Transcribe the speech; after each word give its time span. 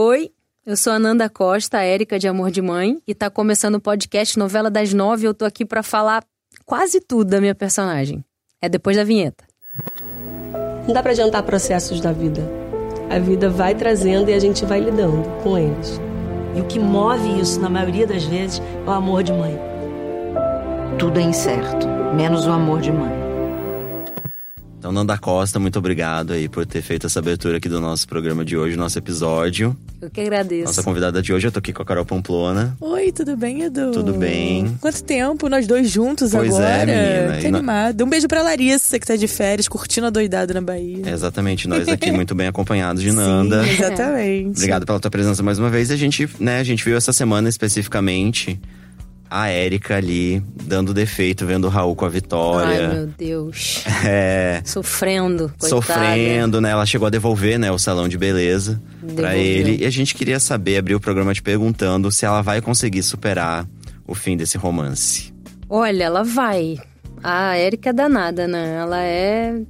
Oi, 0.00 0.30
eu 0.64 0.76
sou 0.76 0.92
a 0.92 0.98
Nanda 1.00 1.28
Costa, 1.28 1.78
a 1.78 1.82
Érica 1.82 2.20
de 2.20 2.28
Amor 2.28 2.52
de 2.52 2.62
Mãe, 2.62 3.02
e 3.04 3.12
tá 3.16 3.28
começando 3.28 3.74
o 3.74 3.80
podcast 3.80 4.38
Novela 4.38 4.70
das 4.70 4.94
Nove. 4.94 5.26
Eu 5.26 5.34
tô 5.34 5.44
aqui 5.44 5.64
para 5.64 5.82
falar 5.82 6.22
quase 6.64 7.00
tudo 7.00 7.30
da 7.30 7.40
minha 7.40 7.52
personagem. 7.52 8.24
É 8.62 8.68
depois 8.68 8.96
da 8.96 9.02
vinheta. 9.02 9.44
Não 10.86 10.94
dá 10.94 11.02
pra 11.02 11.10
adiantar 11.10 11.42
processos 11.42 12.00
da 12.00 12.12
vida. 12.12 12.48
A 13.10 13.18
vida 13.18 13.50
vai 13.50 13.74
trazendo 13.74 14.30
e 14.30 14.34
a 14.34 14.38
gente 14.38 14.64
vai 14.64 14.78
lidando 14.78 15.24
com 15.42 15.58
eles. 15.58 16.00
E 16.54 16.60
o 16.60 16.64
que 16.66 16.78
move 16.78 17.40
isso, 17.40 17.58
na 17.58 17.68
maioria 17.68 18.06
das 18.06 18.22
vezes, 18.22 18.62
é 18.86 18.88
o 18.88 18.92
amor 18.92 19.24
de 19.24 19.32
mãe. 19.32 19.58
Tudo 20.96 21.18
é 21.18 21.24
incerto, 21.24 21.88
menos 22.14 22.46
o 22.46 22.52
amor 22.52 22.80
de 22.80 22.92
mãe. 22.92 23.17
Então, 24.78 24.92
Nanda 24.92 25.18
Costa, 25.18 25.58
muito 25.58 25.76
obrigado 25.76 26.32
aí 26.32 26.48
por 26.48 26.64
ter 26.64 26.80
feito 26.82 27.06
essa 27.08 27.18
abertura 27.18 27.56
aqui 27.56 27.68
do 27.68 27.80
nosso 27.80 28.06
programa 28.06 28.44
de 28.44 28.56
hoje, 28.56 28.76
nosso 28.76 28.96
episódio. 28.96 29.76
Eu 30.00 30.08
que 30.08 30.20
agradeço. 30.20 30.66
Nossa 30.66 30.84
convidada 30.84 31.20
de 31.20 31.32
hoje, 31.32 31.48
eu 31.48 31.50
tô 31.50 31.58
aqui 31.58 31.72
com 31.72 31.82
a 31.82 31.84
Carol 31.84 32.04
Pamplona. 32.06 32.76
Oi, 32.80 33.10
tudo 33.10 33.36
bem, 33.36 33.62
Edu? 33.62 33.90
Tudo 33.90 34.12
bem. 34.14 34.78
Quanto 34.80 35.02
tempo, 35.02 35.48
nós 35.48 35.66
dois 35.66 35.90
juntos 35.90 36.30
Pois 36.30 36.52
é, 36.54 36.82
agora. 36.82 36.86
menina. 36.86 37.40
Que 37.40 37.46
E 37.48 37.50
no- 37.50 37.56
animado. 37.58 38.04
Um 38.04 38.08
beijo 38.08 38.28
pra 38.28 38.40
Larissa, 38.40 39.00
que 39.00 39.06
tá 39.06 39.16
de 39.16 39.26
férias, 39.26 39.66
curtindo 39.66 40.06
a 40.06 40.10
doidada 40.10 40.54
na 40.54 40.60
Bahia. 40.60 41.02
É, 41.04 41.10
exatamente, 41.12 41.66
nós 41.66 41.88
aqui 41.88 42.12
muito 42.12 42.32
bem 42.36 42.46
acompanhados 42.46 43.02
de 43.02 43.10
Nanda. 43.10 43.64
Sim, 43.64 43.70
exatamente. 43.70 44.50
Obrigado 44.58 44.86
pela 44.86 45.00
tua 45.00 45.10
presença 45.10 45.42
mais 45.42 45.58
uma 45.58 45.68
vez. 45.70 45.90
E 45.90 45.94
a 45.94 45.96
gente, 45.96 46.28
né, 46.38 46.60
a 46.60 46.64
gente 46.64 46.84
viu 46.84 46.96
essa 46.96 47.12
semana 47.12 47.48
especificamente 47.48 48.60
a 49.30 49.48
Érica 49.48 49.96
ali 49.96 50.42
dando 50.64 50.92
defeito, 50.94 51.44
vendo 51.46 51.66
o 51.66 51.70
Raul 51.70 51.94
com 51.96 52.04
a 52.04 52.08
Ai, 52.08 52.12
Vitória. 52.14 52.88
meu 52.88 53.06
Deus. 53.06 53.84
é, 54.04 54.60
Sofrendo, 54.64 55.52
coitada. 55.58 55.68
sofrendo, 55.68 56.60
né? 56.60 56.70
Ela 56.70 56.86
chegou 56.86 57.06
a 57.06 57.10
devolver, 57.10 57.58
né, 57.58 57.70
o 57.70 57.78
salão 57.78 58.08
de 58.08 58.16
beleza 58.18 58.80
pra 59.00 59.30
Devolveu. 59.30 59.38
ele. 59.40 59.82
E 59.82 59.86
a 59.86 59.90
gente 59.90 60.14
queria 60.14 60.38
saber, 60.40 60.78
abrir 60.78 60.94
o 60.94 61.00
programa 61.00 61.32
te 61.34 61.42
perguntando 61.42 62.10
se 62.10 62.24
ela 62.24 62.42
vai 62.42 62.60
conseguir 62.60 63.02
superar 63.02 63.66
o 64.06 64.14
fim 64.14 64.36
desse 64.36 64.56
romance. 64.56 65.32
Olha, 65.68 66.04
ela 66.04 66.24
vai. 66.24 66.78
A 67.22 67.56
Érica 67.56 67.90
é 67.90 67.92
danada, 67.92 68.46
né? 68.48 68.76
Ela 68.80 69.02
é. 69.02 69.60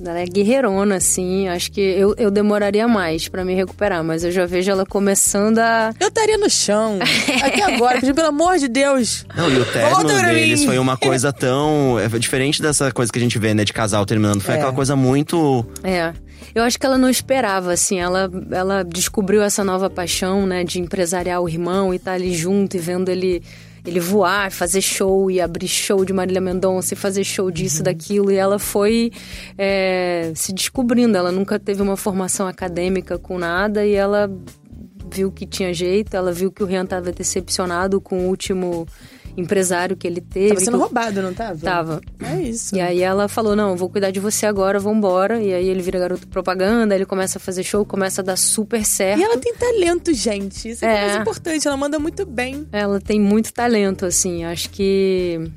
Ela 0.00 0.20
é 0.20 0.24
guerreirona, 0.24 0.96
assim. 0.96 1.48
Acho 1.48 1.70
que 1.70 1.80
eu, 1.80 2.14
eu 2.16 2.30
demoraria 2.30 2.88
mais 2.88 3.28
pra 3.28 3.44
me 3.44 3.54
recuperar, 3.54 4.02
mas 4.02 4.24
eu 4.24 4.30
já 4.30 4.46
vejo 4.46 4.70
ela 4.70 4.86
começando 4.86 5.58
a. 5.58 5.92
Eu 6.00 6.08
estaria 6.08 6.38
no 6.38 6.48
chão, 6.48 6.98
aqui 7.42 7.60
agora, 7.60 7.94
pedindo 8.00 8.14
pelo 8.14 8.28
amor 8.28 8.58
de 8.58 8.68
Deus. 8.68 9.26
Não, 9.36 9.50
e 9.50 9.58
o 9.58 9.64
término 9.66 10.08
deles 10.08 10.60
mim. 10.60 10.66
foi 10.66 10.78
uma 10.78 10.96
coisa 10.98 11.32
tão. 11.32 11.98
É 11.98 12.08
diferente 12.18 12.62
dessa 12.62 12.90
coisa 12.92 13.12
que 13.12 13.18
a 13.18 13.22
gente 13.22 13.38
vê, 13.38 13.52
né, 13.54 13.64
de 13.64 13.72
casal 13.72 14.06
terminando. 14.06 14.40
Foi 14.40 14.54
É. 14.54 14.56
aquela 14.56 14.72
coisa 14.72 14.96
muito. 14.96 15.64
É. 15.82 16.12
Eu 16.54 16.62
acho 16.64 16.78
que 16.78 16.86
ela 16.86 16.98
não 16.98 17.08
esperava, 17.10 17.72
assim. 17.72 18.00
Ela, 18.00 18.28
ela 18.50 18.82
descobriu 18.82 19.42
essa 19.42 19.62
nova 19.62 19.88
paixão, 19.90 20.46
né, 20.46 20.64
de 20.64 20.80
empresariar 20.80 21.40
o 21.40 21.48
irmão 21.48 21.92
e 21.92 21.96
estar 21.96 22.12
ali 22.12 22.34
junto 22.34 22.76
e 22.76 22.80
vendo 22.80 23.08
ele. 23.10 23.42
Ele 23.84 24.00
voar, 24.00 24.50
fazer 24.50 24.80
show 24.80 25.30
e 25.30 25.40
abrir 25.40 25.68
show 25.68 26.04
de 26.04 26.12
Marília 26.12 26.40
Mendonça 26.40 26.94
e 26.94 26.96
fazer 26.96 27.24
show 27.24 27.50
disso, 27.50 27.82
daquilo. 27.82 28.30
E 28.30 28.36
ela 28.36 28.58
foi 28.58 29.10
é, 29.56 30.32
se 30.34 30.52
descobrindo. 30.52 31.16
Ela 31.16 31.32
nunca 31.32 31.58
teve 31.58 31.82
uma 31.82 31.96
formação 31.96 32.46
acadêmica 32.46 33.18
com 33.18 33.38
nada 33.38 33.84
e 33.86 33.94
ela 33.94 34.30
viu 35.12 35.32
que 35.32 35.46
tinha 35.46 35.72
jeito. 35.72 36.14
Ela 36.14 36.32
viu 36.32 36.52
que 36.52 36.62
o 36.62 36.66
Rian 36.66 36.84
estava 36.84 37.10
decepcionado 37.12 38.00
com 38.00 38.26
o 38.26 38.28
último 38.28 38.86
empresário 39.36 39.96
que 39.96 40.06
ele 40.06 40.20
teve. 40.20 40.48
Tava 40.48 40.60
sendo 40.60 40.76
que 40.76 40.82
roubado, 40.82 41.22
não 41.22 41.32
tava? 41.32 41.58
Tava. 41.58 42.00
É 42.20 42.40
isso. 42.42 42.74
E 42.74 42.80
aí 42.80 43.00
ela 43.02 43.28
falou, 43.28 43.54
não, 43.56 43.76
vou 43.76 43.88
cuidar 43.88 44.10
de 44.10 44.20
você 44.20 44.46
agora, 44.46 44.78
vambora. 44.78 45.40
E 45.42 45.52
aí 45.54 45.68
ele 45.68 45.82
vira 45.82 45.98
garoto 45.98 46.26
propaganda, 46.28 46.94
ele 46.94 47.06
começa 47.06 47.38
a 47.38 47.40
fazer 47.40 47.62
show, 47.62 47.84
começa 47.84 48.20
a 48.20 48.24
dar 48.24 48.36
super 48.36 48.84
certo. 48.84 49.20
E 49.20 49.22
ela 49.24 49.38
tem 49.38 49.54
talento, 49.54 50.12
gente. 50.12 50.70
Isso 50.70 50.84
é, 50.84 50.88
É. 50.96 51.06
mais 51.08 51.20
importante. 51.20 51.66
Ela 51.66 51.76
manda 51.76 51.98
muito 51.98 52.26
bem. 52.26 52.66
Ela 52.72 53.00
tem 53.00 53.20
muito 53.20 53.52
talento, 53.52 54.04
assim. 54.04 54.44
Acho 54.44 54.68
que 54.70 55.50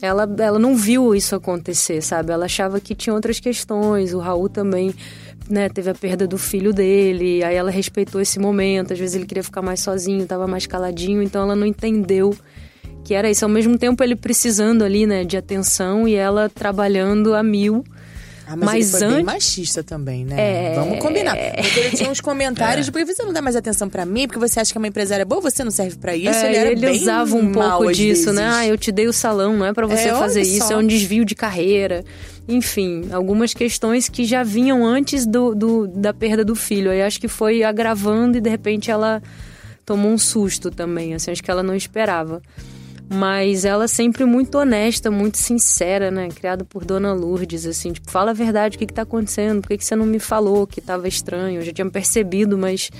ela, 0.00 0.28
ela 0.38 0.58
não 0.58 0.76
viu 0.76 1.14
isso 1.14 1.34
acontecer, 1.34 2.02
sabe? 2.02 2.32
Ela 2.32 2.44
achava 2.44 2.78
que 2.80 2.94
tinha 2.94 3.14
outras 3.14 3.40
questões. 3.40 4.12
O 4.12 4.18
Raul 4.18 4.48
também, 4.48 4.94
né, 5.48 5.68
teve 5.68 5.88
a 5.90 5.94
perda 5.94 6.26
do 6.26 6.36
filho 6.36 6.72
dele. 6.72 7.42
Aí 7.42 7.56
ela 7.56 7.70
respeitou 7.70 8.20
esse 8.20 8.38
momento. 8.38 8.92
Às 8.92 8.98
vezes 8.98 9.16
ele 9.16 9.24
queria 9.26 9.42
ficar 9.42 9.62
mais 9.62 9.80
sozinho, 9.80 10.26
tava 10.26 10.46
mais 10.46 10.66
caladinho. 10.66 11.22
Então 11.22 11.42
ela 11.42 11.56
não 11.56 11.66
entendeu 11.66 12.36
que 13.06 13.14
era 13.14 13.30
isso. 13.30 13.44
Ao 13.44 13.48
mesmo 13.48 13.78
tempo 13.78 14.02
ele 14.02 14.16
precisando 14.16 14.82
ali, 14.82 15.06
né, 15.06 15.24
de 15.24 15.36
atenção 15.36 16.08
e 16.08 16.14
ela 16.14 16.48
trabalhando 16.48 17.34
a 17.34 17.42
mil. 17.42 17.84
Ah, 18.48 18.54
mas, 18.54 18.64
Mas 18.64 18.74
ele 18.76 18.90
foi 18.92 19.00
bem 19.00 19.08
antes- 19.16 19.24
machista 19.26 19.82
também, 19.82 20.24
né? 20.24 20.36
É. 20.38 20.74
Vamos 20.76 21.00
combinar. 21.00 21.36
Porque 21.36 21.80
ele 21.80 21.96
tinha 21.96 22.08
uns 22.08 22.20
comentários 22.22 22.86
de 22.86 22.92
por 22.92 23.04
que 23.04 23.12
você 23.12 23.24
não 23.24 23.32
dá 23.32 23.42
mais 23.42 23.56
atenção 23.56 23.88
pra 23.88 24.06
mim, 24.06 24.28
porque 24.28 24.38
você 24.38 24.60
acha 24.60 24.70
que 24.70 24.78
é 24.78 24.80
uma 24.80 24.86
empresária 24.86 25.24
boa, 25.24 25.40
você 25.40 25.64
não 25.64 25.70
serve 25.72 25.96
pra 25.96 26.14
isso. 26.14 26.30
É, 26.30 26.46
ele 26.46 26.56
era 26.56 26.70
ele 26.70 26.80
bem 26.80 27.00
usava 27.00 27.34
um 27.34 27.50
pouco 27.52 27.92
disso, 27.92 28.32
né? 28.32 28.42
vezes. 28.44 28.56
Ah, 28.58 28.66
eu 28.68 28.78
te 28.78 28.92
dei 28.92 29.08
o 29.08 29.12
salão, 29.12 29.56
não 29.56 29.66
é 29.66 29.72
pra 29.72 29.84
você 29.88 30.10
É, 30.10 30.14
fazer 30.14 30.42
isso, 30.42 30.68
só. 30.68 30.74
é 30.74 30.76
um 30.76 30.86
desvio 30.86 31.24
de 31.24 31.34
carreira. 31.34 32.04
Enfim, 32.48 33.08
algumas 33.10 33.52
questões 33.52 34.08
que 34.08 34.24
já 34.24 34.44
vinham 34.44 34.86
antes 34.86 35.26
do, 35.26 35.52
do- 35.52 35.88
da 35.88 36.14
perda 36.14 36.44
do 36.44 36.54
filho. 36.54 36.92
Aí 36.92 37.02
acho 37.02 37.18
que 37.20 37.26
foi 37.26 37.64
agravando 37.64 38.38
e 38.38 38.40
de 38.40 38.48
repente 38.48 38.92
ela 38.92 39.20
tomou 39.84 40.12
um 40.12 40.18
susto 40.18 40.70
também, 40.70 41.14
assim, 41.14 41.32
acho 41.32 41.42
que 41.42 41.50
ela 41.50 41.64
não 41.64 41.74
esperava. 41.74 42.40
Mas 43.08 43.64
ela 43.64 43.86
sempre 43.86 44.24
muito 44.24 44.58
honesta, 44.58 45.10
muito 45.10 45.38
sincera, 45.38 46.10
né? 46.10 46.28
Criada 46.28 46.64
por 46.64 46.84
Dona 46.84 47.12
Lourdes, 47.12 47.64
assim, 47.64 47.92
tipo, 47.92 48.10
fala 48.10 48.32
a 48.32 48.34
verdade, 48.34 48.76
o 48.76 48.78
que 48.78 48.86
que 48.86 48.92
tá 48.92 49.02
acontecendo? 49.02 49.60
Por 49.62 49.68
que, 49.68 49.78
que 49.78 49.84
você 49.84 49.94
não 49.94 50.06
me 50.06 50.18
falou 50.18 50.66
que 50.66 50.80
tava 50.80 51.06
estranho? 51.06 51.60
Eu 51.60 51.62
já 51.62 51.72
tinha 51.72 51.88
percebido, 51.88 52.58
mas 52.58 52.90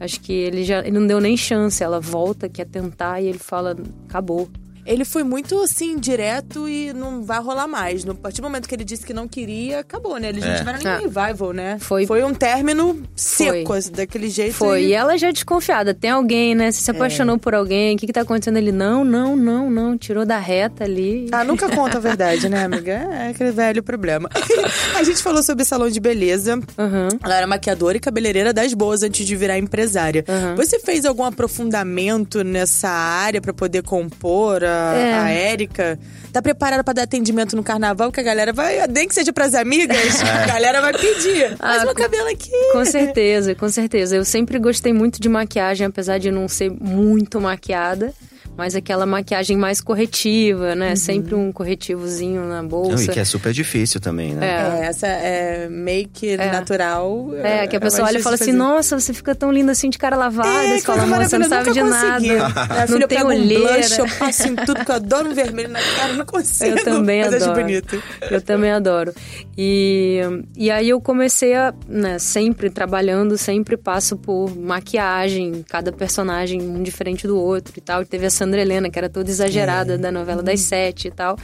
acho 0.00 0.20
que 0.20 0.32
ele 0.32 0.64
já 0.64 0.80
ele 0.80 0.98
não 0.98 1.06
deu 1.06 1.20
nem 1.20 1.36
chance. 1.36 1.82
Ela 1.82 2.00
volta, 2.00 2.48
quer 2.48 2.66
tentar 2.66 3.20
e 3.20 3.28
ele 3.28 3.38
fala, 3.38 3.76
acabou. 4.08 4.48
Ele 4.86 5.04
foi 5.04 5.22
muito, 5.22 5.60
assim, 5.62 5.98
direto 5.98 6.68
e 6.68 6.92
não 6.92 7.22
vai 7.22 7.40
rolar 7.40 7.66
mais. 7.66 8.04
No 8.04 8.12
a 8.12 8.14
partir 8.14 8.40
do 8.40 8.44
momento 8.44 8.68
que 8.68 8.74
ele 8.74 8.84
disse 8.84 9.04
que 9.04 9.12
não 9.12 9.26
queria, 9.28 9.80
acabou, 9.80 10.18
né? 10.18 10.28
Eles 10.28 10.44
não 10.44 10.52
É. 10.52 10.58
tiveram 10.58 10.78
nem 10.78 10.86
Ah. 10.88 10.98
revival, 10.98 11.52
né? 11.52 11.76
Foi- 11.80 12.06
Foi 12.06 12.22
um 12.24 12.32
término 12.32 13.02
seco, 13.14 13.72
assim, 13.72 13.90
daquele 13.92 14.28
jeito. 14.30 14.54
Foi. 14.54 14.82
E... 14.84 14.86
E 14.88 14.92
ela 14.94 15.16
já 15.18 15.30
desconfiada. 15.30 15.92
Tem 15.92 16.10
alguém, 16.10 16.54
né? 16.54 16.70
Você 16.70 16.80
se 16.82 16.90
apaixonou 16.90 17.38
por 17.38 17.54
alguém, 17.54 17.94
o 17.96 17.98
que 17.98 18.06
que 18.06 18.12
tá 18.12 18.20
acontecendo? 18.22 18.56
Ele, 18.56 18.72
não, 18.72 19.04
não, 19.04 19.36
não, 19.36 19.70
não. 19.70 19.98
Tirou 19.98 20.24
da 20.24 20.38
reta 20.38 20.84
ali. 20.84 21.26
Ah, 21.32 21.42
nunca 21.44 21.68
conta 21.68 21.98
a 21.98 22.00
verdade, 22.00 22.48
né, 22.48 22.64
amiga? 22.64 22.86
É 23.26 23.28
aquele 23.30 23.50
velho 23.50 23.82
problema. 23.82 24.28
a 24.96 25.02
gente 25.02 25.22
falou 25.22 25.42
sobre 25.42 25.64
salão 25.64 25.90
de 25.90 25.98
beleza. 26.00 26.60
Aham. 26.78 27.08
Ela 27.22 27.36
era 27.36 27.46
maquiadora 27.46 27.96
e 27.96 28.00
cabeleireira 28.00 28.52
das 28.52 28.72
boas 28.72 29.02
antes 29.02 29.26
de 29.26 29.34
virar 29.36 29.58
empresária. 29.58 30.24
Uhum. 30.28 30.54
Você 30.56 30.78
fez 30.78 31.04
algum 31.04 31.24
aprofundamento 31.24 32.44
nessa 32.44 32.88
área 32.88 33.40
pra 33.40 33.52
poder 33.52 33.82
compor 33.82 34.62
a, 34.64 34.75
É. 34.96 35.14
a 35.14 35.30
Érica? 35.30 35.98
Tá 36.32 36.42
preparada 36.42 36.84
pra 36.84 36.92
dar 36.92 37.02
atendimento 37.04 37.56
no 37.56 37.62
carnaval 37.62 38.12
que 38.12 38.20
a 38.20 38.22
galera 38.22 38.52
vai, 38.52 38.86
nem 38.88 39.08
que 39.08 39.14
seja 39.14 39.32
pras 39.32 39.54
amigas, 39.54 40.22
a 40.22 40.46
galera 40.46 40.80
vai 40.82 40.92
pedir. 40.92 41.56
Faz 41.58 41.82
Ah, 41.82 41.84
meu 41.86 41.94
com- 41.94 42.02
cabelo 42.02 42.28
aqui. 42.28 42.50
Com 42.72 42.84
certeza, 42.84 43.54
com 43.54 43.68
certeza. 43.68 44.16
Eu 44.16 44.24
sempre 44.24 44.58
gostei 44.58 44.92
muito 44.92 45.20
de 45.20 45.28
maquiagem, 45.28 45.86
apesar 45.86 46.18
de 46.18 46.30
não 46.30 46.46
ser 46.48 46.70
muito 46.70 47.40
maquiada. 47.40 48.12
Mas 48.56 48.74
aquela 48.74 49.04
maquiagem 49.04 49.56
mais 49.56 49.80
corretiva, 49.80 50.74
né? 50.74 50.96
Sempre 50.96 51.34
um 51.34 51.52
corretivozinho 51.52 52.44
na 52.46 52.62
Não, 52.62 52.68
bolsa. 52.68 53.04
e 53.04 53.08
que 53.08 53.20
é 53.20 53.24
super 53.24 53.52
difícil 53.52 54.00
também, 54.00 54.34
né? 54.34 54.46
É, 54.46 54.86
essa 54.86 55.06
é 55.06 55.68
make 55.68 56.36
natural. 56.36 57.30
É, 57.42 57.66
que 57.66 57.76
a 57.76 57.78
eu 57.78 57.80
pessoa 57.80 58.08
olha 58.08 58.18
e 58.18 58.22
fala 58.22 58.34
assim, 58.34 58.46
fazer. 58.46 58.56
nossa, 58.56 58.98
você 58.98 59.12
fica 59.12 59.34
tão 59.34 59.52
linda 59.52 59.72
assim 59.72 59.90
de 59.90 59.98
cara 59.98 60.16
lavada. 60.16 60.48
É, 60.48 60.78
você 60.78 60.84
fala, 60.84 61.06
moça, 61.06 61.28
você 61.28 61.38
não 61.38 61.48
sabe 61.48 61.72
de 61.72 61.82
nada. 61.82 62.14
consegui. 62.14 62.28
Minha 62.86 62.98
não 63.00 63.08
tem 63.08 63.24
um 63.24 63.48
blush, 63.48 63.98
eu 63.98 64.06
passo 64.18 64.48
em 64.48 64.56
tudo, 64.56 64.74
porque 64.76 64.90
eu 64.90 64.96
adoro 64.96 65.30
um 65.30 65.34
vermelho 65.34 65.68
na 65.68 65.80
cara, 65.80 66.12
não 66.14 66.24
consigo. 66.26 66.78
Eu 66.78 66.84
também 66.84 67.22
mas 67.24 67.42
adoro. 67.42 67.60
bonito. 67.60 68.02
Eu 68.30 68.40
também 68.40 68.70
adoro. 68.70 69.14
E, 69.56 70.20
e 70.56 70.70
aí 70.70 70.88
eu 70.88 71.00
comecei 71.00 71.54
a, 71.54 71.74
né, 71.88 72.18
sempre 72.18 72.70
trabalhando, 72.70 73.36
sempre 73.36 73.76
passo 73.76 74.16
por 74.16 74.56
maquiagem, 74.56 75.64
cada 75.68 75.92
personagem 75.92 76.60
um 76.62 76.82
diferente 76.82 77.26
do 77.26 77.38
outro 77.38 77.72
e 77.76 77.80
tal. 77.80 78.04
Teve 78.04 78.26
a 78.26 78.30
Sandra 78.46 78.60
Helena, 78.60 78.88
que 78.88 78.96
era 78.98 79.08
toda 79.08 79.28
exagerada 79.28 79.98
da 79.98 80.12
novela 80.12 80.40
das 80.40 80.60
sete 80.60 81.08
e 81.08 81.10
tal. 81.10 81.36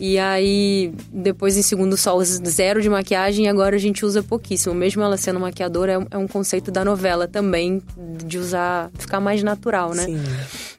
E 0.00 0.18
aí, 0.18 0.90
depois 1.12 1.56
em 1.58 1.62
Segundo 1.62 1.94
Sol, 1.96 2.24
zero 2.24 2.80
de 2.80 2.88
maquiagem 2.88 3.44
e 3.44 3.48
agora 3.48 3.76
a 3.76 3.78
gente 3.78 4.04
usa 4.06 4.22
pouquíssimo. 4.22 4.74
Mesmo 4.74 5.02
ela 5.02 5.16
sendo 5.18 5.38
maquiadora, 5.38 5.92
é 5.92 5.98
um, 6.18 6.24
é 6.24 6.28
conceito 6.28 6.70
da 6.70 6.84
novela 6.84 7.28
também, 7.28 7.82
de 8.24 8.38
usar, 8.38 8.90
ficar 8.98 9.20
mais 9.20 9.42
natural, 9.42 9.92
né? 9.94 10.04
Sim. 10.04 10.18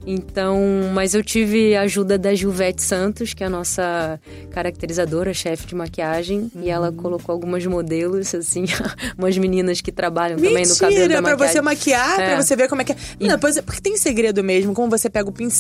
Então, 0.07 0.59
mas 0.93 1.13
eu 1.13 1.21
tive 1.23 1.75
a 1.75 1.81
ajuda 1.81 2.17
da 2.17 2.33
Gilvete 2.33 2.81
Santos, 2.81 3.33
que 3.33 3.43
é 3.43 3.47
a 3.47 3.49
nossa 3.49 4.19
caracterizadora, 4.51 5.33
chefe 5.33 5.67
de 5.67 5.75
maquiagem, 5.75 6.49
e 6.55 6.69
ela 6.69 6.91
colocou 6.91 7.33
algumas 7.33 7.65
modelos, 7.65 8.33
assim, 8.33 8.65
umas 9.17 9.37
meninas 9.37 9.81
que 9.81 9.91
trabalham 9.91 10.37
também 10.37 10.65
no 10.65 10.75
cabelo 10.75 10.79
da 10.79 10.87
Mentira, 11.01 11.21
pra 11.21 11.31
maquiagem. 11.31 11.53
você 11.53 11.61
maquiar, 11.61 12.19
É. 12.19 12.25
pra 12.33 12.41
você 12.43 12.55
ver 12.55 12.67
como 12.69 12.81
é 12.81 12.85
que 12.85 12.93
é. 12.93 12.95
Não, 13.19 13.37
pois- 13.37 13.59
porque 13.61 13.81
tem 13.81 13.97
segredo 13.97 14.43
mesmo, 14.43 14.73
como 14.73 14.89
você 14.89 15.09
pega 15.09 15.27
o 15.29 15.31
pincel, 15.33 15.58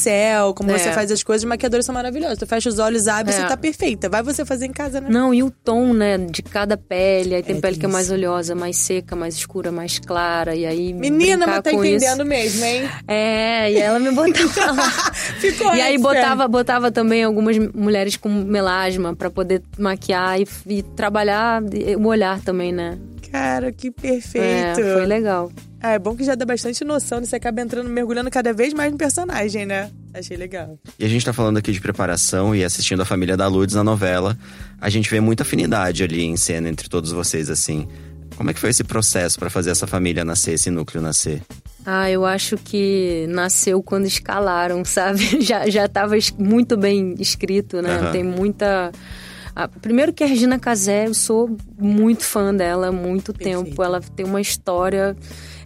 como 0.55 0.71
É. 0.71 0.77
você 0.77 0.91
faz 0.91 1.11
as 1.11 1.23
coisas, 1.23 1.43
os 1.43 1.49
maquiadores 1.49 1.85
são 1.85 1.93
maravilhosos. 1.93 2.37
Tu 2.37 2.45
fecha 2.47 2.69
os 2.69 2.79
olhos, 2.79 3.07
abre, 3.07 3.33
É. 3.33 3.37
você 3.37 3.47
tá 3.47 3.57
perfeita. 3.57 4.09
Vai 4.09 4.21
você 4.23 4.45
fazer 4.45 4.65
em 4.65 4.71
casa, 4.71 4.99
né? 5.01 5.07
Não, 5.09 5.33
e 5.33 5.41
o 5.43 5.49
tom, 5.51 5.93
né, 5.93 6.17
de 6.17 6.41
cada 6.41 6.77
pele. 6.77 7.35
Aí 7.35 7.43
tem 7.43 7.57
É, 7.57 7.59
pele 7.59 7.73
tem 7.73 7.79
que 7.81 7.85
é 7.85 7.89
mais 7.89 8.05
isso. 8.05 8.13
oleosa, 8.15 8.55
mais 8.55 8.77
seca, 8.77 9.15
mais 9.15 9.35
escura, 9.35 9.71
mais 9.71 9.99
clara. 9.99 10.55
E 10.55 10.65
aí. 10.65 10.93
Menina, 10.93 11.45
mas 11.47 11.61
tá 11.61 11.71
entendendo 11.71 12.19
isso. 12.21 12.25
mesmo, 12.25 12.65
hein? 12.65 12.89
É, 13.07 13.71
e 13.71 13.77
ela 13.77 13.99
me 13.99 14.11
botava 14.11 14.71
lá. 14.73 14.89
Ficou 15.39 15.75
E 15.75 15.81
aí 15.81 15.95
extra. 15.95 16.13
botava, 16.13 16.47
botava 16.47 16.91
também 16.91 17.23
algumas 17.23 17.57
mulheres 17.57 18.15
com 18.17 18.29
melasma 18.29 19.15
pra 19.15 19.29
poder 19.29 19.61
maquiar 19.77 20.39
e, 20.39 20.47
e 20.67 20.81
trabalhar 20.83 21.61
o 21.97 22.07
olhar 22.07 22.39
também, 22.41 22.71
né? 22.71 22.97
Cara, 23.31 23.71
que 23.71 23.87
É, 23.89 23.91
perfeito. 23.91 24.75
foi 24.93 25.05
legal. 25.05 25.51
Ah, 25.81 25.91
é 25.93 25.99
bom 25.99 26.15
que 26.15 26.23
já 26.23 26.35
dá 26.35 26.45
bastante 26.45 26.83
noção, 26.83 27.19
né? 27.19 27.25
Você 27.25 27.35
acaba 27.35 27.61
entrando, 27.61 27.89
mergulhando 27.89 28.29
cada 28.29 28.53
vez 28.53 28.73
mais 28.73 28.91
no 28.91 28.97
personagem, 28.97 29.65
né? 29.65 29.89
Achei 30.13 30.35
legal. 30.35 30.77
E 30.97 31.05
a 31.05 31.07
gente 31.07 31.25
tá 31.25 31.31
falando 31.31 31.57
aqui 31.57 31.71
de 31.71 31.79
preparação 31.79 32.53
e 32.53 32.63
assistindo 32.63 33.01
a 33.01 33.05
família 33.05 33.37
da 33.37 33.47
Lourdes 33.47 33.75
na 33.75 33.83
novela. 33.83 34.37
A 34.81 34.89
gente 34.89 35.09
vê 35.09 35.19
muita 35.21 35.43
afinidade 35.43 36.03
ali 36.03 36.23
em 36.23 36.35
cena 36.35 36.67
entre 36.67 36.89
todos 36.89 37.11
vocês, 37.11 37.49
assim. 37.49 37.87
Como 38.35 38.49
é 38.49 38.53
que 38.53 38.59
foi 38.59 38.69
esse 38.69 38.83
processo 38.83 39.39
pra 39.39 39.49
fazer 39.49 39.71
essa 39.71 39.87
família 39.87 40.23
nascer, 40.25 40.53
esse 40.53 40.69
núcleo 40.69 41.01
nascer? 41.01 41.41
Ah, 41.85 42.09
eu 42.09 42.25
acho 42.25 42.57
que 42.57 43.25
nasceu 43.29 43.81
quando 43.81 44.05
escalaram, 44.05 44.83
sabe? 44.85 45.41
Já, 45.41 45.69
já 45.69 45.87
tava 45.87 46.15
muito 46.37 46.75
bem 46.77 47.15
escrito, 47.19 47.81
né? 47.81 47.95
Aham. 47.95 48.11
Tem 48.11 48.23
muita. 48.23 48.91
Ah, 49.55 49.67
primeiro 49.67 50.13
que 50.13 50.23
a 50.23 50.27
Regina 50.27 50.57
Casé, 50.57 51.07
eu 51.07 51.13
sou 51.13 51.57
muito 51.77 52.23
fã 52.23 52.53
dela 52.53 52.87
há 52.87 52.91
muito 52.91 53.33
Perfeita. 53.33 53.63
tempo. 53.65 53.83
Ela 53.83 53.99
tem 53.99 54.25
uma 54.25 54.39
história, 54.39 55.17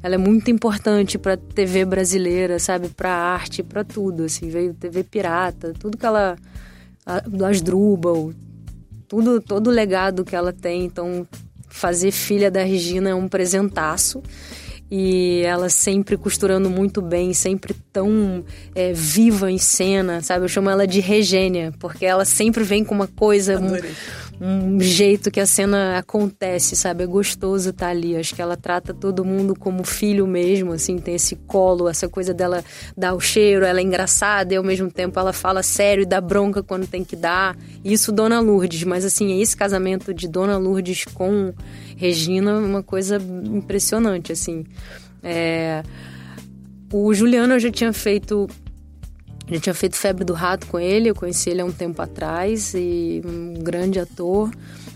ela 0.03 0.15
é 0.15 0.17
muito 0.17 0.51
importante 0.51 1.17
pra 1.17 1.37
TV 1.37 1.85
brasileira, 1.85 2.59
sabe? 2.59 2.89
Pra 2.89 3.09
arte, 3.11 3.63
pra 3.63 3.83
tudo, 3.83 4.23
assim. 4.25 4.49
Veio 4.49 4.73
TV 4.73 5.03
Pirata, 5.03 5.73
tudo 5.79 5.97
que 5.97 6.05
ela... 6.05 6.35
a- 7.05 7.21
Do 7.21 7.45
Asdrubal, 7.45 8.31
tudo, 9.07 9.39
todo 9.41 9.67
o 9.67 9.71
legado 9.71 10.25
que 10.25 10.35
ela 10.35 10.51
tem. 10.51 10.83
Então, 10.85 11.25
fazer 11.69 12.11
filha 12.11 12.51
da 12.51 12.61
Regina 12.63 13.09
é 13.11 13.15
um 13.15 13.27
presentaço. 13.29 14.21
E 14.91 15.41
ela 15.43 15.69
sempre 15.69 16.15
costurando 16.17 16.69
muito 16.69 17.01
bem, 17.01 17.33
sempre 17.33 17.73
tão 17.91 18.43
é, 18.75 18.93
viva 18.93 19.49
em 19.49 19.57
cena, 19.57 20.21
sabe? 20.21 20.45
Eu 20.45 20.49
chamo 20.49 20.69
ela 20.69 20.85
de 20.85 20.99
Regênia, 20.99 21.73
porque 21.79 22.05
ela 22.05 22.25
sempre 22.25 22.63
vem 22.63 22.83
com 22.83 22.93
uma 22.93 23.07
coisa, 23.07 23.55
Adorei. 23.57 23.91
Um, 24.41 24.79
jeito 24.79 25.31
que 25.31 25.39
a 25.39 25.45
cena 25.45 25.97
acontece, 25.97 26.75
sabe? 26.75 27.03
É 27.03 27.07
gostoso 27.07 27.69
estar 27.69 27.89
ali. 27.89 28.15
Acho 28.15 28.35
que 28.35 28.41
ela 28.41 28.57
trata 28.57 28.93
todo 28.93 29.23
mundo 29.23 29.55
como 29.57 29.83
filho 29.83 30.27
mesmo, 30.27 30.73
assim, 30.73 30.97
tem 30.97 31.15
esse 31.15 31.35
colo, 31.35 31.87
essa 31.87 32.09
coisa 32.09 32.33
dela 32.33 32.63
dar 32.97 33.13
o 33.13 33.19
cheiro, 33.19 33.65
ela 33.65 33.79
é 33.79 33.83
engraçada 33.83 34.53
e 34.53 34.57
ao 34.57 34.63
mesmo 34.63 34.91
tempo 34.91 35.19
ela 35.19 35.33
fala 35.33 35.63
sério 35.63 36.03
e 36.03 36.05
dá 36.05 36.19
bronca 36.19 36.61
quando 36.61 36.87
tem 36.87 37.03
que 37.03 37.15
dar. 37.15 37.57
Isso 37.83 38.11
Dona 38.11 38.39
Lourdes, 38.39 38.83
mas 38.83 39.05
assim, 39.05 39.41
esse 39.41 39.55
casamento 39.55 40.13
de 40.13 40.27
Dona 40.27 40.57
Lourdes 40.57 41.05
com 41.05 41.53
Regina 41.95 42.51
é 42.51 42.55
uma 42.55 42.83
coisa 42.83 43.17
impressionante, 43.45 44.31
assim. 44.31 44.65
É... 45.21 45.83
O 46.91 47.13
Juliano 47.13 47.53
eu 47.55 47.59
já 47.59 47.71
tinha 47.71 47.91
feito 47.91 48.47
já 49.53 49.59
tinha 49.59 49.73
feito 49.73 49.95
Febre 49.95 50.23
do 50.23 50.33
Rato 50.33 50.67
com 50.67 50.79
ele, 50.79 51.09
eu 51.09 51.15
conheci 51.15 51.49
ele 51.49 51.61
há 51.61 51.65
um 51.65 51.71
tempo 51.71 52.01
atrás 52.01 52.73
e 52.73 53.21
um 53.25 53.53
grande 53.53 53.99
ator. 53.99 54.49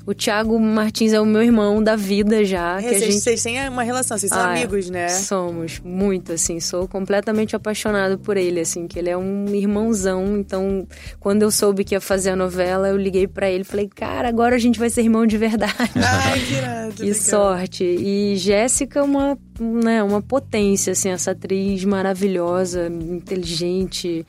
O 0.07 0.13
Thiago 0.13 0.57
Martins 0.57 1.11
é 1.11 1.19
o 1.19 1.25
meu 1.25 1.43
irmão 1.43 1.83
da 1.83 1.97
vida 1.97 2.45
já, 2.45 2.77
que 2.79 2.85
a 2.85 2.89
vocês, 2.91 3.03
gente 3.03 3.19
vocês 3.19 3.43
têm 3.43 3.67
uma 3.67 3.83
relação, 3.83 4.17
vocês 4.17 4.29
são 4.29 4.39
ah, 4.39 4.51
amigos, 4.53 4.89
né? 4.89 5.09
Somos, 5.09 5.81
muito, 5.83 6.31
assim. 6.31 6.61
Sou 6.61 6.87
completamente 6.87 7.57
apaixonada 7.57 8.17
por 8.17 8.37
ele, 8.37 8.61
assim, 8.61 8.87
que 8.87 8.97
ele 8.97 9.09
é 9.09 9.17
um 9.17 9.53
irmãozão. 9.53 10.37
Então, 10.37 10.87
quando 11.19 11.41
eu 11.41 11.51
soube 11.51 11.83
que 11.83 11.93
ia 11.93 11.99
fazer 11.99 12.29
a 12.29 12.35
novela, 12.37 12.87
eu 12.87 12.95
liguei 12.95 13.27
pra 13.27 13.49
ele 13.49 13.63
e 13.63 13.65
falei, 13.65 13.89
cara, 13.93 14.29
agora 14.29 14.55
a 14.55 14.59
gente 14.59 14.79
vai 14.79 14.89
ser 14.89 15.01
irmão 15.01 15.27
de 15.27 15.37
verdade. 15.37 15.91
Ai, 15.95 16.39
que 16.39 16.53
irado. 16.53 16.77
Que 16.97 17.03
legal. 17.03 17.19
sorte. 17.19 17.83
E 17.83 18.37
Jéssica 18.37 18.99
é 19.01 19.03
uma, 19.03 19.37
né, 19.59 20.03
uma 20.03 20.21
potência, 20.21 20.91
assim, 20.91 21.09
essa 21.09 21.31
atriz 21.31 21.83
maravilhosa, 21.83 22.87
inteligente. 22.87 24.25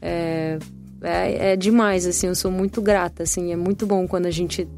É, 0.00 0.58
é, 1.02 1.52
é 1.52 1.56
demais, 1.56 2.06
assim, 2.06 2.26
eu 2.28 2.34
sou 2.34 2.50
muito 2.50 2.80
grata, 2.80 3.22
assim. 3.22 3.52
É 3.52 3.56
muito 3.56 3.86
bom 3.86 4.06
quando 4.06 4.26
a 4.26 4.30
gente 4.30 4.68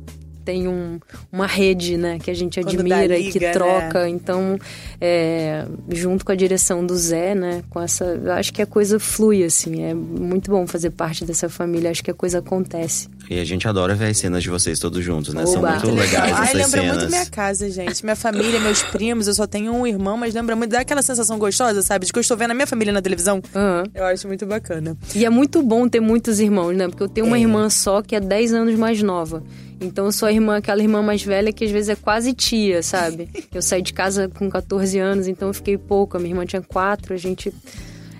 tem 0.44 0.66
um, 0.68 0.98
uma 1.32 1.46
rede, 1.46 1.96
né, 1.96 2.18
que 2.18 2.30
a 2.30 2.34
gente 2.34 2.60
dá 2.60 2.68
admira 2.68 3.16
e 3.18 3.22
liga, 3.24 3.32
que 3.32 3.40
né? 3.40 3.52
troca. 3.52 4.08
Então, 4.08 4.58
é, 5.00 5.64
junto 5.92 6.24
com 6.24 6.32
a 6.32 6.34
direção 6.34 6.84
do 6.84 6.96
Zé, 6.96 7.34
né, 7.34 7.62
com 7.70 7.80
essa... 7.80 8.04
Eu 8.04 8.32
acho 8.32 8.52
que 8.52 8.60
a 8.62 8.66
coisa 8.66 8.98
flui, 8.98 9.44
assim. 9.44 9.82
É 9.82 9.94
muito 9.94 10.50
bom 10.50 10.66
fazer 10.66 10.90
parte 10.90 11.24
dessa 11.24 11.48
família. 11.48 11.90
Acho 11.90 12.02
que 12.04 12.10
a 12.10 12.14
coisa 12.14 12.38
acontece. 12.38 13.08
E 13.28 13.38
a 13.38 13.44
gente 13.44 13.66
adora 13.68 13.94
ver 13.94 14.06
as 14.08 14.18
cenas 14.18 14.42
de 14.42 14.50
vocês 14.50 14.78
todos 14.78 15.04
juntos, 15.04 15.32
né? 15.34 15.46
São 15.46 15.58
Oba. 15.60 15.70
muito 15.72 15.86
Muito 15.86 16.00
legais 16.00 16.32
Ai, 16.32 16.42
essas 16.42 16.54
lembra 16.54 16.68
cenas. 16.80 16.96
muito 16.98 17.10
minha 17.10 17.26
casa, 17.26 17.70
gente. 17.70 18.02
Minha 18.04 18.16
família, 18.16 18.58
meus 18.60 18.82
primos, 18.82 19.28
eu 19.28 19.34
só 19.34 19.46
tenho 19.46 19.72
um 19.72 19.86
irmão, 19.86 20.16
mas 20.16 20.34
lembra 20.34 20.56
muito 20.56 20.70
daquela 20.72 21.02
sensação 21.02 21.38
gostosa, 21.38 21.80
sabe? 21.82 22.06
De 22.06 22.12
que 22.12 22.18
eu 22.18 22.22
estou 22.22 22.36
vendo 22.36 22.50
a 22.50 22.54
minha 22.54 22.66
família 22.66 22.92
na 22.92 23.00
televisão. 23.00 23.40
Aham. 23.54 23.84
Eu 23.94 24.04
acho 24.04 24.26
muito 24.26 24.44
bacana. 24.46 24.96
E 25.14 25.24
é 25.24 25.30
muito 25.30 25.62
bom 25.62 25.88
ter 25.88 26.00
muitos 26.00 26.40
irmãos, 26.40 26.76
né? 26.76 26.88
Porque 26.88 27.02
eu 27.02 27.08
tenho 27.08 27.26
uma 27.26 27.36
É. 27.36 27.40
irmã 27.40 27.70
só 27.70 28.02
que 28.02 28.16
é 28.16 28.20
10 28.20 28.52
anos 28.52 28.74
mais 28.74 29.00
nova. 29.02 29.42
Então 29.80 30.06
eu 30.06 30.12
sou 30.12 30.28
a 30.28 30.32
irmã, 30.32 30.58
aquela 30.58 30.82
irmã 30.82 31.02
mais 31.02 31.22
velha 31.22 31.52
que 31.52 31.64
às 31.64 31.70
vezes 31.70 31.88
é 31.88 31.96
quase 31.96 32.32
tia, 32.34 32.82
sabe? 32.82 33.28
Eu 33.54 33.62
saí 33.62 33.82
de 33.82 33.92
casa 33.92 34.28
com 34.28 34.48
14 34.48 34.98
anos, 34.98 35.26
então 35.26 35.48
eu 35.48 35.54
fiquei 35.54 35.76
pouco. 35.76 36.16
A 36.16 36.20
minha 36.20 36.32
irmã 36.32 36.44
tinha 36.46 36.62
4, 36.62 37.14
a 37.14 37.16
gente 37.16 37.52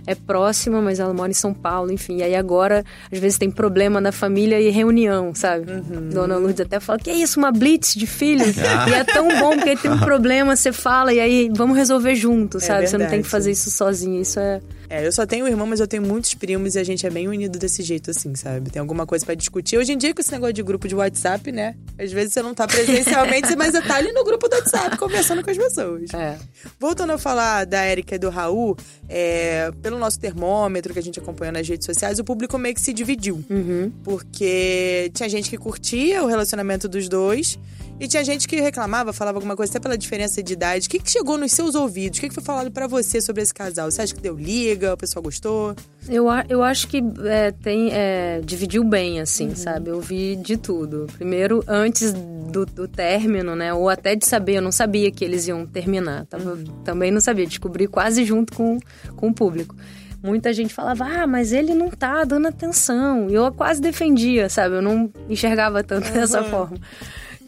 é 0.07 0.15
próxima, 0.15 0.81
mas 0.81 0.99
ela 0.99 1.13
mora 1.15 1.31
em 1.31 1.35
São 1.35 1.55
Paulo, 1.55 1.93
enfim. 1.93 2.17
E 2.17 2.23
aí 2.23 2.35
agora, 2.35 2.85
às 3.13 3.19
vezes 3.19 3.39
tem 3.39 3.51
problema 3.51 4.01
na 4.01 4.11
família 4.11 4.61
e 4.61 4.69
reunião, 4.71 5.33
sabe? 5.35 5.71
Uhum. 5.71 6.09
Dona 6.09 6.37
Lourdes 6.37 6.61
até 6.61 6.81
fala, 6.81 6.99
que 6.99 7.11
é 7.11 7.15
isso, 7.15 7.39
uma 7.39 7.53
blitz 7.53 7.95
de 7.95 8.07
filho? 8.07 8.45
e 8.89 8.95
é 8.95 9.05
tão 9.05 9.29
bom, 9.39 9.55
porque 9.55 9.71
aí 9.71 9.77
tem 9.77 9.91
um 9.91 10.01
problema, 10.01 10.57
você 10.57 10.73
fala, 10.73 11.13
e 11.13 11.21
aí 11.21 11.51
vamos 11.55 11.77
resolver 11.77 12.15
junto, 12.15 12.59
sabe? 12.59 12.89
você 12.89 12.99
não 12.99 13.07
tem 13.07 13.21
É 13.21 13.23
que 13.23 13.29
fazer 13.29 13.53
isso 13.53 13.71
sozinho, 13.71 14.21
isso 14.21 14.41
é... 14.41 14.61
É, 14.91 15.07
eu 15.07 15.13
só 15.13 15.25
tenho 15.25 15.45
um 15.45 15.49
irmão, 15.49 15.69
mas 15.69 15.79
eu 15.79 15.87
tenho 15.87 16.03
muitos 16.03 16.35
primos 16.35 16.75
e 16.75 16.79
a 16.81 16.83
gente 16.83 17.07
é 17.07 17.11
bem 17.11 17.29
unido 17.29 17.61
desse 17.61 17.81
jeito, 17.81 18.11
assim, 18.11 18.35
sabe? 18.35 18.71
Tem 18.71 18.81
alguma 18.81 19.07
coisa 19.07 19.25
pra 19.25 19.37
discutir. 19.37 19.79
Hoje 19.79 19.93
em 19.93 19.97
dia, 19.97 20.13
com 20.13 20.21
esse 20.21 20.33
negócio 20.33 20.53
de 20.53 20.65
grupo 20.65 20.89
de 20.89 20.97
WhatsApp, 20.97 21.53
né? 21.53 21.77
Às 21.97 22.11
vezes 22.11 22.33
você 22.33 22.43
não 22.43 22.53
tá 22.53 22.67
presencialmente, 22.67 23.55
mas 23.55 23.71
você 23.71 23.83
tá 23.83 23.95
ali 23.95 24.13
no 24.13 24.25
grupo 24.25 24.49
do 24.49 24.57
WhatsApp 24.57 24.97
conversando 24.99 25.45
com 25.45 25.51
as 25.51 25.57
pessoas. 25.57 26.13
é. 26.13 26.37
Voltando 26.81 27.13
a 27.13 27.19
falar 27.19 27.67
da 27.67 27.83
Érica 27.83 28.17
e 28.17 28.19
do 28.19 28.31
Raul, 28.31 28.77
é, 29.09 29.71
pelo 29.81 29.97
nosso 29.97 30.19
termômetro 30.19 30.93
que 30.93 30.99
a 30.99 31.03
gente 31.03 31.21
acompanhou 31.21 31.53
nas 31.53 31.69
redes 31.69 31.87
sociais, 31.87 32.19
o 32.19 32.25
público 32.25 32.59
meio 32.59 32.75
que 32.75 32.81
se 32.81 32.93
dividiu. 32.93 33.45
Uhum. 33.49 33.93
Porque 34.03 35.09
tinha 35.15 35.29
gente 35.29 35.49
que 35.49 35.57
curtia 35.57 36.21
o 36.25 36.27
relacionamento 36.27 36.89
dos 36.89 37.09
dois 37.09 37.57
e 38.01 38.09
tinha 38.09 38.25
gente 38.25 38.49
que 38.49 38.59
reclamava, 38.59 39.13
falava 39.13 39.37
alguma 39.37 39.55
coisa 39.55 39.71
até 39.71 39.79
pela 39.79 39.97
diferença 39.97 40.43
de 40.43 40.55
idade. 40.55 40.87
O 40.87 40.91
que, 40.91 40.99
que 40.99 41.11
chegou 41.11 41.37
nos 41.37 41.53
seus 41.53 41.75
ouvidos? 41.75 42.19
O 42.19 42.23
que, 42.23 42.29
que 42.31 42.35
foi 42.35 42.43
falado 42.43 42.71
pra 42.71 42.87
você 42.87 43.21
sobre 43.21 43.43
esse 43.43 43.53
casal? 43.53 43.91
Você 43.91 44.01
acha 44.01 44.15
que 44.15 44.23
deu 44.23 44.35
liga? 44.35 44.80
O 44.89 44.97
pessoal 44.97 45.23
gostou? 45.23 45.75
Eu, 46.09 46.27
eu 46.49 46.63
acho 46.63 46.89
que 46.89 47.03
é, 47.25 47.51
tem 47.51 47.91
é, 47.93 48.41
dividiu 48.45 48.83
bem, 48.85 49.21
assim, 49.21 49.55
sabe? 49.55 49.91
Eu 49.91 50.01
vi 50.01 50.37
de 50.37 50.57
tudo. 50.57 51.07
Primeiro, 51.17 51.63
antes 51.67 52.13
do, 52.13 52.67
do 52.67 52.89
término, 52.89 53.55
né? 53.55 53.73
Ou 53.73 53.89
até 53.89 54.15
de 54.15 54.27
saber, 54.27 54.57
eu 54.57 54.63
não 54.63 54.73
sabia 54.73 55.11
que 55.11 55.25
eles 55.25 55.47
iam 55.47 55.67
terminar. 55.67 56.27
Tava, 56.27 56.59
Também 56.85 57.11
não 57.11 57.21
sabia, 57.21 57.47
descobri 57.47 57.87
quase 57.87 58.25
junto 58.25 58.53
com, 58.55 58.79
com 59.17 59.29
o 59.29 59.35
público. 59.35 59.75
Muita 60.23 60.53
gente 60.53 60.75
falava, 60.75 61.05
ah, 61.05 61.27
mas 61.27 61.53
ele 61.53 61.75
não 61.75 61.89
tá 61.89 62.25
dando 62.25 62.49
atenção. 62.49 63.31
E 63.31 63.35
eu 63.35 63.51
quase 63.53 63.81
defendia, 63.81 64.49
sabe? 64.51 64.77
Eu 64.77 64.83
não 64.83 65.11
enxergava 65.29 65.83
tanto 65.83 66.11
dessa 66.13 66.45
forma. 66.45 66.77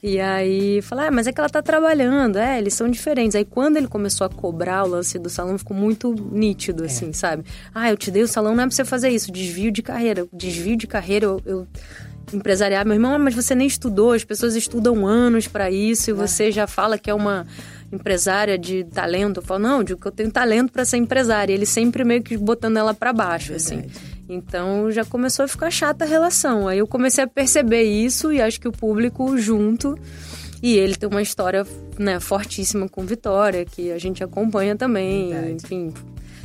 E 0.02 0.18
aí, 0.18 0.82
falar, 0.82 1.06
ah, 1.06 1.10
mas 1.12 1.28
é 1.28 1.32
que 1.32 1.38
ela 1.38 1.48
tá 1.48 1.62
trabalhando, 1.62 2.36
é, 2.36 2.58
eles 2.58 2.74
são 2.74 2.88
diferentes. 2.88 3.36
Aí 3.36 3.44
quando 3.44 3.76
ele 3.76 3.86
começou 3.86 4.26
a 4.26 4.30
cobrar 4.30 4.82
o 4.84 4.88
lance 4.88 5.16
do 5.16 5.30
salão, 5.30 5.56
ficou 5.56 5.76
muito 5.76 6.12
nítido, 6.32 6.82
assim, 6.84 7.12
sabe? 7.12 7.44
Ah, 7.72 7.88
eu 7.88 7.96
te 7.96 8.10
dei 8.10 8.22
o 8.22 8.28
salão, 8.28 8.56
não 8.56 8.64
é 8.64 8.66
pra 8.66 8.74
você 8.74 8.84
fazer 8.84 9.10
isso, 9.10 9.30
desvio 9.30 9.70
de 9.70 9.80
carreira. 9.80 10.26
Desvio 10.32 10.76
de 10.76 10.88
carreira, 10.88 11.26
eu. 11.26 11.40
eu 11.46 11.68
empresariar, 12.32 12.86
meu 12.86 12.94
irmão, 12.94 13.14
ah, 13.14 13.18
mas 13.18 13.34
você 13.34 13.54
nem 13.54 13.66
estudou, 13.66 14.12
as 14.12 14.24
pessoas 14.24 14.54
estudam 14.54 15.06
anos 15.06 15.48
pra 15.48 15.70
isso 15.70 16.10
e 16.10 16.12
você 16.12 16.50
já 16.50 16.66
fala 16.66 16.96
que 16.96 17.10
é 17.10 17.14
uma 17.14 17.46
empresária 17.92 18.56
de 18.56 18.84
talento. 18.84 19.40
Eu 19.40 19.42
falo, 19.42 19.60
não, 19.60 19.84
digo 19.84 20.00
que 20.00 20.06
eu 20.06 20.12
tenho 20.12 20.30
talento 20.30 20.72
pra 20.72 20.84
ser 20.84 20.96
empresária. 20.96 21.52
E 21.52 21.56
ele 21.56 21.66
sempre 21.66 22.04
meio 22.04 22.22
que 22.22 22.36
botando 22.36 22.76
ela 22.76 22.94
pra 22.94 23.12
baixo, 23.12 23.52
assim. 23.52 23.84
Então 24.28 24.90
já 24.90 25.04
começou 25.04 25.44
a 25.44 25.48
ficar 25.48 25.70
chata 25.70 26.04
a 26.04 26.08
relação. 26.08 26.68
Aí 26.68 26.78
eu 26.78 26.86
comecei 26.86 27.24
a 27.24 27.26
perceber 27.26 27.82
isso 27.82 28.32
e 28.32 28.40
acho 28.40 28.60
que 28.60 28.68
o 28.68 28.72
público 28.72 29.36
junto 29.36 29.98
E 30.62 30.76
ele 30.76 30.94
tem 30.94 31.08
uma 31.08 31.22
história 31.22 31.66
né, 31.98 32.20
fortíssima 32.20 32.88
com 32.88 33.04
Vitória, 33.04 33.64
que 33.64 33.90
a 33.90 33.98
gente 33.98 34.22
acompanha 34.22 34.76
também. 34.76 35.30
Verdade. 35.30 35.54
Enfim, 35.54 35.92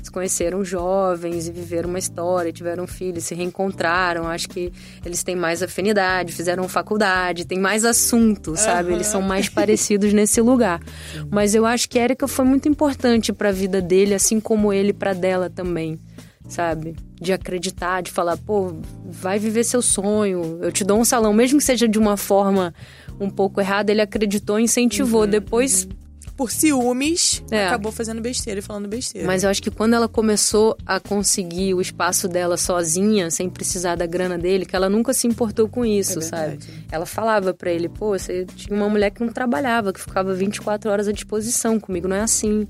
se 0.02 0.12
conheceram 0.12 0.66
jovens 0.66 1.48
e 1.48 1.52
viveram 1.52 1.90
uma 1.90 2.00
história, 2.00 2.52
tiveram 2.52 2.88
filhos, 2.88 3.26
se 3.26 3.36
reencontraram. 3.36 4.26
Acho 4.28 4.50
que 4.50 4.72
eles 5.06 5.22
têm 5.22 5.36
mais 5.36 5.62
afinidade, 5.62 6.34
fizeram 6.34 6.68
faculdade, 6.68 7.46
tem 7.46 7.60
mais 7.60 7.86
assunto, 7.86 8.56
sabe? 8.56 8.94
Eles 8.94 9.08
são 9.08 9.22
mais 9.22 9.50
parecidos 9.50 10.14
nesse 10.14 10.42
lugar. 10.42 10.82
Mas 11.30 11.54
eu 11.54 11.66
acho 11.66 11.88
que 11.88 12.00
a 12.00 12.04
Erika 12.04 12.28
foi 12.28 12.46
muito 12.46 12.68
importante 12.68 13.32
para 13.32 13.50
a 13.50 13.52
vida 13.52 13.82
dele, 13.82 14.16
assim 14.16 14.40
como 14.40 14.74
ele 14.74 14.94
para 14.94 15.14
dela 15.14 15.50
também, 15.50 16.00
sabe? 16.48 16.96
De 17.20 17.34
acreditar, 17.34 18.02
de 18.02 18.12
falar, 18.12 18.38
pô, 18.38 18.76
vai 19.06 19.40
viver 19.40 19.64
seu 19.64 19.82
sonho, 19.82 20.60
eu 20.62 20.72
te 20.72 20.84
dou 20.84 21.00
um 21.00 21.06
salão, 21.06 21.34
mesmo 21.34 21.58
que 21.58 21.66
seja 21.66 21.88
de 21.88 21.98
uma 21.98 22.16
forma 22.16 22.74
um 23.20 23.30
pouco 23.30 23.60
errada, 23.60 23.92
ele 23.92 24.02
acreditou, 24.02 24.60
incentivou. 24.60 25.26
Depois 25.26 25.88
Por 26.36 26.52
ciúmes, 26.52 27.42
É. 27.50 27.66
acabou 27.66 27.92
fazendo 27.92 28.22
besteira 28.22 28.60
e 28.60 28.62
falando 28.62 28.88
besteira. 28.88 29.26
Mas 29.26 29.44
eu 29.44 29.50
acho 29.50 29.60
que 29.64 29.72
quando 29.72 29.96
ela 29.96 30.08
começou 30.08 30.78
a 30.86 31.00
conseguir 31.00 31.74
o 31.74 31.82
espaço 31.82 32.28
dela 32.28 32.58
sozinha, 32.58 33.32
sem 33.32 33.50
precisar 33.50 33.96
da 33.96 34.06
grana 34.06 34.38
dele, 34.38 34.64
que 34.64 34.76
ela 34.76 34.88
nunca 34.88 35.16
se 35.16 35.26
importou 35.26 35.68
com 35.68 35.84
isso, 35.84 36.20
É 36.20 36.22
sabe? 36.22 36.60
Ela 36.92 37.08
falava 37.08 37.56
pra 37.56 37.72
ele, 37.72 37.90
pô, 37.90 38.10
você 38.10 38.46
tinha 38.56 38.78
uma 38.78 38.88
mulher 38.88 39.10
que 39.10 39.20
não 39.26 39.34
trabalhava, 39.34 39.92
que 39.92 40.00
ficava 40.00 40.32
24 40.36 40.92
horas 40.92 41.08
à 41.08 41.12
disposição, 41.12 41.80
comigo 41.80 42.08
não 42.08 42.16
é 42.16 42.22
assim. 42.22 42.68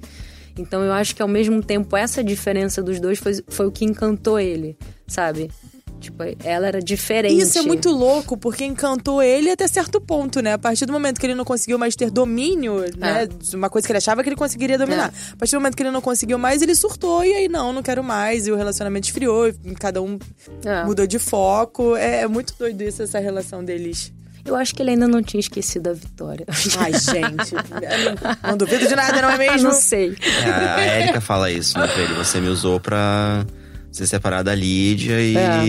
Então 0.58 0.84
eu 0.84 0.92
acho 0.94 1.16
que 1.16 1.22
ao 1.22 1.28
mesmo 1.28 1.62
tempo 1.64 1.96
essa 1.96 2.24
diferença 2.24 2.82
dos 2.82 3.00
dois 3.00 3.20
foi, 3.20 3.34
foi 3.48 3.68
o 3.68 3.72
que 3.72 3.86
encantou 3.86 4.40
ele, 4.40 4.78
sabe? 5.08 5.50
Tipo, 6.00 6.24
ela 6.44 6.68
era 6.68 6.80
diferente. 6.80 7.42
Isso 7.42 7.58
é 7.58 7.62
muito 7.64 7.90
louco, 7.90 8.38
porque 8.38 8.64
encantou 8.64 9.22
ele 9.22 9.50
até 9.50 9.68
certo 9.68 10.00
ponto, 10.00 10.42
né? 10.42 10.54
A 10.54 10.58
partir 10.58 10.86
do 10.86 10.94
momento 10.94 11.20
que 11.20 11.26
ele 11.26 11.34
não 11.34 11.44
conseguiu 11.44 11.80
mais 11.80 11.96
ter 11.96 12.12
domínio, 12.12 12.82
né? 12.96 13.28
Uma 13.54 13.68
coisa 13.68 13.88
que 13.88 13.92
ele 13.92 13.98
achava 13.98 14.22
que 14.22 14.30
ele 14.30 14.36
conseguiria 14.36 14.78
dominar. 14.78 15.12
A 15.34 15.36
partir 15.36 15.56
do 15.56 15.60
momento 15.60 15.76
que 15.76 15.82
ele 15.82 15.90
não 15.92 16.02
conseguiu 16.02 16.38
mais, 16.38 16.62
ele 16.62 16.76
surtou 16.76 17.26
e 17.26 17.34
aí, 17.34 17.50
não, 17.50 17.74
não 17.74 17.82
quero 17.82 18.04
mais. 18.04 18.46
E 18.46 18.52
o 18.52 18.56
relacionamento 18.56 19.08
esfriou, 19.08 19.52
cada 19.80 20.00
um 20.00 20.20
É. 20.64 20.84
mudou 20.86 21.08
de 21.08 21.18
foco. 21.18 21.96
É, 21.96 22.22
é 22.22 22.28
muito 22.28 22.54
doido 22.60 22.80
isso, 22.84 23.02
essa 23.02 23.18
relação 23.18 23.64
deles. 23.64 24.14
Eu 24.48 24.56
acho 24.56 24.74
que 24.74 24.82
ele 24.82 24.92
ainda 24.92 25.08
não 25.08 25.22
tinha 25.22 25.40
esquecido 25.42 25.90
a 25.90 25.94
Vitória. 25.94 26.46
Ai, 26.80 26.94
gente. 26.98 27.54
não, 27.54 28.52
não 28.52 28.58
duvido 28.58 28.88
de 28.88 28.96
nada, 28.96 29.22
não 29.22 29.30
é 29.32 29.38
mesmo? 29.52 29.70
não 29.70 29.76
sei. 29.76 30.16
É, 30.44 30.50
a 30.50 31.00
Erika 31.02 31.20
fala 31.22 31.52
isso, 31.52 31.78
né, 31.78 31.86
pra 31.86 32.02
ele. 32.02 32.14
Você 32.14 32.40
me 32.40 32.48
usou 32.48 32.80
pra 32.80 33.46
se 33.92 34.08
separar 34.08 34.44
da 34.44 34.56
Lídia 34.56 35.20
e. 35.22 35.36
É. 35.36 35.66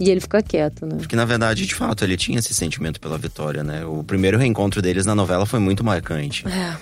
E 0.00 0.10
ele 0.10 0.20
fica 0.20 0.42
quieto, 0.42 0.86
né? 0.86 0.96
Porque, 0.98 1.14
na 1.14 1.24
verdade, 1.24 1.64
de 1.66 1.74
fato, 1.74 2.02
ele 2.04 2.16
tinha 2.16 2.38
esse 2.38 2.52
sentimento 2.52 3.00
pela 3.00 3.16
Vitória, 3.16 3.62
né? 3.62 3.84
O 3.84 4.02
primeiro 4.02 4.36
reencontro 4.38 4.82
deles 4.82 5.06
na 5.06 5.14
novela 5.14 5.46
foi 5.46 5.60
muito 5.60 5.84
marcante. 5.84 6.44
É. 6.48 6.76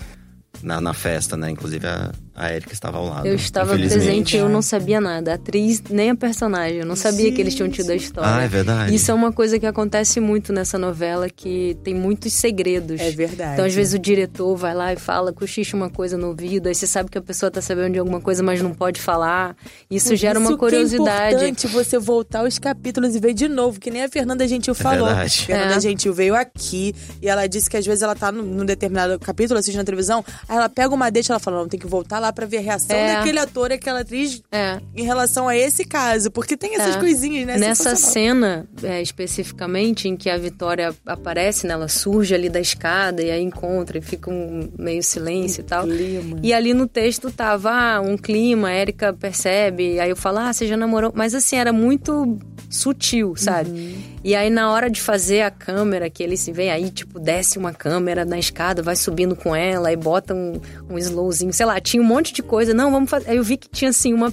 Na, 0.62 0.80
na 0.80 0.94
festa, 0.94 1.36
né? 1.36 1.50
Inclusive, 1.50 1.86
a, 1.86 2.10
a 2.34 2.52
Erika 2.52 2.72
estava 2.72 2.98
ao 2.98 3.06
lado. 3.06 3.26
Eu 3.26 3.34
estava 3.34 3.74
presente 3.74 4.36
e 4.36 4.40
eu 4.40 4.48
não 4.48 4.62
sabia 4.62 5.00
nada. 5.00 5.32
A 5.32 5.34
atriz, 5.34 5.82
nem 5.90 6.10
a 6.10 6.16
personagem. 6.16 6.78
Eu 6.78 6.86
não 6.86 6.96
sabia 6.96 7.30
que 7.32 7.40
eles 7.40 7.54
tinham 7.54 7.68
tido 7.68 7.90
a 7.90 7.94
história. 7.94 8.34
Ah, 8.34 8.42
é 8.42 8.48
verdade. 8.48 8.94
Isso 8.94 9.10
é 9.10 9.14
uma 9.14 9.32
coisa 9.32 9.58
que 9.58 9.66
acontece 9.66 10.20
muito 10.20 10.52
nessa 10.52 10.78
novela, 10.78 11.28
que 11.28 11.76
tem 11.84 11.94
muitos 11.94 12.32
segredos. 12.32 13.00
É 13.00 13.10
verdade. 13.10 13.52
Então, 13.54 13.64
às 13.64 13.74
vezes, 13.74 13.94
o 13.94 13.98
diretor 13.98 14.56
vai 14.56 14.74
lá 14.74 14.92
e 14.92 14.96
fala, 14.96 15.32
cochicha 15.32 15.76
uma 15.76 15.90
coisa 15.90 16.16
no 16.16 16.28
ouvido, 16.28 16.68
aí 16.68 16.74
você 16.74 16.86
sabe 16.86 17.10
que 17.10 17.18
a 17.18 17.22
pessoa 17.22 17.50
tá 17.50 17.60
sabendo 17.60 17.92
de 17.92 17.98
alguma 17.98 18.20
coisa, 18.20 18.42
mas 18.42 18.60
não 18.62 18.72
pode 18.72 19.00
falar. 19.00 19.56
Isso 19.90 20.16
gera 20.16 20.38
uma 20.38 20.46
Isso 20.48 20.54
que 20.54 20.60
curiosidade. 20.60 21.34
É 21.34 21.48
importante 21.48 21.66
você 21.66 21.98
voltar 21.98 22.44
os 22.44 22.58
capítulos 22.58 23.14
e 23.14 23.20
ver 23.20 23.34
de 23.34 23.48
novo, 23.48 23.78
que 23.78 23.90
nem 23.90 24.04
a 24.04 24.08
Fernanda 24.08 24.46
Gentil 24.48 24.74
falou. 24.74 25.06
verdade. 25.06 25.46
Fernanda 25.46 25.76
É. 25.76 25.80
Gentil 25.80 26.12
veio 26.14 26.34
aqui 26.34 26.94
e 27.20 27.28
ela 27.28 27.46
disse 27.46 27.68
que 27.68 27.76
às 27.76 27.84
vezes 27.84 28.02
ela 28.02 28.14
tá 28.14 28.32
num 28.32 28.54
num 28.54 28.64
determinado 28.64 29.18
capítulo 29.18 29.58
assistindo 29.58 29.80
na 29.80 29.84
televisão, 29.84 30.24
aí 30.48 30.56
ela 30.56 30.68
pega 30.68 30.94
uma 30.94 31.10
deixa 31.10 31.32
e 31.32 31.32
ela 31.32 31.40
fala: 31.40 31.58
não, 31.58 31.68
tem 31.68 31.78
que 31.78 31.86
voltar 31.86 32.20
lá 32.24 32.32
pra 32.32 32.46
ver 32.46 32.58
a 32.58 32.60
reação 32.60 32.96
É. 32.96 33.16
daquele 33.16 33.38
ator 33.38 33.70
e 33.70 33.74
aquela 33.74 34.00
atriz 34.00 34.42
É. 34.50 34.80
em 34.96 35.04
relação 35.04 35.46
a 35.48 35.56
esse 35.56 35.84
caso. 35.84 36.30
Porque 36.30 36.56
tem 36.56 36.74
essas 36.74 36.96
É. 36.96 36.98
coisinhas, 36.98 37.46
né? 37.46 37.58
Nessa 37.58 37.94
cena, 37.96 38.66
é, 38.82 39.00
especificamente, 39.02 40.08
em 40.08 40.16
que 40.16 40.30
a 40.30 40.36
Vitória 40.38 40.94
aparece, 41.06 41.66
né? 41.66 41.74
Ela 41.74 41.88
surge 41.88 42.34
ali 42.34 42.48
da 42.48 42.60
escada 42.60 43.22
e 43.22 43.30
aí 43.30 43.42
encontra 43.42 43.98
e 43.98 44.00
fica 44.02 44.30
um 44.30 44.70
meio 44.78 45.02
silêncio 45.02 45.60
e 45.60 45.64
tal. 45.64 45.84
clima. 45.84 46.38
E 46.42 46.52
ali 46.52 46.72
no 46.72 46.86
texto 46.88 47.30
tava 47.30 47.70
ah, 47.70 48.00
um 48.00 48.16
clima, 48.16 48.68
a 48.68 48.74
Erika 48.74 49.12
percebe, 49.12 50.00
aí 50.00 50.08
eu 50.10 50.16
falo, 50.16 50.38
ah, 50.38 50.52
você 50.52 50.66
já 50.66 50.76
namorou. 50.76 51.12
Mas 51.14 51.34
assim, 51.34 51.56
era 51.56 51.72
muito 51.72 52.38
sutil, 52.70 53.34
sabe? 53.36 53.70
Uhum. 53.70 54.13
E 54.24 54.34
aí 54.34 54.48
na 54.48 54.70
hora 54.70 54.88
de 54.88 55.02
fazer 55.02 55.42
a 55.42 55.50
câmera, 55.50 56.08
que 56.08 56.22
ele 56.22 56.34
se 56.34 56.50
vem 56.50 56.70
aí, 56.70 56.90
tipo, 56.90 57.20
desce 57.20 57.58
uma 57.58 57.74
câmera 57.74 58.24
na 58.24 58.38
escada, 58.38 58.82
vai 58.82 58.96
subindo 58.96 59.36
com 59.36 59.54
ela 59.54 59.92
e 59.92 59.96
bota 59.96 60.32
um, 60.34 60.58
um 60.88 60.96
slowzinho, 60.96 61.52
sei 61.52 61.66
lá, 61.66 61.78
tinha 61.78 62.02
um 62.02 62.06
monte 62.06 62.32
de 62.32 62.42
coisa. 62.42 62.72
Não, 62.72 62.90
vamos 62.90 63.10
fazer. 63.10 63.30
Aí 63.30 63.36
eu 63.36 63.44
vi 63.44 63.58
que 63.58 63.68
tinha 63.68 63.90
assim 63.90 64.14
uma. 64.14 64.32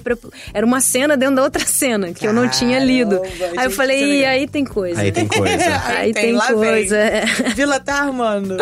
Era 0.54 0.64
uma 0.64 0.80
cena 0.80 1.14
dentro 1.14 1.36
da 1.36 1.42
outra 1.42 1.64
cena, 1.68 2.10
que 2.12 2.26
eu 2.26 2.32
não 2.32 2.48
tinha 2.48 2.78
lido. 2.78 3.20
Caramba, 3.20 3.60
Aí 3.60 3.66
eu 3.66 3.70
falei, 3.70 4.04
legal." 4.04 4.30
aí 4.30 4.48
tem 4.48 4.64
coisa. 4.64 5.00
Aí 5.00 5.12
tem 5.12 5.28
coisa. 5.28 5.82
Aí 5.86 6.12
tem, 6.14 6.32
lá 6.32 6.46
vem. 6.46 6.56
coisa. 6.56 6.96
é. 6.96 7.24
Vila 7.54 7.78
tá 7.78 7.96
armando. 7.96 8.56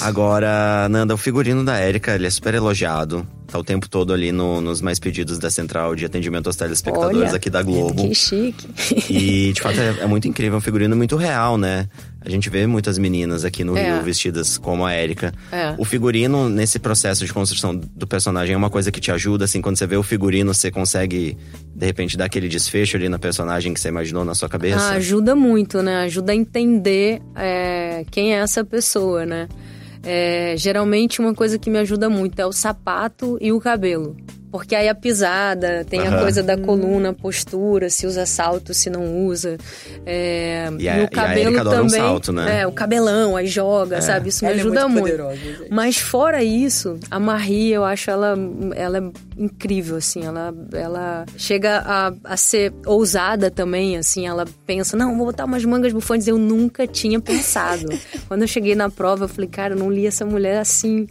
Agora, 0.00 0.88
Nanda, 0.88 1.14
o 1.14 1.18
figurino 1.18 1.64
da 1.64 1.86
Erika, 1.86 2.14
ele 2.14 2.26
é 2.26 2.30
super 2.30 2.54
elogiado. 2.54 3.26
Tá 3.52 3.58
o 3.58 3.62
tempo 3.64 3.86
todo 3.86 4.14
ali 4.14 4.32
no- 4.32 4.62
nos 4.62 4.80
mais 4.80 4.98
pedidos 4.98 5.38
da 5.38 5.50
central 5.50 5.94
de 5.94 6.06
atendimento 6.06 6.46
aos 6.46 6.56
telespectadores 6.56 7.28
Olha, 7.28 7.36
aqui 7.36 7.50
da 7.50 7.62
Globo. 7.62 8.08
Que 8.08 8.14
chique. 8.14 8.66
E, 9.12 9.52
de 9.52 9.60
fato, 9.60 9.78
é, 9.78 10.00
é 10.00 10.06
muito 10.06 10.26
incrível, 10.26 10.54
é 10.54 10.56
um 10.58 10.60
figurino 10.62 10.96
muito 10.96 11.16
real, 11.16 11.58
né? 11.58 11.86
A 12.24 12.30
gente 12.30 12.48
vê 12.48 12.66
muitas 12.66 12.96
meninas 12.96 13.44
aqui 13.44 13.62
no 13.62 13.76
É. 13.76 13.92
Rio 13.94 14.02
vestidas 14.04 14.56
como 14.56 14.86
a 14.86 14.94
Erika. 14.96 15.34
É. 15.52 15.74
O 15.76 15.84
figurino, 15.84 16.48
nesse 16.48 16.78
processo 16.78 17.26
de 17.26 17.32
construção 17.32 17.76
do 17.76 18.06
personagem, 18.06 18.54
é 18.54 18.56
uma 18.56 18.70
coisa 18.70 18.90
que 18.90 19.00
te 19.00 19.10
ajuda, 19.10 19.44
assim, 19.44 19.60
quando 19.60 19.76
você 19.76 19.86
vê 19.86 19.96
o 19.96 20.02
figurino, 20.02 20.54
você 20.54 20.70
consegue, 20.70 21.36
de 21.74 21.84
repente, 21.84 22.16
dar 22.16 22.24
aquele 22.24 22.48
desfecho 22.48 22.96
ali 22.96 23.08
na 23.08 23.18
personagem 23.18 23.74
que 23.74 23.80
você 23.80 23.88
imaginou 23.88 24.24
na 24.24 24.34
sua 24.34 24.48
cabeça. 24.48 24.78
Ah, 24.80 24.90
ajuda 24.92 25.36
muito, 25.36 25.82
né? 25.82 26.04
Ajuda 26.04 26.32
a 26.32 26.34
entender 26.34 27.20
é, 27.36 28.04
quem 28.10 28.34
é 28.34 28.38
essa 28.38 28.64
pessoa, 28.64 29.26
né? 29.26 29.46
É, 30.04 30.54
geralmente 30.56 31.20
uma 31.20 31.34
coisa 31.34 31.58
que 31.58 31.70
me 31.70 31.78
ajuda 31.78 32.10
muito 32.10 32.38
é 32.38 32.46
o 32.46 32.52
sapato 32.52 33.38
e 33.40 33.52
o 33.52 33.60
cabelo. 33.60 34.16
Porque 34.52 34.74
aí 34.76 34.86
a 34.88 34.94
pisada, 34.94 35.82
tem 35.88 36.06
a 36.06 36.10
Aham. 36.10 36.18
coisa 36.20 36.42
da 36.42 36.56
coluna, 36.58 37.08
a 37.08 37.12
postura, 37.14 37.88
se 37.90 38.06
usa 38.06 38.26
salto, 38.26 38.72
se 38.74 38.88
não 38.90 39.24
usa. 39.26 39.56
É, 40.06 40.68
E 40.78 40.88
a- 40.88 40.96
o 40.96 40.98
e 41.00 41.04
a 41.04 41.08
cabelo 41.08 41.58
adora 41.58 41.82
um 41.82 41.86
também. 41.86 42.00
salto, 42.00 42.32
né? 42.32 42.60
É, 42.60 42.66
o 42.66 42.72
cabelão, 42.72 43.34
aí 43.36 43.46
joga, 43.46 44.02
sabe? 44.02 44.28
Isso 44.28 44.44
me 44.44 44.50
Ela 44.50 44.58
é 44.58 44.60
ajuda 44.60 44.88
muito 44.88 45.00
muito. 45.00 45.16
poderosa. 45.16 45.66
Mas 45.70 45.96
fora 45.96 46.44
isso, 46.44 46.98
a 47.10 47.18
Marie, 47.18 47.72
eu 47.72 47.82
acho 47.82 48.10
ela, 48.10 48.34
ela 48.76 48.98
é 48.98 49.02
incrível, 49.42 49.96
assim. 49.96 50.24
Ela, 50.26 50.54
ela 50.74 51.24
chega 51.36 51.78
a, 51.86 52.12
a 52.24 52.36
ser 52.36 52.74
ousada 52.86 53.50
também, 53.50 53.96
assim. 53.96 54.26
Ela 54.26 54.44
pensa, 54.66 54.96
não, 54.98 55.16
vou 55.16 55.24
botar 55.26 55.46
umas 55.46 55.64
mangas 55.64 55.94
bufantes. 55.94 56.28
Eu 56.28 56.36
nunca 56.36 56.86
tinha 56.86 57.18
pensado. 57.18 57.88
Quando 58.28 58.42
eu 58.42 58.48
cheguei 58.48 58.74
na 58.74 58.90
prova, 58.90 59.24
eu 59.24 59.28
falei, 59.28 59.48
cara, 59.48 59.72
eu 59.74 59.78
não 59.78 59.90
li 59.90 60.06
essa 60.06 60.26
mulher 60.26 60.58
assim. 60.58 61.06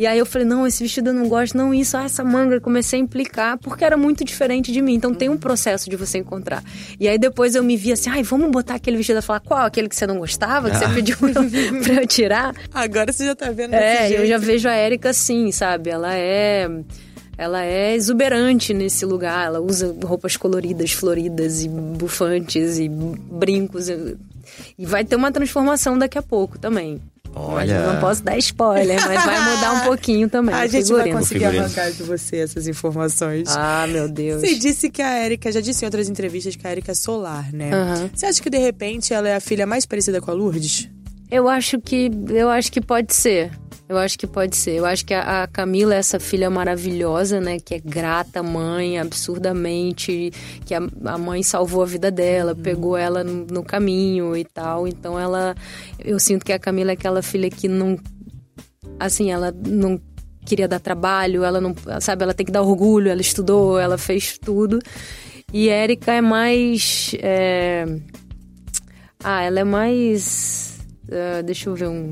E 0.00 0.06
aí 0.06 0.18
eu 0.18 0.24
falei, 0.24 0.48
não, 0.48 0.66
esse 0.66 0.82
vestido 0.82 1.10
eu 1.10 1.12
não 1.12 1.28
gosto, 1.28 1.54
não, 1.54 1.74
isso, 1.74 1.94
ah, 1.94 2.04
essa 2.04 2.24
manga. 2.24 2.54
Eu 2.54 2.60
comecei 2.62 2.98
a 2.98 3.02
implicar, 3.02 3.58
porque 3.58 3.84
era 3.84 3.98
muito 3.98 4.24
diferente 4.24 4.72
de 4.72 4.80
mim. 4.80 4.94
Então 4.94 5.12
tem 5.12 5.28
um 5.28 5.36
processo 5.36 5.90
de 5.90 5.94
você 5.94 6.16
encontrar. 6.16 6.64
E 6.98 7.06
aí 7.06 7.18
depois 7.18 7.54
eu 7.54 7.62
me 7.62 7.76
vi 7.76 7.92
assim, 7.92 8.08
ai, 8.08 8.22
vamos 8.22 8.50
botar 8.50 8.76
aquele 8.76 8.96
vestido. 8.96 9.16
Ela 9.16 9.22
fala, 9.22 9.40
qual? 9.40 9.66
Aquele 9.66 9.90
que 9.90 9.94
você 9.94 10.06
não 10.06 10.16
gostava, 10.16 10.70
que 10.70 10.78
você 10.78 10.88
pediu 10.88 11.18
pra 11.84 12.00
eu 12.00 12.06
tirar? 12.06 12.54
Agora 12.72 13.12
você 13.12 13.26
já 13.26 13.34
tá 13.34 13.50
vendo 13.50 13.74
É, 13.74 14.10
eu 14.10 14.24
já 14.24 14.38
vejo 14.38 14.70
a 14.70 14.74
Erika 14.74 15.10
assim, 15.10 15.52
sabe? 15.52 15.90
Ela 15.90 16.16
é. 16.16 16.66
Ela 17.36 17.62
é 17.62 17.94
exuberante 17.94 18.72
nesse 18.72 19.04
lugar. 19.04 19.48
Ela 19.48 19.60
usa 19.60 19.94
roupas 20.02 20.34
coloridas, 20.34 20.92
floridas 20.92 21.62
e 21.62 21.68
bufantes 21.68 22.78
e 22.78 22.88
brincos. 22.88 23.90
E 23.90 24.16
e 24.78 24.86
vai 24.86 25.04
ter 25.04 25.16
uma 25.16 25.30
transformação 25.30 25.98
daqui 25.98 26.18
a 26.18 26.22
pouco 26.22 26.58
também. 26.58 27.00
Mas 27.34 27.70
Olha. 27.70 27.72
eu 27.74 27.92
não 27.92 28.00
posso 28.00 28.22
dar 28.22 28.36
spoiler, 28.38 29.00
mas 29.06 29.24
vai 29.24 29.54
mudar 29.54 29.72
um 29.72 29.80
pouquinho 29.80 30.28
também. 30.28 30.54
A 30.54 30.66
gente 30.66 30.72
vai 30.72 30.82
figurino. 30.82 31.18
conseguir 31.18 31.40
figurino. 31.40 31.64
arrancar 31.64 31.90
de 31.92 32.02
você 32.02 32.36
essas 32.38 32.66
informações. 32.66 33.48
Ah, 33.56 33.86
meu 33.88 34.08
Deus. 34.08 34.40
Você 34.40 34.56
disse 34.56 34.90
que 34.90 35.00
a 35.00 35.24
Erika, 35.24 35.50
já 35.52 35.60
disse 35.60 35.84
em 35.84 35.86
outras 35.86 36.08
entrevistas 36.08 36.56
que 36.56 36.66
a 36.66 36.72
Erika 36.72 36.92
é 36.92 36.94
solar, 36.94 37.52
né? 37.52 37.72
Aham. 37.72 38.10
Você 38.12 38.26
acha 38.26 38.42
que 38.42 38.50
de 38.50 38.58
repente 38.58 39.14
ela 39.14 39.28
é 39.28 39.36
a 39.36 39.40
filha 39.40 39.66
mais 39.66 39.86
parecida 39.86 40.20
com 40.20 40.30
a 40.30 40.34
Lourdes? 40.34 40.88
Eu 41.30 41.48
acho 41.48 41.80
que 41.80 42.10
eu 42.30 42.48
acho 42.48 42.72
que 42.72 42.80
pode 42.80 43.14
ser. 43.14 43.52
Eu 43.90 43.98
acho 43.98 44.16
que 44.16 44.24
pode 44.24 44.54
ser. 44.54 44.76
Eu 44.76 44.86
acho 44.86 45.04
que 45.04 45.12
a, 45.12 45.42
a 45.42 45.46
Camila 45.48 45.96
é 45.96 45.98
essa 45.98 46.20
filha 46.20 46.48
maravilhosa, 46.48 47.40
né? 47.40 47.58
Que 47.58 47.74
é 47.74 47.80
grata 47.80 48.40
mãe, 48.40 49.00
absurdamente. 49.00 50.30
Que 50.64 50.76
a, 50.76 50.80
a 51.06 51.18
mãe 51.18 51.42
salvou 51.42 51.82
a 51.82 51.86
vida 51.86 52.08
dela, 52.08 52.54
pegou 52.54 52.96
ela 52.96 53.24
no, 53.24 53.44
no 53.46 53.64
caminho 53.64 54.36
e 54.36 54.44
tal. 54.44 54.86
Então 54.86 55.18
ela. 55.18 55.56
Eu 55.98 56.20
sinto 56.20 56.44
que 56.44 56.52
a 56.52 56.58
Camila 56.58 56.92
é 56.92 56.94
aquela 56.94 57.20
filha 57.20 57.50
que 57.50 57.66
não. 57.66 57.98
Assim, 59.00 59.32
ela 59.32 59.52
não 59.66 60.00
queria 60.46 60.68
dar 60.68 60.78
trabalho, 60.78 61.42
ela 61.42 61.60
não. 61.60 61.74
Sabe, 62.00 62.22
ela 62.22 62.32
tem 62.32 62.46
que 62.46 62.52
dar 62.52 62.62
orgulho, 62.62 63.10
ela 63.10 63.20
estudou, 63.20 63.76
ela 63.76 63.98
fez 63.98 64.38
tudo. 64.38 64.78
E 65.52 65.68
Érica 65.68 66.12
é 66.12 66.20
mais. 66.20 67.12
é, 67.18 67.86
ah, 69.24 69.42
ela 69.42 69.58
é 69.58 69.64
mais 69.64 70.69
ah, 71.10 71.42
deixa 71.42 71.68
eu 71.68 71.74
ver 71.74 71.88
um. 71.88 72.10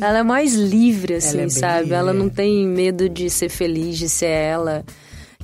Ela 0.00 0.18
é 0.18 0.22
mais 0.22 0.54
livre, 0.54 1.14
assim, 1.14 1.38
Ela 1.38 1.46
é 1.46 1.48
sabe? 1.48 1.82
livre, 1.84 1.94
Ela 1.94 2.10
é. 2.10 2.14
não 2.14 2.28
tem 2.28 2.66
medo 2.66 3.08
de 3.08 3.30
ser 3.30 3.48
feliz, 3.48 3.98
de 3.98 4.08
ser 4.08 4.26
ela. 4.26 4.84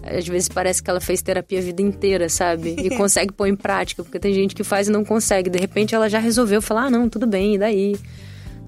Às 0.03 0.29
vezes 0.29 0.49
parece 0.49 0.83
que 0.83 0.91
ela 0.91 1.01
fez 1.01 1.23
terapia 1.23 1.61
a 1.61 1.63
vida 1.63 1.81
inteira, 1.81 2.29
sabe? 2.29 2.77
E 2.79 2.91
consegue 2.97 3.33
pôr 3.33 3.47
em 3.47 3.57
prática, 3.57 4.03
porque 4.03 4.19
tem 4.19 4.35
gente 4.35 4.55
que 4.55 4.63
faz 4.63 4.89
e 4.89 4.91
não 4.91 5.05
consegue. 5.05 5.49
De 5.49 5.59
repente 5.59 5.95
ela 5.95 6.09
já 6.11 6.19
resolveu 6.19 6.61
falar: 6.61 6.85
ah, 6.85 6.91
não, 6.91 7.09
tudo 7.09 7.27
bem, 7.27 7.55
e 7.55 7.59
daí? 7.59 7.97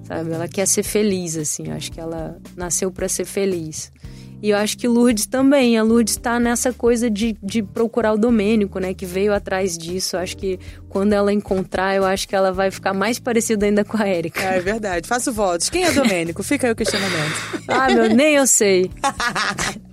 Sabe? 0.03 0.31
Ela 0.31 0.47
quer 0.47 0.65
ser 0.65 0.83
feliz, 0.83 1.37
assim. 1.37 1.69
Acho 1.71 1.91
que 1.91 1.99
ela 1.99 2.37
nasceu 2.55 2.91
para 2.91 3.07
ser 3.07 3.25
feliz. 3.25 3.91
E 4.41 4.51
eu 4.51 4.57
acho 4.57 4.77
que 4.77 4.87
Lourdes 4.87 5.25
também. 5.25 5.77
A 5.77 5.83
Lourdes 5.83 6.15
tá 6.15 6.39
nessa 6.39 6.71
coisa 6.71 7.09
de, 7.09 7.35
de 7.41 7.63
procurar 7.63 8.13
o 8.13 8.17
Domênico, 8.17 8.77
né? 8.79 8.93
Que 8.93 9.05
veio 9.05 9.33
atrás 9.33 9.77
disso. 9.77 10.15
Eu 10.15 10.19
acho 10.19 10.37
que 10.37 10.59
quando 10.89 11.13
ela 11.13 11.33
encontrar, 11.33 11.95
eu 11.95 12.05
acho 12.05 12.27
que 12.27 12.35
ela 12.35 12.51
vai 12.51 12.69
ficar 12.69 12.93
mais 12.93 13.17
parecida 13.19 13.65
ainda 13.65 13.83
com 13.83 13.97
a 14.01 14.07
Érica. 14.07 14.39
É 14.41 14.59
verdade. 14.59 15.07
Faço 15.07 15.31
votos. 15.33 15.69
Quem 15.69 15.85
é 15.85 15.91
Domênico? 15.91 16.43
Fica 16.43 16.67
aí 16.67 16.73
o 16.73 16.75
questionamento. 16.75 17.35
Ah, 17.67 17.89
meu, 17.93 18.07
nem 18.15 18.35
eu 18.35 18.45
sei. 18.47 18.89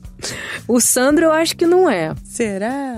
O 0.67 0.81
Sandro 0.81 1.27
eu 1.27 1.33
acho 1.33 1.55
que 1.55 1.67
não 1.67 1.91
é. 1.91 2.15
Será? 2.25 2.95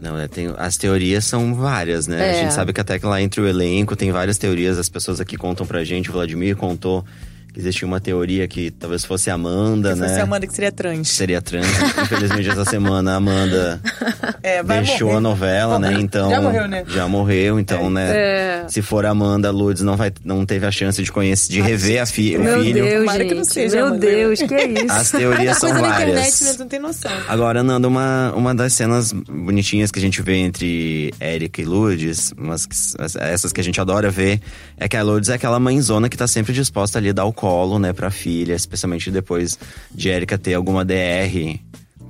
Não, 0.00 0.16
né, 0.16 0.26
tem, 0.28 0.50
as 0.56 0.78
teorias 0.78 1.26
são 1.26 1.54
várias, 1.54 2.06
né? 2.06 2.18
A 2.22 2.26
É. 2.26 2.34
gente 2.42 2.54
sabe 2.54 2.72
que 2.72 2.80
até 2.80 2.98
que 2.98 3.04
lá 3.04 3.20
entre 3.20 3.38
o 3.40 3.46
elenco 3.46 3.94
tem 3.94 4.10
várias 4.10 4.38
teorias, 4.38 4.78
as 4.78 4.88
pessoas 4.88 5.20
aqui 5.20 5.36
contam 5.36 5.66
pra 5.66 5.84
gente, 5.84 6.08
o 6.08 6.12
Vladimir 6.14 6.56
contou 6.56 7.04
que 7.52 7.58
existia 7.60 7.86
uma 7.86 8.00
teoria 8.00 8.46
que 8.46 8.70
talvez 8.70 9.04
fosse 9.04 9.30
a 9.30 9.34
Amanda, 9.34 9.94
Se 9.94 10.00
né? 10.00 10.08
fosse 10.08 10.20
a 10.20 10.22
Amanda 10.22 10.46
que 10.46 10.54
seria 10.54 10.72
trans. 10.72 11.08
Seria 11.08 11.42
trans. 11.42 11.66
Infelizmente, 12.02 12.48
essa 12.48 12.64
semana 12.64 13.12
a 13.12 13.16
Amanda 13.16 13.80
É, 14.42 14.62
vai 14.62 14.78
deixou 14.82 15.08
morrer. 15.08 15.18
a 15.18 15.20
novela, 15.20 15.78
né? 15.78 15.92
Então. 16.00 16.30
Já 16.30 16.40
morreu, 16.40 16.68
né? 16.68 16.84
Já 16.88 17.08
morreu, 17.08 17.58
então, 17.60 17.90
né? 17.90 18.10
É. 18.10 18.64
Se 18.68 18.80
for 18.82 19.04
a 19.04 19.10
Amanda, 19.10 19.50
Lourdes 19.50 19.82
não, 19.82 19.96
vai, 19.96 20.12
não 20.24 20.46
teve 20.46 20.64
a 20.66 20.70
chance 20.70 21.02
de 21.02 21.10
conhecer, 21.12 21.52
de 21.52 21.60
rever 21.60 22.00
a 22.02 22.06
fi, 22.06 22.36
o 22.36 22.42
Meu 22.42 22.62
filho. 22.62 22.84
Deus, 22.84 23.00
Tomara 23.00 23.24
que 23.24 23.34
não 23.34 23.44
seja, 23.44 23.76
Meu 23.76 23.86
mano. 23.86 23.98
Deus, 23.98 24.38
que 24.42 24.54
é 24.54 24.68
isso? 24.68 24.92
As 24.92 25.10
teorias 25.10 25.58
são 25.58 25.70
Coisa 25.70 25.86
na 25.86 25.94
internet, 25.94 26.14
várias. 26.16 26.40
né? 26.40 26.56
Não 26.58 26.68
tem 26.68 26.80
noção. 26.80 27.10
Agora, 27.28 27.62
Nando, 27.62 27.88
uma, 27.88 28.32
uma 28.34 28.54
das 28.54 28.72
cenas 28.72 29.12
bonitinhas 29.12 29.90
que 29.90 29.98
a 29.98 30.02
gente 30.02 30.22
vê 30.22 30.36
entre 30.36 31.12
Érica 31.20 31.60
e 31.60 31.64
Lourdes, 31.64 32.32
umas, 32.38 32.64
que- 32.66 32.76
essas 33.18 33.52
que 33.52 33.60
a 33.60 33.64
gente 33.64 33.80
adora 33.80 34.10
ver, 34.10 34.40
é 34.78 34.88
que 34.88 34.96
a 34.96 35.02
Lourdes 35.02 35.28
é 35.28 35.34
aquela 35.34 35.58
mãezona 35.60 36.08
que 36.08 36.16
tá 36.16 36.26
sempre 36.26 36.52
disposta 36.52 36.98
ali 36.98 37.10
a 37.10 37.12
dar 37.12 37.24
o 37.24 37.32
colo, 37.40 37.78
né, 37.78 37.90
pra 37.94 38.10
filha, 38.10 38.52
especialmente 38.52 39.10
depois 39.10 39.58
de 39.90 40.10
Érica 40.10 40.36
ter 40.36 40.52
alguma 40.52 40.84
DR 40.84 41.58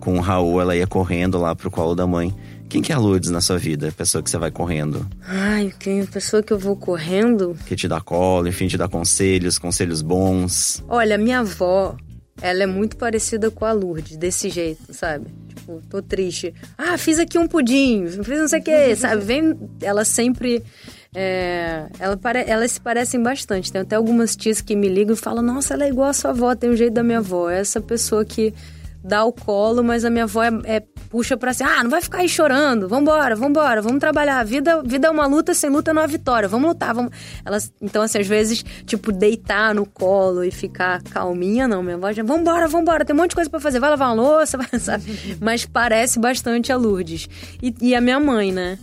com 0.01 0.17
o 0.17 0.21
Raul, 0.21 0.61
ela 0.61 0.75
ia 0.75 0.89
correndo 0.89 1.39
lá 1.39 1.55
pro 1.55 1.71
colo 1.71 1.95
da 1.95 2.05
mãe. 2.05 2.35
Quem 2.69 2.83
que 2.83 2.91
é 2.91 2.95
a 2.97 2.99
Lourdes 2.99 3.31
na 3.31 3.41
sua 3.41 3.57
vida? 3.57 3.89
A 3.89 3.93
pessoa 3.93 4.23
que 4.23 4.29
você 4.31 4.39
vai 4.39 4.51
correndo, 4.51 5.07
Ai, 5.25 5.73
quem 5.79 6.01
a 6.01 6.07
pessoa 6.07 6.43
que 6.43 6.53
eu 6.53 6.59
vou 6.59 6.75
correndo. 6.77 7.57
que 7.67 7.77
te 7.77 7.87
dá 7.87 8.01
colo, 8.01 8.49
enfim, 8.49 8.67
te 8.67 8.77
dá 8.77 8.89
conselhos, 8.89 9.57
conselhos 9.57 10.03
bons. 10.03 10.83
Olha, 10.89 11.17
minha 11.17 11.41
avó, 11.41 11.97
ela 12.43 12.65
é 12.65 12.67
muito 12.67 12.97
parecida 12.97 13.51
com 13.53 13.65
a 13.65 13.73
Lourdes, 13.73 14.17
desse 14.17 14.49
jeito, 14.51 14.93
sabe? 14.93 15.27
Tipo, 15.49 15.81
tô 15.89 16.03
triste. 16.03 16.53
Ah, 16.77 16.97
fiz 16.99 17.19
aqui 17.21 17.39
um 17.39 17.47
pudim, 17.47 18.07
fiz 18.09 18.39
não 18.41 18.49
sei 18.49 18.59
o 18.61 18.65
que, 18.65 18.97
sabe? 18.97 19.23
Vem, 19.23 19.57
ela 19.81 20.05
sempre. 20.05 20.63
É, 21.15 21.87
ela 21.99 22.17
pare- 22.17 22.45
elas 22.47 22.73
se 22.73 22.81
parecem 22.81 23.23
bastante. 23.23 23.73
Tem 23.73 23.81
até 23.81 23.97
algumas 23.97 24.37
tias 24.37 24.61
que 24.61 24.77
me 24.77 24.89
ligam 24.89 25.15
e 25.15 25.19
falam: 25.19 25.43
Nossa, 25.43 25.75
ela 25.75 25.85
é 25.85 25.89
igual 25.89 26.09
a 26.09 26.13
sua 26.13 26.31
avó, 26.31 26.55
tem 26.55 26.71
o 26.71 26.77
jeito 26.77 26.95
da 26.95 27.03
minha 27.03 27.19
avó. 27.19 27.51
É 27.51 27.59
essa 27.61 27.81
pessoa 27.81 28.25
que 28.25 28.55
dá 29.03 29.25
o 29.25 29.33
colo, 29.33 29.83
mas 29.83 30.05
a 30.05 30.11
minha 30.11 30.25
avó 30.25 30.43
é, 30.45 30.51
é- 30.65 30.83
puxa 31.09 31.37
pra 31.37 31.53
cima. 31.55 31.71
Ah, 31.79 31.83
não 31.83 31.91
vai 31.91 32.01
ficar 32.03 32.19
aí 32.19 32.29
chorando. 32.29 32.87
Vambora, 32.89 33.35
vambora, 33.35 33.81
vamos 33.83 33.99
trabalhar. 33.99 34.45
Vida, 34.45 34.83
vida 34.85 35.09
é 35.09 35.11
uma 35.11 35.27
luta, 35.27 35.53
sem 35.55 35.69
luta 35.71 35.93
não 35.93 36.03
há 36.03 36.07
vitória. 36.07 36.47
Vamos 36.49 36.69
lutar, 36.69 36.95
vamos. 36.95 37.11
Elas, 37.45 37.73
então, 37.81 38.03
assim, 38.03 38.19
às 38.19 38.27
vezes, 38.29 38.63
tipo, 38.87 39.11
deitar 39.11 39.75
no 39.75 39.85
colo 39.87 40.45
e 40.45 40.51
ficar 40.53 41.03
calminha, 41.03 41.67
não. 41.67 41.83
Minha 41.83 41.97
avó 41.97 42.13
já, 42.13 42.23
vambora, 42.23 42.69
vambora, 42.69 43.05
tem 43.05 43.17
um 43.17 43.19
monte 43.19 43.31
de 43.31 43.37
coisa 43.37 43.51
pra 43.51 43.59
fazer. 43.59 43.81
Vai 43.81 43.91
lavar 43.91 44.15
uma 44.15 44.23
louça, 44.23 44.57
sabe? 44.79 45.37
Mas 45.41 45.65
parece 45.67 46.21
bastante 46.21 46.71
a 46.71 46.77
Lourdes. 46.77 47.27
E, 47.61 47.75
e 47.81 47.95
a 47.97 48.01
minha 48.01 48.21
mãe, 48.21 48.53
né? 48.53 48.79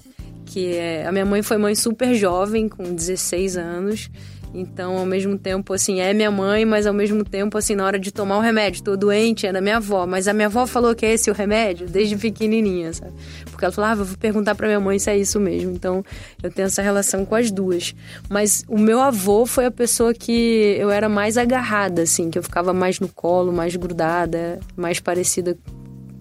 Que 0.48 0.76
é, 0.76 1.06
a 1.06 1.12
minha 1.12 1.26
mãe 1.26 1.44
foi 1.44 1.58
mãe 1.58 1.76
super 1.76 2.16
jovem, 2.16 2.68
com 2.68 2.84
16 2.96 3.58
anos. 3.58 4.10
Então, 4.54 4.98
ao 4.98 5.06
mesmo 5.06 5.38
tempo, 5.38 5.74
assim, 5.74 6.00
é 6.00 6.14
minha 6.14 6.32
mãe, 6.32 6.66
mas 6.66 6.88
ao 6.88 6.94
mesmo 6.94 7.24
tempo, 7.24 7.58
assim, 7.58 7.76
na 7.76 7.86
hora 7.86 8.00
de 8.00 8.12
tomar 8.12 8.38
o 8.38 8.42
remédio, 8.42 8.82
tô 8.82 8.96
doente, 8.96 9.46
é 9.46 9.52
da 9.52 9.62
minha 9.62 9.78
avó. 9.78 10.08
Mas 10.08 10.28
a 10.28 10.34
minha 10.34 10.48
avó 10.48 10.66
falou 10.66 10.96
que 10.96 11.06
é 11.06 11.14
esse 11.14 11.30
o 11.30 11.34
remédio 11.34 11.88
desde 11.88 12.18
pequenininha, 12.18 12.94
sabe? 12.94 13.14
Porque 13.52 13.66
ela 13.66 13.72
falou, 13.72 13.92
ah, 13.92 13.96
vou 13.96 14.18
perguntar 14.18 14.56
pra 14.56 14.68
minha 14.68 14.80
mãe 14.80 14.98
se 14.98 15.10
é 15.10 15.18
isso 15.18 15.40
mesmo. 15.40 15.72
Então, 15.72 16.04
eu 16.42 16.50
tenho 16.50 16.66
essa 16.66 16.82
relação 16.82 17.26
com 17.26 17.36
as 17.36 17.52
duas. 17.52 17.94
Mas 18.30 18.64
o 18.68 18.80
meu 18.80 19.00
avô 19.00 19.46
foi 19.46 19.66
a 19.66 19.72
pessoa 19.72 20.14
que 20.14 20.76
eu 20.80 20.90
era 20.90 21.10
mais 21.10 21.38
agarrada, 21.38 22.04
assim, 22.04 22.32
que 22.32 22.40
eu 22.40 22.44
ficava 22.44 22.74
mais 22.74 23.00
no 23.00 23.10
colo, 23.10 23.52
mais 23.52 23.76
grudada, 23.76 24.60
mais 24.76 25.00
parecida, 25.00 25.58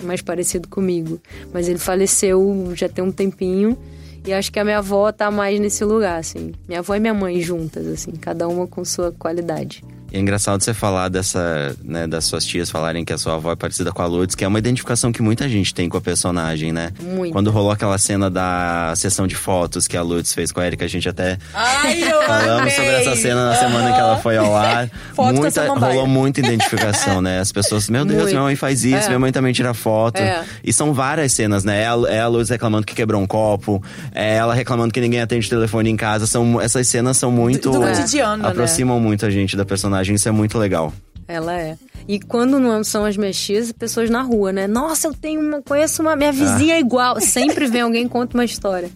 mais 0.02 0.20
parecido 0.20 0.68
comigo. 0.68 1.20
Mas 1.54 1.68
ele 1.68 1.78
faleceu 1.78 2.72
já 2.74 2.88
tem 2.88 3.04
um 3.04 3.12
tempinho. 3.12 3.78
E 4.26 4.32
acho 4.32 4.50
que 4.52 4.58
a 4.58 4.64
minha 4.64 4.78
avó 4.78 5.12
tá 5.12 5.30
mais 5.30 5.60
nesse 5.60 5.84
lugar, 5.84 6.18
assim. 6.18 6.52
Minha 6.66 6.80
avó 6.80 6.96
e 6.96 7.00
minha 7.00 7.14
mãe 7.14 7.40
juntas, 7.40 7.86
assim, 7.86 8.10
cada 8.10 8.48
uma 8.48 8.66
com 8.66 8.84
sua 8.84 9.12
qualidade. 9.12 9.84
É 10.12 10.18
engraçado 10.18 10.62
você 10.62 10.72
falar 10.72 11.08
dessa, 11.08 11.76
né, 11.84 12.06
das 12.06 12.24
suas 12.24 12.44
tias 12.44 12.70
falarem 12.70 13.04
que 13.04 13.12
a 13.12 13.18
sua 13.18 13.34
avó 13.34 13.52
é 13.52 13.56
parecida 13.56 13.92
com 13.92 14.00
a 14.02 14.06
Lourdes, 14.06 14.34
que 14.34 14.44
é 14.44 14.48
uma 14.48 14.58
identificação 14.58 15.12
que 15.12 15.20
muita 15.20 15.48
gente 15.48 15.74
tem 15.74 15.88
com 15.88 15.96
a 15.96 16.00
personagem, 16.00 16.72
né? 16.72 16.90
Muito. 17.02 17.32
Quando 17.32 17.50
rolou 17.50 17.70
aquela 17.70 17.98
cena 17.98 18.30
da 18.30 18.92
sessão 18.96 19.26
de 19.26 19.34
fotos 19.34 19.86
que 19.86 19.96
a 19.96 20.02
Lourdes 20.02 20.32
fez 20.32 20.52
com 20.52 20.60
a 20.60 20.66
Erika, 20.66 20.84
a 20.84 20.88
gente 20.88 21.08
até 21.08 21.36
Ai, 21.52 22.00
falamos 22.26 22.60
amei. 22.62 22.70
sobre 22.72 22.90
essa 22.92 23.16
cena 23.16 23.46
na 23.50 23.56
semana 23.56 23.92
que 23.92 23.98
ela 24.00 24.16
foi 24.18 24.36
ao 24.36 24.56
ar. 24.56 24.88
Foto 25.14 25.34
muita, 25.34 25.66
rolou 25.68 26.06
muita 26.06 26.40
identificação, 26.40 27.20
né? 27.20 27.40
As 27.40 27.52
pessoas, 27.52 27.88
meu 27.88 28.04
Deus, 28.04 28.20
Muito. 28.22 28.30
minha 28.32 28.42
mãe 28.42 28.56
faz 28.56 28.84
isso, 28.84 29.04
É. 29.04 29.08
minha 29.08 29.18
mãe 29.18 29.32
também 29.32 29.52
tira 29.52 29.74
foto. 29.74 30.20
É. 30.20 30.44
E 30.62 30.72
são 30.72 30.92
várias 30.94 31.32
cenas, 31.32 31.64
né? 31.64 31.82
É 31.82 31.86
a, 31.86 31.94
é 32.08 32.20
a 32.20 32.28
Lourdes 32.28 32.50
reclamando 32.50 32.86
que 32.86 32.94
quebrou 32.94 33.20
um 33.20 33.26
copo, 33.26 33.82
é 34.14 34.36
ela 34.36 34.54
reclamando 34.54 34.92
que 34.94 35.00
ninguém 35.00 35.20
atende 35.20 35.46
o 35.46 35.50
telefone 35.50 35.90
em 35.90 35.96
casa. 35.96 36.26
São, 36.26 36.60
essas 36.60 36.86
cenas 36.88 37.16
são 37.16 37.30
muito. 37.30 37.70
Do- 37.70 37.80
do 37.80 37.86
cotidiano, 37.86 38.42
né? 38.42 38.48
Aproximam 38.48 39.00
muito 39.00 39.26
a 39.26 39.30
gente 39.30 39.56
da 39.56 39.64
personagem, 39.64 39.95
isso 40.02 40.28
é 40.28 40.32
muito 40.32 40.58
legal. 40.58 40.92
Ela 41.28 41.58
é. 41.60 41.76
E 42.06 42.20
quando 42.20 42.60
não 42.60 42.84
são 42.84 43.04
as 43.04 43.16
tias, 43.36 43.72
pessoas 43.72 44.08
na 44.08 44.22
rua, 44.22 44.52
né? 44.52 44.68
Nossa, 44.68 45.08
eu 45.08 45.14
tenho 45.14 45.40
uma. 45.40 45.60
Conheço 45.60 46.00
uma. 46.02 46.14
Minha 46.14 46.30
vizinha 46.30 46.74
Ah. 46.74 46.76
é 46.76 46.80
igual. 46.80 47.20
Sempre 47.20 47.66
vem 47.66 47.80
alguém 47.80 48.04
e 48.04 48.08
conta 48.08 48.36
uma 48.36 48.44
história. 48.44 48.88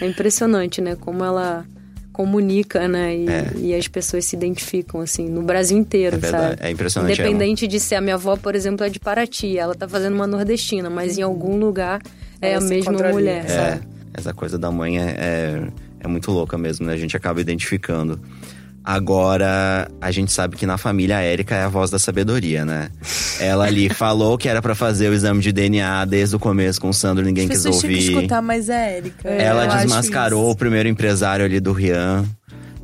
É 0.00 0.06
impressionante, 0.06 0.82
né? 0.82 0.96
Como 0.96 1.24
ela 1.24 1.64
comunica, 2.12 2.86
né? 2.86 3.16
E, 3.16 3.26
e 3.68 3.74
as 3.74 3.88
pessoas 3.88 4.26
se 4.26 4.36
identificam, 4.36 5.00
assim, 5.00 5.30
no 5.30 5.40
Brasil 5.42 5.78
inteiro, 5.78 6.16
É 6.16 6.18
verdade, 6.18 6.44
sabe? 6.56 6.68
é 6.68 6.70
impressionante, 6.70 7.12
Independente 7.20 7.66
de 7.66 7.80
ser 7.80 7.94
a 7.94 8.00
minha 8.02 8.16
avó, 8.16 8.36
por 8.36 8.54
exemplo, 8.54 8.84
é 8.84 8.90
de 8.90 9.00
Paraty. 9.00 9.56
Ela 9.56 9.74
tá 9.74 9.88
fazendo 9.88 10.12
uma 10.14 10.26
nordestina, 10.26 10.90
mas 10.90 11.16
em 11.16 11.22
algum 11.22 11.56
lugar 11.56 12.02
é 12.38 12.52
Ela 12.52 12.62
a 12.62 12.68
mesma 12.68 12.92
mulher, 12.92 13.44
É, 13.46 13.48
sabe? 13.48 13.86
essa 14.12 14.34
coisa 14.34 14.58
da 14.58 14.70
mãe 14.70 14.98
é, 14.98 15.16
é, 15.18 15.62
é 16.00 16.06
muito 16.06 16.30
louca 16.30 16.58
mesmo, 16.58 16.84
né? 16.84 16.92
A 16.92 16.96
gente 16.98 17.16
acaba 17.16 17.40
identificando. 17.40 18.20
Agora, 18.84 19.88
a 20.00 20.10
gente 20.10 20.32
sabe 20.32 20.56
que 20.56 20.66
na 20.66 20.76
família 20.76 21.16
a 21.16 21.20
Érica 21.20 21.54
é 21.54 21.62
a 21.62 21.68
voz 21.68 21.90
da 21.90 21.98
sabedoria, 21.98 22.64
né? 22.64 22.90
Ela 23.38 23.66
ali 23.66 23.88
falou 23.94 24.36
que 24.36 24.48
era 24.48 24.60
pra 24.60 24.74
fazer 24.74 25.08
o 25.08 25.14
exame 25.14 25.40
de 25.40 25.52
DNA 25.52 26.04
desde 26.04 26.34
o 26.34 26.38
começo 26.38 26.80
com 26.80 26.88
o 26.88 26.94
Sandro, 26.94 27.24
ninguém 27.24 27.48
quis 27.48 27.64
ouvir. 27.64 27.98
escutar 27.98 28.42
mais 28.42 28.68
a 28.68 28.74
Érica. 28.74 29.28
Ela 29.28 29.66
desmascarou 29.66 30.50
o 30.50 30.56
primeiro 30.56 30.88
empresário 30.88 31.44
ali 31.44 31.60
do 31.60 31.72
Rian. 31.72 32.24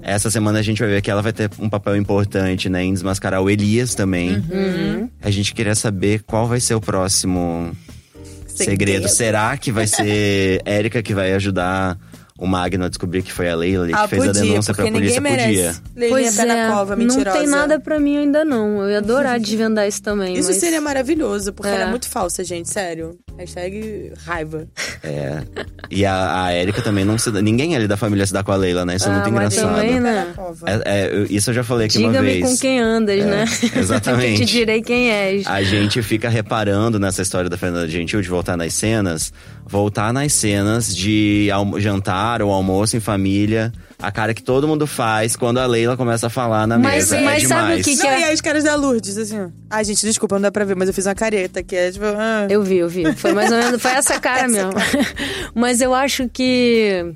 Essa 0.01 0.31
semana 0.31 0.61
a 0.61 0.63
gente 0.63 0.79
vai 0.79 0.89
ver 0.89 1.03
que 1.03 1.11
ela 1.11 1.21
vai 1.21 1.33
ter 1.33 1.51
um 1.59 1.69
papel 1.69 1.97
importante, 1.97 2.69
né? 2.69 2.85
Em 2.85 2.93
desmascarar 2.93 3.43
o 3.43 3.51
Elias 3.51 3.95
também. 3.95 4.37
Uhum. 4.37 5.09
A 5.21 5.31
gente 5.31 5.53
queria 5.53 5.75
saber 5.75 6.23
qual 6.23 6.47
vai 6.47 6.61
ser 6.61 6.75
o 6.75 6.81
próximo 6.81 7.77
segredo. 8.47 8.71
Segredo. 8.71 9.09
Será 9.09 9.57
que 9.57 9.73
vai 9.73 9.87
ser 9.87 10.63
Érica 10.65 11.03
que 11.03 11.13
vai 11.13 11.33
ajudar 11.33 11.99
o 12.38 12.46
Magno 12.46 12.85
a 12.85 12.88
descobrir 12.88 13.22
que 13.22 13.33
foi 13.33 13.48
a 13.51 13.55
Leila 13.57 13.85
ali 13.85 13.92
que 13.92 13.98
Ah, 13.98 14.07
fez 14.09 14.24
podia, 14.24 14.40
a 14.40 14.44
denúncia 14.44 14.72
pra 14.72 14.87
polícia? 14.90 15.20
Podia. 15.20 15.37
merece. 15.37 15.81
Leilinha 15.96 16.20
Pois 16.22 16.38
é, 16.38 16.44
na 16.44 16.72
cova, 16.72 16.96
não 16.96 17.24
tem 17.24 17.46
nada 17.48 17.81
pra 17.81 17.98
mim 17.98 18.16
ainda 18.16 18.44
não. 18.44 18.83
Eu 18.85 18.90
ia 18.90 18.98
adorar 18.98 19.38
desvendar 19.40 19.87
isso 19.88 20.01
também. 20.03 20.35
Isso 20.38 20.48
mas... 20.48 20.57
seria 20.59 20.81
maravilhoso, 20.81 21.53
porque 21.53 21.70
É. 21.70 21.74
ela 21.74 21.85
é 21.85 21.90
muito 21.90 22.09
falsa, 22.09 22.42
gente, 22.44 22.68
sério. 22.70 23.18
Hashtag 23.37 24.12
raiva. 24.24 24.66
É. 25.03 25.42
E 25.90 26.05
a, 26.05 26.44
a 26.44 26.53
Érica 26.53 26.81
também 26.83 27.05
não 27.05 27.16
se 27.18 27.31
dá. 27.31 27.40
Ninguém 27.42 27.74
ali 27.77 27.87
da 27.87 27.96
família 27.96 28.27
se 28.27 28.33
dá 28.33 28.42
com 28.42 28.51
a 28.53 28.57
Leila, 28.57 28.85
né? 28.85 28.96
Isso 28.96 29.07
é 29.09 29.11
Ah, 29.11 29.14
muito 29.14 29.31
mas 29.33 29.55
engraçado. 29.57 29.74
também, 29.77 30.01
né? 30.01 30.35
É- 30.66 30.83
é, 30.85 31.11
eu- 31.12 31.27
isso 31.27 31.51
eu 31.51 31.55
já 31.55 31.62
falei 31.64 31.87
aqui 31.87 31.98
uma 31.98 32.09
Diga-me 32.09 32.27
vez. 32.40 32.44
com 32.44 32.57
quem 32.59 32.81
andas, 32.81 33.24
né? 33.24 33.44
exatamente. 33.77 34.40
que 34.40 34.46
te 34.46 34.53
direi 34.53 34.83
quem 34.83 35.11
és. 35.11 35.46
A 35.46 35.62
gente 35.62 36.03
fica 36.03 36.29
reparando 36.29 36.98
nessa 36.98 37.22
história 37.22 37.48
da 37.48 37.57
Fernanda 37.57 37.88
Gentil 37.88 38.20
de 38.20 38.29
voltar 38.29 38.57
nas 38.57 38.74
cenas, 38.74 39.33
voltar 39.64 40.12
nas 40.12 40.33
cenas 40.33 40.94
de 40.94 41.48
almo- 41.53 41.79
jantar 42.29 42.43
ou 42.43 42.53
almoço 42.53 42.97
em 42.97 43.01
família, 43.01 43.73
a 43.99 44.11
cara 44.12 44.35
que 44.35 44.43
todo 44.43 44.69
mundo 44.69 44.87
faz 44.87 45.35
quando 45.37 45.59
a 45.59 45.67
Leila 45.67 45.97
começa 45.97 46.27
a 46.27 46.31
falar 46.31 46.67
na 46.67 46.79
Mas- 46.79 47.11
mesa. 47.11 47.21
mas 47.21 47.45
é 47.45 47.47
sabe 47.47 47.62
demais. 47.62 47.81
o 47.81 47.85
que 47.85 47.97
que 47.97 48.03
Não, 48.03 48.11
é? 48.11 48.21
e 48.21 48.25
aí 48.25 48.35
os 48.35 48.41
caras 48.41 48.64
da 48.64 48.75
Lourdes, 48.75 49.17
assim, 49.17 49.41
ó. 49.41 49.49
Ai, 49.71 49.85
gente, 49.85 50.05
desculpa, 50.05 50.35
não 50.37 50.43
dá 50.43 50.53
pra 50.53 50.64
ver, 50.64 50.77
mas 50.77 50.88
eu 50.88 50.95
fiz 50.95 51.07
uma 51.07 51.14
careta 51.14 51.62
que 51.62 51.75
é 51.75 51.91
tipo. 51.91 52.05
ah. 52.05 52.47
Eu 52.51 52.62
vi, 52.62 52.77
eu 52.77 52.88
vi. 52.88 53.12
Foi 53.14 53.33
mais 53.33 53.51
ou 53.51 53.59
menos, 53.59 53.81
foi 53.81 53.93
essa 53.93 54.21
cara 54.21 54.47
mesmo. 54.49 54.73
Mas 55.55 55.81
eu 55.81 55.95
acho 55.95 56.29
que. 56.29 57.12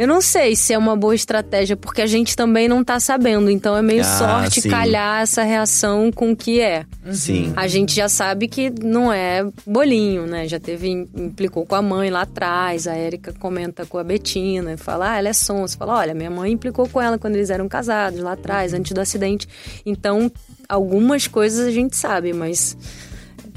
Eu 0.00 0.08
não 0.08 0.22
sei 0.22 0.56
se 0.56 0.72
é 0.72 0.78
uma 0.78 0.96
boa 0.96 1.14
estratégia, 1.14 1.76
porque 1.76 2.00
a 2.00 2.06
gente 2.06 2.34
também 2.34 2.66
não 2.66 2.82
tá 2.82 2.98
sabendo. 2.98 3.50
Então 3.50 3.76
é 3.76 3.82
meio 3.82 4.00
Ah, 4.00 4.04
sorte 4.18 4.62
sim. 4.62 4.70
calhar 4.70 5.20
essa 5.20 5.42
reação 5.42 6.10
com 6.10 6.32
o 6.32 6.36
que 6.36 6.58
é. 6.58 6.86
Sim. 7.12 7.52
A 7.54 7.68
gente 7.68 7.94
já 7.94 8.08
sabe 8.08 8.48
que 8.48 8.72
não 8.82 9.12
é 9.12 9.46
bolinho, 9.66 10.26
né? 10.26 10.48
Já 10.48 10.58
teve, 10.58 10.88
implicou 10.88 11.66
com 11.66 11.74
a 11.74 11.82
mãe 11.82 12.08
lá 12.08 12.22
atrás. 12.22 12.86
A 12.86 12.94
Érica 12.94 13.34
comenta 13.38 13.84
com 13.84 13.98
a 13.98 14.02
Betina 14.02 14.72
e 14.72 14.76
fala: 14.78 15.12
Ah, 15.12 15.18
ela 15.18 15.28
é 15.28 15.34
sonsa. 15.34 15.76
Fala: 15.76 15.98
Olha, 15.98 16.14
minha 16.14 16.30
mãe 16.30 16.50
implicou 16.50 16.88
com 16.88 16.98
ela 16.98 17.18
quando 17.18 17.34
eles 17.34 17.50
eram 17.50 17.68
casados 17.68 18.20
lá 18.20 18.32
atrás, 18.32 18.72
antes 18.72 18.92
do 18.92 19.00
acidente. 19.02 19.46
Então, 19.84 20.32
algumas 20.66 21.26
coisas 21.26 21.66
a 21.66 21.70
gente 21.70 21.94
sabe, 21.94 22.32
mas 22.32 22.74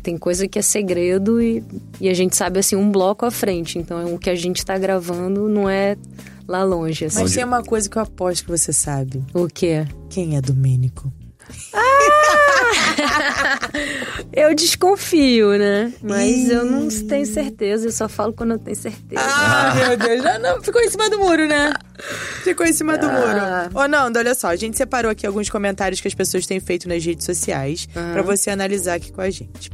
tem 0.02 0.18
coisa 0.18 0.46
que 0.46 0.60
é 0.60 0.62
segredo 0.62 1.42
e, 1.42 1.64
e 2.02 2.10
a 2.10 2.14
gente 2.14 2.36
sabe 2.36 2.60
assim 2.60 2.76
um 2.76 2.92
bloco 2.92 3.26
à 3.26 3.32
frente. 3.32 3.80
Então, 3.80 4.14
o 4.14 4.20
que 4.20 4.30
a 4.30 4.36
gente 4.36 4.66
tá 4.66 4.78
gravando 4.78 5.48
não 5.48 5.70
é 5.70 5.96
lá 6.48 6.64
longe. 6.64 7.06
Assim. 7.06 7.22
Mas 7.22 7.34
tem 7.34 7.44
uma 7.44 7.64
coisa 7.64 7.90
que 7.90 7.98
eu 7.98 8.02
aposto 8.02 8.46
que 8.46 8.52
você 8.52 8.72
sabe. 8.74 9.24
O 9.34 9.48
quê? 9.48 9.86
Quem 10.10 10.38
é 10.38 10.42
Domênico? 10.42 11.12
Eu 14.32 14.56
desconfio, 14.56 15.58
né? 15.58 15.94
Mas 16.02 16.50
eu 16.50 16.66
não 16.66 16.88
tenho 16.88 17.26
certeza, 17.26 17.88
eu 17.88 17.92
só 17.92 18.10
falo 18.10 18.34
quando 18.34 18.52
eu 18.52 18.60
tenho 18.60 18.76
certeza. 18.76 19.22
Ah, 19.22 19.74
meu 19.76 19.98
Deus. 19.98 20.24
Não, 20.24 20.40
não, 20.40 20.64
ficou 20.64 20.82
em 20.82 20.90
cima 20.90 21.10
do 21.10 21.20
muro, 21.20 21.48
né? 21.48 21.72
Ficou 22.44 22.66
em 22.66 22.74
cima 22.74 22.98
do 22.98 23.06
Ah. 23.06 23.70
muro. 23.70 23.80
Ô, 23.80 23.88
Nando, 23.88 24.18
olha 24.18 24.34
só. 24.34 24.48
A 24.48 24.56
gente 24.56 24.76
separou 24.78 25.12
aqui 25.12 25.26
alguns 25.28 25.50
comentários 25.50 26.02
que 26.02 26.08
as 26.08 26.14
pessoas 26.14 26.46
têm 26.48 26.60
feito 26.60 26.88
nas 26.90 27.04
redes 27.06 27.26
sociais 27.26 27.88
pra 27.94 28.22
você 28.22 28.50
analisar 28.50 28.96
aqui 28.96 29.12
com 29.12 29.22
a 29.22 29.30
gente. 29.30 29.72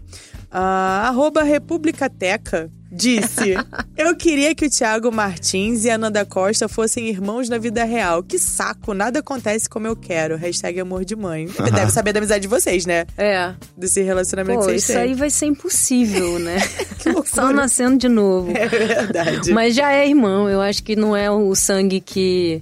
Ah, 0.52 1.08
arroba 1.08 1.44
Republicateca 1.44 2.72
disse: 2.92 3.54
Eu 3.96 4.16
queria 4.16 4.56
que 4.56 4.66
o 4.66 4.70
Thiago 4.70 5.12
Martins 5.12 5.86
e 5.86 5.90
a 5.90 5.98
Nanda 5.98 6.26
Costa 6.26 6.68
fossem 6.68 7.08
irmãos 7.08 7.48
na 7.50 7.58
vida 7.58 7.84
real. 7.84 8.24
Que 8.24 8.40
saco, 8.40 8.94
nada 8.94 9.20
acontece 9.20 9.70
como 9.70 9.88
eu 9.88 9.96
quero. 9.96 10.36
Hashtag 10.36 10.80
amor 10.80 11.06
de 11.06 11.16
mãe. 11.16 11.48
Deve 11.74 11.92
saber 11.92 12.14
da 12.14 12.20
amizade 12.20 12.42
de 12.42 12.48
vocês, 12.48 12.86
né? 12.86 13.06
É. 13.18 13.54
Desse 13.78 14.02
relacionamento 14.02 14.60
Pô, 14.60 14.66
que 14.66 14.72
vocês 14.72 14.84
isso 14.84 14.94
têm. 14.94 15.02
aí 15.02 15.14
vai 15.14 15.30
ser 15.30 15.46
impossível, 15.46 16.40
né? 16.40 16.58
Que 17.00 17.08
loucura. 17.10 17.34
Só 17.34 17.54
nascendo 17.54 17.98
de 17.98 18.10
novo. 18.10 18.52
É 18.54 18.68
verdade. 18.68 19.54
Mas 19.54 19.74
já 19.74 19.90
é 19.94 20.06
irmão, 20.06 20.50
eu 20.50 20.60
acho 20.60 20.84
que 20.84 20.98
não 20.98 21.16
é 21.16 21.32
o 21.32 21.56
sangue 21.56 22.02
que 22.02 22.62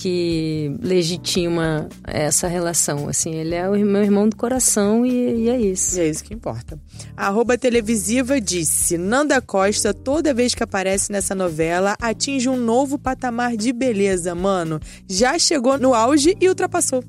que 0.00 0.74
legitima 0.80 1.86
essa 2.04 2.48
relação, 2.48 3.06
assim, 3.06 3.34
ele 3.34 3.54
é 3.54 3.68
o 3.68 3.72
meu 3.84 4.02
irmão 4.02 4.26
do 4.26 4.34
coração 4.34 5.04
e, 5.04 5.44
e 5.44 5.48
é 5.50 5.60
isso. 5.60 5.98
E 5.98 6.00
é 6.00 6.08
isso 6.08 6.24
que 6.24 6.32
importa. 6.32 6.80
A 7.14 7.26
arroba 7.26 7.58
televisiva 7.58 8.40
disse: 8.40 8.96
Nanda 8.96 9.42
Costa, 9.42 9.92
toda 9.92 10.32
vez 10.32 10.54
que 10.54 10.62
aparece 10.62 11.12
nessa 11.12 11.34
novela, 11.34 11.96
atinge 12.00 12.48
um 12.48 12.56
novo 12.56 12.98
patamar 12.98 13.58
de 13.58 13.74
beleza, 13.74 14.34
mano. 14.34 14.80
Já 15.06 15.38
chegou 15.38 15.78
no 15.78 15.92
auge 15.92 16.34
e 16.40 16.48
ultrapassou. 16.48 17.04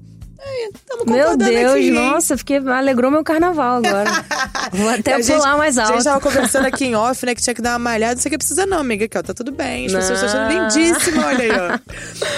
Tamo 0.87 1.05
Meu 1.05 1.37
Deus, 1.37 1.71
aqui, 1.73 1.91
nossa, 1.91 2.37
fiquei, 2.37 2.57
alegrou 2.57 3.11
meu 3.11 3.23
carnaval 3.23 3.77
agora. 3.77 4.09
Vou 4.73 4.89
até 4.89 5.13
A 5.15 5.21
gente- 5.21 5.35
pular 5.37 5.57
mais 5.57 5.77
A 5.77 5.85
gente 5.85 5.93
alto. 5.93 6.03
tava 6.03 6.19
conversando 6.21 6.65
aqui 6.65 6.85
em 6.85 6.95
off, 7.07 7.25
né? 7.25 7.35
Que 7.35 7.41
tinha 7.41 7.53
que 7.53 7.61
dar 7.61 7.71
uma 7.73 7.79
malhada. 7.79 8.15
Não 8.15 8.21
sei 8.21 8.29
o 8.29 8.31
que 8.31 8.37
precisa, 8.37 8.65
não, 8.65 8.79
amiga. 8.79 9.05
Aqui, 9.05 9.17
ó, 9.17 9.21
tá 9.23 9.33
tudo 9.33 9.51
bem. 9.51 9.85
As 9.87 9.93
pessoas 9.93 10.23
estão 10.23 10.41
achando 10.41 10.53
Não. 10.53 10.63
lindíssima. 10.67 11.25
Olha 11.27 11.43
aí, 11.43 11.51
ó. 11.51 11.79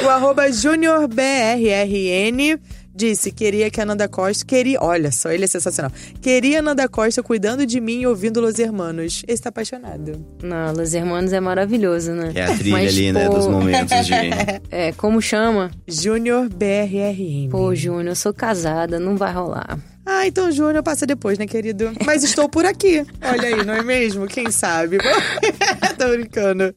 O 0.06 0.10
arroba 0.10 0.52
JuniorBRRN 0.52 2.60
disse: 2.94 3.32
queria 3.32 3.70
que 3.70 3.82
a 3.82 3.86
Nanda 3.86 4.08
Costa. 4.08 4.46
Queria. 4.46 4.80
Olha 4.82 5.12
só, 5.12 5.32
ele 5.32 5.46
é 5.46 5.48
sensacional. 5.48 5.92
Queria 6.22 6.60
a 6.60 6.62
Nanda 6.62 6.88
Costa 6.88 7.24
cuidando 7.24 7.66
de 7.66 7.80
mim 7.80 8.02
e 8.02 8.08
ouvindo 8.08 8.40
Los 8.40 8.60
Hermanos. 8.60 9.24
Esse 9.28 9.42
tá 9.42 9.50
apaixonado. 9.50 10.24
Não, 10.42 10.74
Los 10.74 10.94
Hermanos 10.94 11.34
é 11.34 11.40
maravilhoso, 11.40 12.12
né? 12.12 12.32
É 12.36 12.44
a 12.44 12.56
trilha 12.56 12.78
Mas, 12.78 12.94
ali, 12.94 13.12
né, 13.12 13.28
pô, 13.28 13.36
dos 13.36 13.48
momentos 13.48 14.06
de. 14.06 14.14
É, 14.70 14.92
como 14.94 15.22
chama? 15.22 15.72
JuniorBRRN. 15.88 17.50
Pô, 17.50 17.74
Júnior, 17.76 18.08
eu 18.08 18.16
sou 18.16 18.34
casada, 18.34 19.00
não 19.00 19.16
vai 19.16 19.32
rolar. 19.32 19.80
Ah, 20.06 20.28
então 20.28 20.52
Júnior 20.52 20.84
passa 20.84 21.06
depois, 21.06 21.38
né, 21.38 21.48
querido? 21.48 21.92
Mas 22.06 22.24
estou 22.24 22.50
por 22.50 22.66
aqui. 22.66 23.06
Olha 23.22 23.48
aí, 23.48 23.66
não 23.66 23.74
é 23.74 23.82
mesmo? 23.82 24.28
Quem 24.28 24.52
sabe? 24.52 24.98
Tô 25.98 26.10
brincando. 26.10 26.76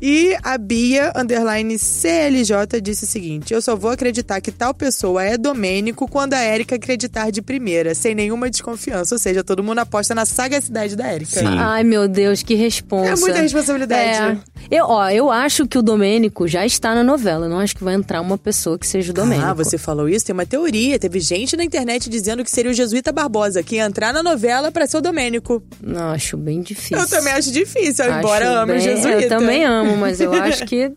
E 0.00 0.36
a 0.42 0.58
Bia, 0.58 1.12
underline 1.16 1.78
CLJ, 1.78 2.80
disse 2.82 3.04
o 3.04 3.06
seguinte: 3.06 3.54
Eu 3.54 3.62
só 3.62 3.74
vou 3.74 3.90
acreditar 3.90 4.40
que 4.40 4.52
tal 4.52 4.74
pessoa 4.74 5.24
é 5.24 5.38
Domênico 5.38 6.06
quando 6.08 6.34
a 6.34 6.40
Érica 6.40 6.76
acreditar 6.76 7.30
de 7.30 7.40
primeira, 7.40 7.94
sem 7.94 8.14
nenhuma 8.14 8.50
desconfiança. 8.50 9.14
Ou 9.14 9.18
seja, 9.18 9.42
todo 9.42 9.62
mundo 9.62 9.78
aposta 9.78 10.14
na 10.14 10.26
sagacidade 10.26 10.96
da 10.96 11.06
Érica. 11.06 11.40
Sim. 11.40 11.46
Ai, 11.46 11.82
meu 11.82 12.06
Deus, 12.06 12.42
que 12.42 12.54
responsa. 12.54 13.10
É 13.10 13.16
muita 13.16 13.40
responsabilidade. 13.40 14.38
É. 14.70 14.78
Eu, 14.78 14.84
ó, 14.86 15.08
eu 15.08 15.30
acho 15.30 15.66
que 15.66 15.78
o 15.78 15.82
Domênico 15.82 16.46
já 16.46 16.64
está 16.66 16.94
na 16.94 17.02
novela. 17.02 17.46
Eu 17.46 17.50
não 17.50 17.58
acho 17.58 17.74
que 17.74 17.82
vai 17.82 17.94
entrar 17.94 18.20
uma 18.20 18.36
pessoa 18.36 18.78
que 18.78 18.86
seja 18.86 19.12
o 19.12 19.14
Domênico. 19.14 19.48
Ah, 19.48 19.54
você 19.54 19.78
falou 19.78 20.08
isso? 20.08 20.26
Tem 20.26 20.32
uma 20.32 20.46
teoria. 20.46 20.98
Teve 20.98 21.20
gente 21.20 21.56
na 21.56 21.64
internet 21.64 22.08
dizendo 22.10 22.44
que 22.44 22.49
seria 22.50 22.70
o 22.70 22.74
Jesuíta 22.74 23.12
Barbosa, 23.12 23.62
que 23.62 23.76
ia 23.76 23.84
entrar 23.84 24.12
na 24.12 24.22
novela 24.22 24.70
pra 24.72 24.86
ser 24.86 24.98
o 24.98 25.00
Domênico. 25.00 25.62
Não, 25.82 26.10
acho 26.10 26.36
bem 26.36 26.60
difícil. 26.62 26.98
Eu 26.98 27.08
também 27.08 27.32
acho 27.32 27.50
difícil, 27.52 28.04
Acho 28.04 28.18
embora 28.18 28.62
ame 28.62 28.72
o 28.72 28.74
bem- 28.76 28.80
Jesuíta. 28.84 29.22
Eu 29.22 29.28
também 29.28 29.64
amo, 29.64 29.96
mas 29.96 30.20
eu 30.20 30.32
acho 30.32 30.64
que. 30.66 30.92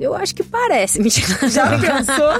Eu 0.00 0.12
acho 0.14 0.34
que 0.34 0.42
parece. 0.42 0.98
Mentira. 1.02 1.48
Já 1.48 1.78
pensou? 1.78 2.32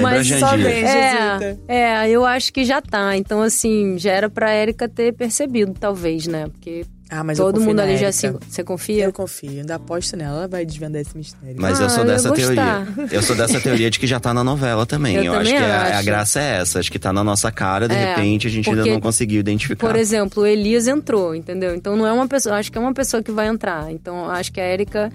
Mas 0.00 0.26
só 0.28 0.56
bem, 0.56 0.84
É, 0.84 1.10
Jesuíta. 1.38 1.60
é, 1.68 2.08
eu 2.10 2.24
acho 2.24 2.52
que 2.52 2.64
já 2.64 2.80
tá. 2.80 3.16
Então, 3.16 3.42
assim, 3.42 3.98
já 3.98 4.12
era 4.12 4.30
pra 4.30 4.50
Érica 4.50 4.88
ter 4.88 5.12
percebido, 5.12 5.74
talvez, 5.78 6.26
né? 6.26 6.46
Porque 6.48 6.84
Ah, 7.10 7.24
mas 7.24 7.38
eu 7.38 7.46
todo 7.46 7.60
mundo 7.60 7.80
ali 7.80 7.96
já 7.96 8.12
se. 8.12 8.28
Você 8.48 8.62
confia? 8.62 9.04
Eu 9.04 9.12
confio, 9.12 9.50
ainda 9.60 9.76
aposto 9.76 10.14
nela, 10.16 10.38
ela 10.40 10.48
vai 10.48 10.66
desvendar 10.66 11.00
esse 11.00 11.16
mistério. 11.16 11.56
Mas 11.58 11.80
Ah, 11.80 11.84
eu 11.84 11.90
sou 11.90 12.00
eu 12.00 12.06
dessa 12.06 12.28
gostar. 12.28 12.86
teoria. 12.86 13.08
Eu 13.16 13.22
sou 13.22 13.34
dessa 13.34 13.60
teoria 13.60 13.90
de 13.90 13.98
que 13.98 14.06
já 14.06 14.20
tá 14.20 14.34
na 14.34 14.44
novela 14.44 14.84
também. 14.84 15.16
Eu 15.16 15.32
acho 15.32 15.44
também 15.50 15.56
que 15.56 15.70
a, 15.70 15.76
a 15.82 15.96
acho. 15.96 16.04
graça 16.04 16.40
é 16.40 16.60
essa. 16.60 16.78
Acho 16.80 16.92
que 16.92 16.98
tá 16.98 17.10
na 17.12 17.24
nossa 17.24 17.50
cara, 17.50 17.88
de 17.88 17.94
É, 17.94 18.10
repente 18.14 18.46
a 18.46 18.50
gente 18.50 18.68
ainda 18.68 18.82
porque, 18.82 18.92
não 18.92 19.00
conseguiu 19.00 19.40
identificar. 19.40 19.86
Por 19.86 19.96
exemplo, 19.96 20.42
o 20.42 20.46
Elias 20.46 20.86
entrou, 20.86 21.34
entendeu? 21.34 21.74
Então 21.74 21.96
não 21.96 22.06
é 22.06 22.12
uma 22.12 22.28
pessoa. 22.28 22.56
Acho 22.56 22.70
que 22.70 22.76
é 22.76 22.80
uma 22.80 22.92
pessoa 22.92 23.22
que 23.22 23.30
vai 23.32 23.48
entrar. 23.48 23.90
Então 23.90 24.28
acho 24.30 24.52
que 24.52 24.60
a 24.60 24.64
Érica, 24.64 25.10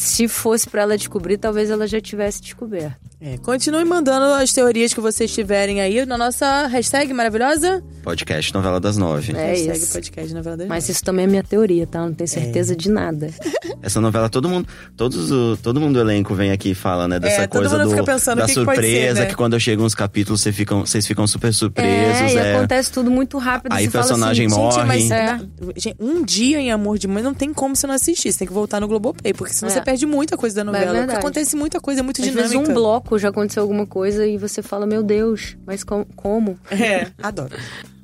se 0.00 0.28
fosse 0.28 0.70
pra 0.70 0.82
ela 0.82 0.96
descobrir, 0.96 1.38
talvez 1.38 1.70
ela 1.70 1.84
já 1.88 2.00
tivesse 2.00 2.40
descoberto. 2.40 2.96
É, 3.20 3.36
continue 3.38 3.84
mandando 3.84 4.26
as 4.34 4.52
teorias 4.52 4.94
que 4.94 5.00
vocês 5.00 5.32
tiverem 5.34 5.80
aí 5.80 6.06
na 6.06 6.16
nossa 6.16 6.68
hashtag 6.68 7.12
maravilhosa. 7.12 7.82
Podcast 8.04 8.54
Novela 8.54 8.78
das 8.78 8.96
Nove. 8.96 9.32
É 9.32 9.46
hashtag 9.54 9.76
isso. 9.78 9.92
podcast 9.92 10.32
novela 10.32 10.56
das 10.56 10.68
Mas 10.68 10.88
isso 10.88 11.02
também 11.02 11.24
é 11.24 11.28
minha 11.28 11.42
teoria, 11.42 11.84
tá? 11.84 11.98
Eu 11.98 12.06
não 12.06 12.14
tenho 12.14 12.28
certeza 12.28 12.76
de 12.76 12.88
nada. 12.88 13.28
Essa 13.82 14.00
novela, 14.00 14.28
todo 14.28 14.48
mundo, 14.48 14.68
todos, 14.96 15.32
o- 15.32 15.56
todo 15.60 15.80
mundo 15.80 15.94
do 15.94 16.00
elenco 16.00 16.32
vem 16.32 16.52
aqui 16.52 16.70
e 16.70 16.74
fala, 16.76 17.08
né, 17.08 17.18
dessa 17.18 17.42
É, 17.42 17.46
todo 17.48 17.60
coisa 17.60 17.76
mundo 17.76 17.84
do, 17.86 17.90
fica 17.90 18.04
pensando 18.04 18.38
da 18.38 18.44
o 18.44 18.46
que 18.46 18.54
que 18.54 18.60
surpresa, 18.60 19.14
ser, 19.16 19.20
né? 19.22 19.26
que 19.26 19.34
quando 19.34 19.58
chegam 19.58 19.84
os 19.84 19.94
capítulos 19.96 20.40
vocês 20.40 20.54
ficam, 20.54 20.80
vocês 20.86 21.04
ficam 21.04 21.26
super 21.26 21.52
surpresos. 21.52 22.20
é, 22.20 22.34
e 22.34 22.36
é. 22.36 22.56
acontece 22.56 22.92
tudo 22.92 23.10
muito 23.10 23.36
rápido. 23.38 23.72
Aí 23.72 23.88
fala 23.88 24.04
personagem 24.04 24.46
assim, 24.46 24.54
morre. 24.54 24.76
Gente, 24.76 24.86
mas 24.86 25.10
É. 25.10 25.94
um 25.98 26.22
dia 26.24 26.60
em 26.60 26.70
Amor 26.70 26.98
de 26.98 27.08
Mãe 27.08 27.20
não 27.22 27.34
tem 27.34 27.52
como 27.52 27.74
você 27.74 27.86
não 27.88 27.94
assistir. 27.94 28.30
Você 28.32 28.38
tem 28.38 28.46
que 28.48 28.54
voltar 28.54 28.80
no 28.80 28.86
Globoplay, 28.86 29.32
porque 29.34 29.52
senão 29.54 29.70
É. 29.70 29.74
você 29.74 29.80
perde 29.88 30.04
muita 30.04 30.36
coisa 30.36 30.56
da 30.56 30.64
novela. 30.64 30.84
porque 30.86 30.98
verdade. 30.98 31.18
acontece 31.18 31.56
muita 31.56 31.80
coisa, 31.80 32.00
é 32.00 32.02
muito 32.02 32.20
Às 32.20 32.28
vezes 32.28 32.50
dinâmica. 32.50 32.70
um 32.72 32.74
bloco 32.74 33.18
já 33.18 33.30
aconteceu 33.30 33.62
alguma 33.62 33.86
coisa 33.86 34.26
e 34.26 34.36
você 34.36 34.62
fala, 34.62 34.86
meu 34.86 35.02
Deus, 35.02 35.56
mas 35.66 35.82
com- 35.82 36.04
como? 36.14 36.58
É, 36.70 37.06
adoro. 37.22 37.56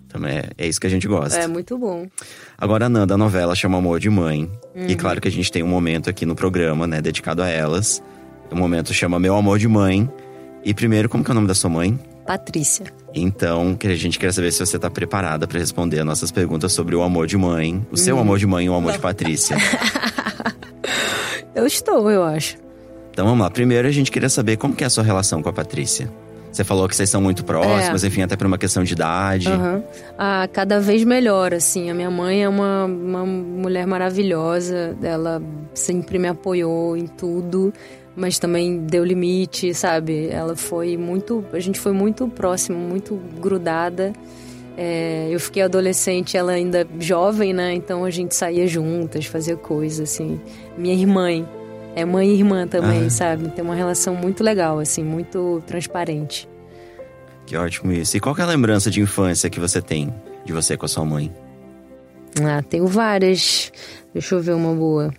Também 0.09 0.39
é, 0.39 0.45
é 0.57 0.67
isso 0.67 0.81
que 0.81 0.87
a 0.87 0.91
gente 0.91 1.07
gosta. 1.07 1.39
É 1.39 1.47
muito 1.47 1.77
bom. 1.77 2.07
Agora, 2.57 2.87
a 2.87 2.89
Nanda, 2.89 3.15
a 3.15 3.19
novela 3.19 3.55
chama 3.55 3.77
Amor 3.77 4.01
de 4.01 4.09
Mãe. 4.09 4.49
Uhum. 4.75 4.87
E 4.87 4.95
claro 4.97 5.21
que 5.21 5.29
a 5.29 5.31
gente 5.31 5.53
tem 5.53 5.63
um 5.63 5.67
momento 5.69 6.09
aqui 6.09 6.25
no 6.25 6.35
programa, 6.35 6.87
né, 6.87 7.03
dedicado 7.03 7.43
a 7.43 7.49
elas. 7.51 8.03
O 8.51 8.57
momento 8.57 8.95
chama 8.95 9.19
Meu 9.19 9.35
Amor 9.37 9.59
de 9.59 9.69
Mãe. 9.69 10.09
E 10.65 10.73
primeiro, 10.73 11.09
como 11.11 11.23
que 11.23 11.31
é 11.31 11.33
o 11.33 11.35
nome 11.35 11.49
da 11.49 11.55
sua 11.55 11.69
mãe? 11.69 11.99
Patrícia. 12.27 12.87
Então, 13.13 13.75
que 13.77 13.87
a 13.89 13.95
gente 13.97 14.19
quer 14.19 14.33
saber 14.33 14.51
se 14.53 14.61
você 14.65 14.79
tá 14.79 14.89
preparada 14.89 15.47
pra 15.47 15.59
responder 15.59 15.99
as 16.01 16.07
nossas 16.07 16.31
perguntas 16.33 16.73
sobre 16.73 16.95
o 16.97 17.03
amor 17.03 17.27
de 17.27 17.37
mãe, 17.37 17.75
o 17.89 17.91
Uhum. 17.91 17.97
seu 17.99 18.19
amor 18.19 18.39
de 18.39 18.47
mãe 18.47 18.65
e 18.65 18.71
o 18.71 18.75
amor 18.75 18.93
de 18.93 18.99
Patrícia. 19.01 19.57
Eu 21.55 21.67
estou, 21.67 22.11
eu 22.11 22.23
acho. 22.23 22.57
Então 23.11 23.27
vamos 23.27 23.41
lá. 23.41 23.51
Primeiro 23.51 23.87
a 23.87 23.91
gente 23.91 24.11
queria 24.11 24.29
saber 24.29 24.57
como 24.57 24.75
que 24.75 24.83
é 24.83 24.87
a 24.87 24.91
sua 24.91 25.05
relação 25.05 25.43
com 25.43 25.49
a 25.49 25.53
Patrícia. 25.53 26.11
Você 26.55 26.63
falou 26.63 26.89
que 26.89 26.95
vocês 26.95 27.11
são 27.11 27.21
muito 27.21 27.45
próximas, 27.45 28.05
enfim, 28.05 28.23
até 28.23 28.37
por 28.37 28.47
uma 28.47 28.57
questão 28.57 28.85
de 28.85 28.93
idade. 28.93 29.49
Aham. 29.49 29.83
Ah, 30.17 30.49
cada 30.53 30.79
vez 30.79 31.03
melhor, 31.03 31.53
assim. 31.53 31.91
A 31.91 31.95
minha 31.95 32.11
mãe 32.11 32.45
é 32.45 32.49
uma, 32.49 32.85
uma 32.85 33.27
mulher 33.27 33.89
maravilhosa. 33.89 34.97
Ela 35.03 35.43
sempre 35.75 36.17
me 36.17 36.29
apoiou 36.29 36.97
em 36.97 37.09
tudo, 37.09 37.75
mas 38.15 38.39
também 38.39 38.79
deu 38.79 39.05
limite, 39.05 39.75
sabe? 39.75 40.29
Ela 40.29 40.55
foi 40.55 40.97
muito. 40.97 41.45
A 41.53 41.59
gente 41.59 41.81
foi 41.81 41.93
muito 41.93 42.29
próximo, 42.29 42.79
muito 42.79 43.21
grudada. 43.41 44.13
É, 44.77 45.29
eu 45.31 45.39
fiquei 45.39 45.63
adolescente, 45.63 46.37
ela 46.37 46.53
ainda 46.53 46.87
jovem, 46.99 47.53
né? 47.53 47.75
Então 47.75 48.05
a 48.05 48.11
gente 48.11 48.35
saía 48.35 48.67
juntas, 48.67 49.27
fazia 49.27 49.57
coisas, 49.57 50.11
assim. 50.11 50.41
Minha 50.77 50.95
irmã. 50.95 51.47
É 51.97 52.05
mãe 52.05 52.29
e 52.29 52.35
irmã 52.35 52.67
também, 52.67 53.09
sabe? 53.09 53.49
Tem 53.51 53.65
uma 53.65 53.75
relação 53.75 54.17
muito 54.17 54.43
legal, 54.43 54.81
assim, 54.81 55.05
muito 55.05 55.63
transparente. 55.65 56.49
Que 57.47 57.57
ótimo 57.57 57.93
isso. 57.93 58.17
E 58.17 58.21
qual 58.21 58.35
que 58.35 58.41
é 58.41 58.45
a 58.45 58.49
lembrança 58.49 58.91
de 58.91 59.01
infância 59.01 59.49
que 59.49 59.61
você 59.61 59.81
tem 59.81 60.13
de 60.45 60.53
você 60.53 60.77
com 60.77 60.87
a 60.87 60.89
sua 60.89 61.05
mãe? 61.05 61.33
Ah, 62.43 62.63
tenho 62.63 62.87
várias. 62.89 63.71
Deixa 64.13 64.35
eu 64.35 64.41
ver 64.41 64.55
uma 64.55 64.75
boa. 64.75 65.15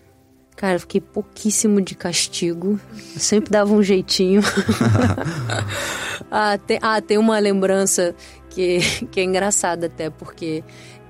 Cara, 0.56 0.80
fiquei 0.80 1.00
pouquíssimo 1.00 1.82
de 1.82 1.96
castigo. 1.96 2.80
Eu 3.14 3.20
sempre 3.20 3.52
dava 3.52 3.74
um 3.74 3.84
jeitinho. 3.84 4.42
ah, 6.32 6.58
tem, 6.58 6.80
ah, 6.82 7.02
tem 7.02 7.18
uma 7.18 7.40
lembrança 7.40 8.16
que, 8.56 9.06
que 9.12 9.20
é 9.20 9.24
engraçada 9.24 9.88
até, 9.88 10.10
porque 10.10 10.64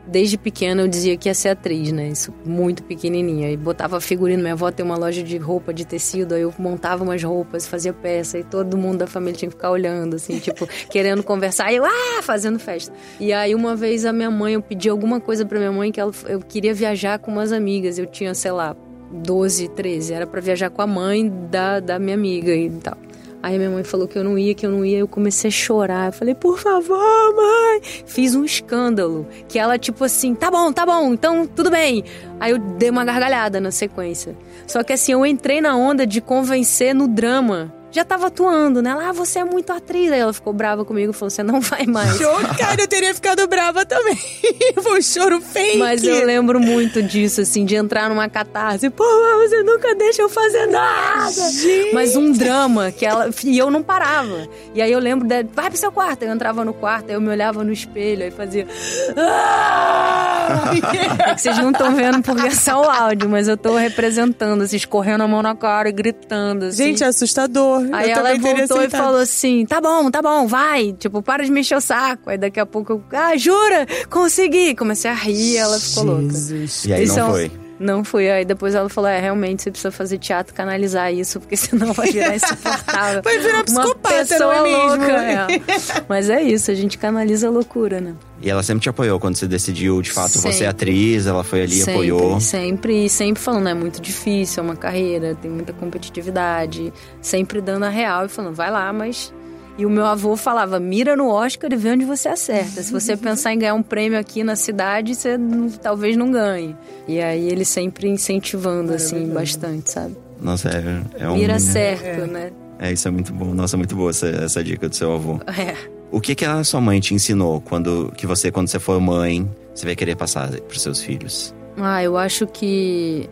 desde 0.08 0.38
pequena 0.38 0.82
eu 0.82 0.88
dizia 0.88 1.16
que 1.16 1.30
ia 1.30 1.34
ser 1.34 1.50
atriz, 1.50 1.92
né? 1.92 2.10
Isso 2.10 2.34
muito 2.44 2.84
pequenininha. 2.84 3.52
E 3.52 3.58
botava 3.58 4.00
figurino. 4.02 4.42
Minha 4.42 4.54
avó 4.54 4.72
tem 4.72 4.86
uma 4.86 4.98
loja 4.98 5.24
de 5.24 5.38
roupa 5.38 5.74
de 5.74 5.86
tecido, 5.86 6.34
aí 6.34 6.42
eu 6.42 6.54
montava 6.58 7.04
umas 7.04 7.24
roupas, 7.24 7.68
fazia 7.68 7.94
peça, 7.94 8.38
e 8.40 8.44
todo 8.44 8.78
mundo 8.78 9.00
da 9.00 9.08
família 9.08 9.38
tinha 9.38 9.50
que 9.50 9.56
ficar 9.56 9.72
olhando, 9.72 10.16
assim, 10.16 10.40
tipo, 10.40 10.68
querendo 10.90 11.24
conversar. 11.24 11.72
E 11.72 11.78
eu, 11.78 11.86
ah, 11.86 12.22
fazendo 12.22 12.60
festa. 12.60 12.94
E 13.20 13.32
aí 13.32 13.56
uma 13.56 13.76
vez 13.76 14.06
a 14.06 14.14
minha 14.14 14.32
mãe, 14.32 14.54
eu 14.54 14.62
pedi 14.62 14.90
alguma 14.90 15.20
coisa 15.20 15.46
pra 15.46 15.60
minha 15.60 15.72
mãe 15.72 15.92
que 15.92 16.00
ela, 16.00 16.12
eu 16.28 16.40
queria 16.40 16.74
viajar 16.74 17.20
com 17.20 17.32
umas 17.32 17.52
amigas. 17.52 17.98
Eu 17.98 18.06
tinha, 18.06 18.34
sei 18.34 18.52
lá, 18.52 18.76
12, 19.12 19.70
13. 19.70 20.14
Era 20.14 20.28
para 20.28 20.42
viajar 20.42 20.70
com 20.70 20.82
a 20.82 20.88
mãe 20.88 21.32
da, 21.50 21.80
da 21.80 22.00
minha 22.00 22.16
amiga 22.16 22.54
e 22.54 22.70
tal. 22.70 22.98
Aí 23.44 23.58
minha 23.58 23.70
mãe 23.70 23.84
falou 23.84 24.08
que 24.08 24.18
eu 24.18 24.24
não 24.24 24.38
ia, 24.38 24.56
que 24.56 24.66
eu 24.66 24.72
não 24.72 24.86
ia. 24.86 25.00
Eu 25.00 25.08
comecei 25.08 25.50
a 25.50 25.52
chorar. 25.52 26.08
Eu 26.08 26.14
falei, 26.14 26.34
por 26.34 26.58
favor, 26.58 27.36
mãe. 27.36 27.82
Fiz 28.06 28.34
um 28.34 28.44
escândalo. 28.44 29.28
Que 29.48 29.60
ela, 29.60 29.78
tipo 29.78 30.04
assim, 30.04 30.34
tá 30.34 30.50
bom, 30.50 30.72
tá 30.72 30.86
bom, 30.86 31.14
então 31.14 31.46
tudo 31.46 31.70
bem. 31.70 32.04
Aí 32.40 32.52
eu 32.52 32.58
dei 32.58 32.90
uma 32.90 33.06
gargalhada 33.06 33.60
na 33.60 33.72
sequência. 33.72 34.36
Só 34.66 34.84
que 34.84 34.94
assim, 34.94 35.12
eu 35.12 35.26
entrei 35.26 35.62
na 35.62 35.76
onda 35.76 36.08
de 36.08 36.22
convencer 36.22 36.96
no 36.96 37.08
drama 37.08 37.75
já 37.96 38.04
tava 38.04 38.28
atuando, 38.28 38.82
né? 38.82 38.90
Ela, 38.90 39.10
ah, 39.10 39.14
você 39.14 39.40
é 39.40 39.46
muito 39.46 39.72
atriz. 39.72 40.12
Aí 40.12 40.20
ela 40.20 40.34
ficou 40.34 40.52
brava 40.52 40.84
comigo 40.84 41.12
e 41.12 41.14
falou: 41.14 41.30
você 41.30 41.42
não 41.42 41.62
vai 41.62 41.86
mais. 41.86 42.18
Chocada, 42.18 42.82
eu 42.82 42.88
teria 42.88 43.16
ficado 43.16 43.48
brava 43.48 43.86
também. 43.86 44.18
Foi 44.84 45.00
um 45.00 45.02
choro 45.02 45.40
fake. 45.40 45.78
Mas 45.78 46.04
eu 46.04 46.26
lembro 46.26 46.60
muito 46.60 47.02
disso, 47.02 47.42
assim, 47.42 47.64
de 47.64 47.76
entrar 47.76 48.10
numa 48.10 48.28
catarse. 48.28 48.90
Pô, 48.90 49.04
você 49.40 49.64
nunca 49.64 49.96
deixa 49.96 50.22
eu 50.22 50.30
fazer 50.30 50.66
nada. 50.68 51.32
Gente. 51.32 51.94
Mas 51.94 52.16
um 52.18 52.32
drama 52.34 52.92
que 52.92 53.06
ela. 53.06 53.30
E 53.44 53.58
eu 53.58 53.72
não 53.72 53.82
parava. 53.82 54.48
E 54.74 54.82
aí 54.82 54.92
eu 54.92 55.00
lembro 55.00 55.26
de. 55.26 55.44
Vai 55.44 55.70
pro 55.70 55.80
seu 55.80 55.92
quarto. 55.92 56.24
Eu 56.24 56.34
entrava 56.34 56.66
no 56.66 56.74
quarto, 56.74 57.10
aí 57.10 57.16
eu 57.16 57.22
me 57.22 57.30
olhava 57.30 57.64
no 57.64 57.72
espelho, 57.72 58.24
aí 58.24 58.32
fazia. 58.32 58.68
Ah! 59.16 60.36
é 61.30 61.36
que 61.36 61.42
vocês 61.42 61.58
não 61.58 61.72
estão 61.72 61.96
vendo 61.96 62.22
porque 62.22 62.48
é 62.48 62.52
só 62.52 62.82
o 62.82 62.90
áudio, 62.90 63.30
mas 63.30 63.48
eu 63.48 63.58
tô 63.58 63.76
representando, 63.76 64.64
assim, 64.64 64.76
escorrendo 64.76 65.24
a 65.24 65.28
mão 65.28 65.42
na 65.42 65.56
cara 65.56 65.90
e 65.90 65.92
gritando. 65.92 66.66
Assim. 66.66 66.84
Gente, 66.84 67.04
é 67.04 67.08
assustador. 67.08 67.85
Aí 67.94 68.12
eu 68.12 68.18
ela 68.18 68.30
voltou 68.38 68.82
e 68.84 68.90
falou 68.90 69.22
assim: 69.22 69.66
tá 69.66 69.80
bom, 69.82 70.10
tá 70.12 70.22
bom, 70.22 70.48
vai. 70.48 70.94
Tipo, 70.94 71.22
para 71.22 71.44
de 71.44 71.52
mexer 71.52 71.76
o 71.76 71.82
saco. 71.82 72.30
Aí 72.30 72.38
daqui 72.38 72.60
a 72.60 72.66
pouco 72.66 72.94
eu, 72.94 73.04
ah, 73.12 73.36
jura? 73.38 73.86
Consegui. 74.10 74.76
Comecei 74.76 75.10
a 75.10 75.14
rir 75.14 75.58
ela 75.58 75.80
ficou 75.80 76.22
Jesus. 76.22 76.86
E 76.86 76.94
aí 76.94 77.04
Isso 77.04 77.20
é 77.20 77.22
não 77.22 77.30
um- 77.30 77.32
foi. 77.34 77.52
Não 77.80 78.04
fui. 78.04 78.30
Aí 78.30 78.46
depois 78.46 78.74
ela 78.74 78.88
falou: 78.90 79.10
é, 79.10 79.20
realmente 79.20 79.64
você 79.64 79.70
precisa 79.72 79.92
fazer 79.92 80.18
teatro, 80.18 80.54
canalizar 80.54 81.14
isso, 81.14 81.40
porque 81.40 81.56
senão 81.58 81.92
vai 81.94 82.12
virar 82.12 82.34
insuportável. 82.36 83.22
Vai 83.22 83.38
virar 83.40 83.64
psicopata, 83.64 84.16
Uma 84.16 84.26
pessoa 84.26 84.40
não 84.40 84.54
é 84.54 84.64
mesmo? 84.64 84.88
louca. 84.88 85.12
é. 85.12 85.48
Mas 86.08 86.30
é 86.30 86.42
isso, 86.42 86.72
a 86.72 86.74
gente 86.76 86.98
canaliza 86.98 87.48
a 87.48 87.52
loucura, 87.52 88.00
né? 88.00 88.16
E 88.42 88.50
ela 88.50 88.62
sempre 88.64 88.84
te 88.84 88.90
apoiou 88.90 89.20
quando 89.20 89.36
você 89.36 89.48
decidiu, 89.48 90.02
de 90.02 90.12
fato, 90.12 90.34
você 90.34 90.48
é 90.48 90.52
Sempre. 90.52 90.68
atriz, 90.68 91.26
ela 91.26 91.44
foi 91.44 91.62
ali 91.64 91.74
e 91.74 91.78
sempre, 91.78 91.92
apoiou. 91.94 92.40
Sempre, 92.40 93.06
e 93.06 93.10
sempre 93.10 93.42
falando, 93.42 93.68
é 93.70 93.74
muito 93.74 94.00
difícil, 94.02 94.62
é 94.62 94.66
uma 94.66 94.76
carreira, 94.76 95.36
tem 95.36 95.50
muita 95.50 95.74
competitividade. 95.74 96.94
Sempre 97.22 97.60
dando 97.62 97.84
a 97.86 97.90
real 97.90 98.26
e 98.26 98.30
falando, 98.30 98.54
vai 98.56 98.70
lá, 98.72 98.92
mas. 98.94 99.34
E 99.78 99.86
o 99.86 99.90
meu 99.90 100.06
avô 100.06 100.36
falava, 100.38 100.80
mira 100.80 101.16
no 101.18 101.28
Oscar 101.30 101.72
e 101.74 101.76
vê 101.76 101.90
onde 101.92 102.06
você 102.06 102.30
acerta. 102.30 102.82
Se 102.82 102.92
você 102.94 103.18
pensar 103.18 103.54
em 103.54 103.60
ganhar 103.60 103.74
um 103.74 103.84
prêmio 103.84 104.18
aqui 104.18 104.42
na 104.44 104.56
cidade, 104.56 105.14
você 105.16 105.38
não- 105.38 105.70
talvez 105.70 106.16
não 106.16 106.32
ganhe. 106.32 106.76
E 107.08 107.20
aí 107.22 107.48
ele 107.50 107.66
sempre 107.66 108.08
incentivando, 108.08 108.94
assim, 108.94 109.28
bastante, 109.30 109.92
sabe? 109.92 110.16
Nossa, 110.42 110.70
é, 110.70 111.24
é 111.24 111.30
um. 111.30 111.36
Mira 111.38 111.60
certo, 111.60 112.26
né? 112.32 112.52
É, 112.80 112.92
isso 112.92 113.08
é 113.08 113.12
muito 113.12 113.34
bom. 113.34 113.54
Nossa, 113.54 113.76
muito 113.78 113.96
boa 113.96 114.10
essa, 114.12 114.28
essa 114.28 114.64
dica 114.64 114.88
do 114.88 114.96
seu 114.96 115.12
avô. 115.14 115.40
É. 115.48 115.76
O 116.12 116.22
que 116.22 116.36
que 116.36 116.46
a 116.46 116.64
sua 116.64 116.80
mãe 116.80 117.00
te 117.00 117.14
ensinou 117.14 117.60
quando 117.62 118.14
que 118.16 118.26
você, 118.26 118.52
quando 118.52 118.68
você 118.70 118.80
for 118.80 119.00
mãe, 119.02 119.50
você 119.74 119.86
vai 119.86 119.96
querer 119.96 120.16
passar 120.16 120.50
pros 120.62 120.82
seus 120.82 121.02
filhos? 121.02 121.54
Ah, 121.78 122.02
eu 122.02 122.18
acho 122.18 122.48
que 122.48 123.30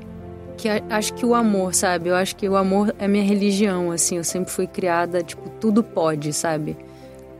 que 0.53 0.69
acho 0.69 1.13
que 1.13 1.25
o 1.25 1.35
amor, 1.35 1.73
sabe? 1.73 2.09
Eu 2.09 2.15
acho 2.15 2.35
que 2.35 2.47
o 2.47 2.55
amor 2.55 2.95
é 2.99 3.07
minha 3.07 3.23
religião, 3.23 3.91
assim. 3.91 4.17
Eu 4.17 4.23
sempre 4.23 4.51
fui 4.51 4.67
criada, 4.67 5.21
tipo, 5.21 5.49
tudo 5.59 5.83
pode, 5.83 6.33
sabe? 6.33 6.77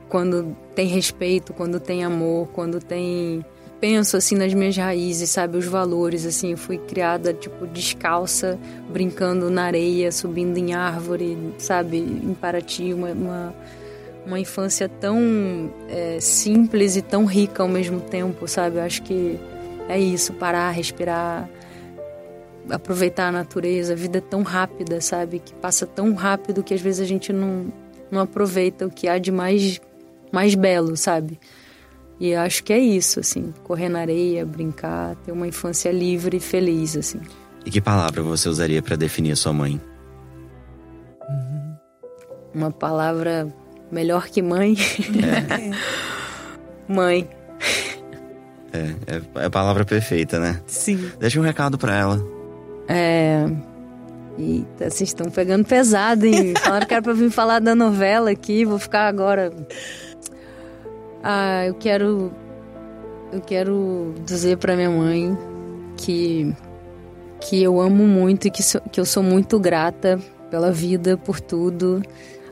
Quando 0.10 0.56
tem 0.76 0.88
respeito, 0.88 1.54
quando 1.54 1.80
tem 1.80 2.04
amor, 2.04 2.48
quando 2.54 2.80
tem 2.80 3.44
penso 3.80 4.16
assim 4.16 4.36
nas 4.36 4.54
minhas 4.54 4.78
raízes, 4.78 5.30
sabe, 5.30 5.58
os 5.58 5.66
valores 5.66 6.26
assim. 6.26 6.52
Eu 6.52 6.58
fui 6.58 6.78
criada 6.78 7.34
tipo 7.34 7.68
descalça, 7.68 8.58
brincando 8.90 9.50
na 9.50 9.64
areia, 9.66 10.12
subindo 10.12 10.58
em 10.58 10.74
árvore, 10.74 11.38
sabe, 11.58 11.98
em 11.98 12.34
Paraty, 12.34 12.94
uma, 12.94 13.12
uma 13.12 13.56
uma 14.26 14.40
infância 14.40 14.88
tão 14.88 15.70
é, 15.90 16.18
simples 16.20 16.96
e 16.96 17.02
tão 17.02 17.26
rica 17.26 17.62
ao 17.64 17.70
mesmo 17.70 18.00
tempo, 18.00 18.48
sabe? 18.48 18.78
Eu 18.78 18.84
acho 18.84 19.02
que 19.04 19.38
é 19.90 20.00
isso, 20.00 20.34
parar, 20.34 20.72
respirar, 20.72 21.50
aproveitar 22.70 23.28
a 23.28 23.32
natureza. 23.32 23.94
A 23.94 23.96
vida 23.96 24.18
é 24.20 24.22
tão 24.22 24.44
rápida, 24.44 25.02
sabe? 25.02 25.40
Que 25.40 25.54
passa 25.54 25.86
tão 25.86 26.14
rápido 26.14 26.64
que 26.64 26.74
às 26.74 26.82
vezes 26.82 27.02
a 27.02 27.06
gente 27.06 27.32
não, 27.34 27.68
não 28.12 28.22
aproveita 28.22 28.86
o 28.86 28.92
que 28.92 29.08
há 29.08 29.18
de 29.18 29.32
mais, 29.32 29.80
mais 30.32 30.56
belo, 30.56 30.96
sabe? 30.96 31.40
E 32.20 32.34
acho 32.36 32.64
que 32.64 32.72
é 32.72 32.80
isso, 32.80 33.20
assim, 33.20 33.54
correr 33.64 33.90
na 33.90 34.00
areia, 34.00 34.46
brincar, 34.46 35.16
ter 35.18 35.32
uma 35.32 35.48
infância 35.48 35.92
livre 35.92 36.38
e 36.38 36.40
feliz, 36.40 36.96
assim. 36.96 37.20
E 37.66 37.72
que 37.72 37.82
palavra 37.82 38.22
você 38.22 38.48
usaria 38.48 38.82
pra 38.82 38.96
definir 38.96 39.32
a 39.32 39.36
sua 39.36 39.52
mãe? 39.52 39.82
Uma 42.54 42.72
palavra 42.72 43.54
melhor 43.92 44.28
que 44.28 44.42
mãe. 44.42 44.76
mãe. 46.88 47.28
É, 48.72 49.16
é, 49.16 49.22
é 49.42 49.46
a 49.46 49.50
palavra 49.50 49.86
perfeita, 49.86 50.40
né? 50.40 50.62
Sim. 50.66 51.12
Deixa 51.20 51.40
um 51.40 51.44
recado 51.44 51.78
pra 51.78 51.96
ela. 51.98 52.43
É. 52.88 53.46
Eita, 54.38 54.90
vocês 54.90 55.10
estão 55.10 55.30
pegando 55.30 55.64
pesado, 55.66 56.26
hein? 56.26 56.54
Falaram 56.64 56.88
que 56.88 56.94
era 56.94 57.04
pra 57.04 57.14
vir 57.14 57.30
falar 57.30 57.60
da 57.60 57.76
novela 57.76 58.32
aqui, 58.32 58.66
vou 58.66 58.80
ficar 58.80 59.08
agora. 59.08 59.52
Ah, 61.24 61.66
eu 61.68 61.74
quero. 61.76 62.32
Eu 63.32 63.42
quero 63.42 64.14
dizer 64.26 64.58
pra 64.58 64.76
minha 64.76 64.90
mãe 64.90 65.38
que. 65.98 66.54
que 67.42 67.62
eu 67.62 67.80
amo 67.80 68.06
muito 68.06 68.48
e 68.48 68.52
que, 68.52 68.62
sou- 68.64 68.82
que 68.92 69.00
eu 69.00 69.06
sou 69.06 69.24
muito 69.24 69.60
grata 69.60 70.20
pela 70.50 70.72
vida, 70.72 71.18
por 71.18 71.40
tudo. 71.40 72.02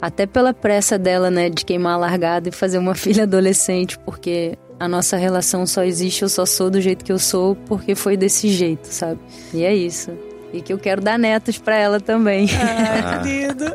Até 0.01 0.25
pela 0.25 0.51
pressa 0.53 0.97
dela, 0.97 1.29
né, 1.29 1.47
de 1.49 1.63
queimar 1.63 1.93
a 1.93 1.97
largada 1.97 2.49
e 2.49 2.51
fazer 2.51 2.77
uma 2.79 2.93
filha 2.95 3.23
adolescente, 3.23 3.99
porque 3.99 4.57
a 4.81 4.87
nossa 4.87 5.15
relação 5.15 5.65
só 5.67 5.83
existe, 5.83 6.23
eu 6.23 6.29
só 6.29 6.45
sou 6.45 6.69
do 6.69 6.81
jeito 6.81 7.05
que 7.05 7.11
eu 7.11 7.19
sou, 7.19 7.55
porque 7.67 7.93
foi 7.93 8.17
desse 8.17 8.49
jeito, 8.49 8.85
sabe? 8.87 9.19
E 9.53 9.63
é 9.63 9.73
isso. 9.73 10.11
E 10.53 10.61
que 10.61 10.73
eu 10.73 10.77
quero 10.77 11.01
dar 11.01 11.17
netos 11.17 11.57
pra 11.57 11.77
ela 11.77 11.99
também. 12.01 12.45
Ai, 12.59 13.21
querido. 13.23 13.65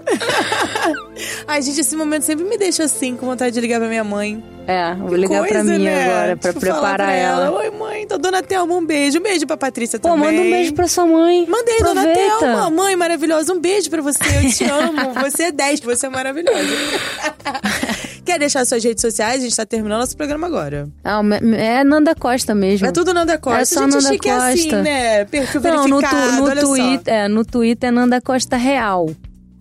Ai, 1.48 1.62
gente, 1.62 1.80
esse 1.80 1.96
momento 1.96 2.22
sempre 2.24 2.44
me 2.44 2.58
deixa 2.58 2.84
assim, 2.84 3.16
com 3.16 3.24
vontade 3.24 3.54
de 3.54 3.60
ligar 3.60 3.78
pra 3.80 3.88
minha 3.88 4.04
mãe. 4.04 4.44
É, 4.66 4.94
vou 4.94 5.14
ligar 5.14 5.38
Coisa, 5.38 5.54
pra 5.54 5.64
mim 5.64 5.84
né? 5.84 6.04
agora, 6.04 6.36
pra 6.36 6.50
Tipo, 6.52 6.60
preparar 6.60 6.96
pra 7.06 7.12
ela. 7.12 7.50
Oi, 7.52 7.70
mãe, 7.70 8.06
tô 8.06 8.18
dona 8.18 8.42
Thelma, 8.42 8.74
um 8.74 8.84
beijo. 8.84 9.18
Um 9.20 9.22
beijo 9.22 9.46
pra 9.46 9.56
Patrícia 9.56 9.98
Pô, 9.98 10.08
também. 10.10 10.26
manda 10.26 10.42
um 10.42 10.50
beijo 10.50 10.74
pra 10.74 10.88
sua 10.88 11.06
mãe. 11.06 11.46
Mandei, 11.48 11.78
dona 11.78 12.00
Aproveita. 12.02 12.38
Thelma, 12.40 12.70
mãe 12.70 12.96
maravilhosa. 12.96 13.52
Um 13.54 13.60
beijo 13.60 13.88
pra 13.88 14.02
você, 14.02 14.18
eu 14.44 14.50
te 14.52 14.64
amo. 14.64 15.14
Você 15.22 15.44
é 15.44 15.52
10, 15.52 15.80
você 15.80 16.06
é 16.06 16.08
maravilhosa. 16.10 16.58
Quer 18.26 18.38
deixar 18.40 18.64
suas 18.66 18.82
redes 18.82 19.00
sociais? 19.00 19.40
A 19.40 19.44
gente 19.44 19.56
tá 19.56 19.64
terminando 19.64 20.00
nosso 20.00 20.16
programa 20.16 20.46
agora. 20.48 20.88
Ah, 21.04 21.20
é 21.56 21.84
Nanda 21.84 22.14
Costa 22.14 22.54
mesmo. 22.54 22.86
É 22.86 22.92
tudo 22.92 23.14
Nanda 23.14 23.38
Costa. 23.38 23.60
É 23.60 23.64
só 23.64 23.80
a 23.80 23.82
gente 23.84 23.92
Nanda 23.94 24.06
achei 24.08 24.18
que 24.18 24.28
é 24.28 24.32
assim, 24.34 24.62
Costa. 24.62 24.82
né? 24.82 25.24
Perfil 25.26 25.60
Não, 25.62 25.88
no, 25.88 26.02
tu- 26.02 26.16
no 26.36 26.44
olha 26.44 26.60
só. 26.60 26.66
Twitter, 26.74 27.14
é, 27.14 27.28
no 27.28 27.44
Twitter 27.44 27.88
é 27.88 27.92
Nanda 27.92 28.20
Costa 28.20 28.56
Real. 28.56 29.08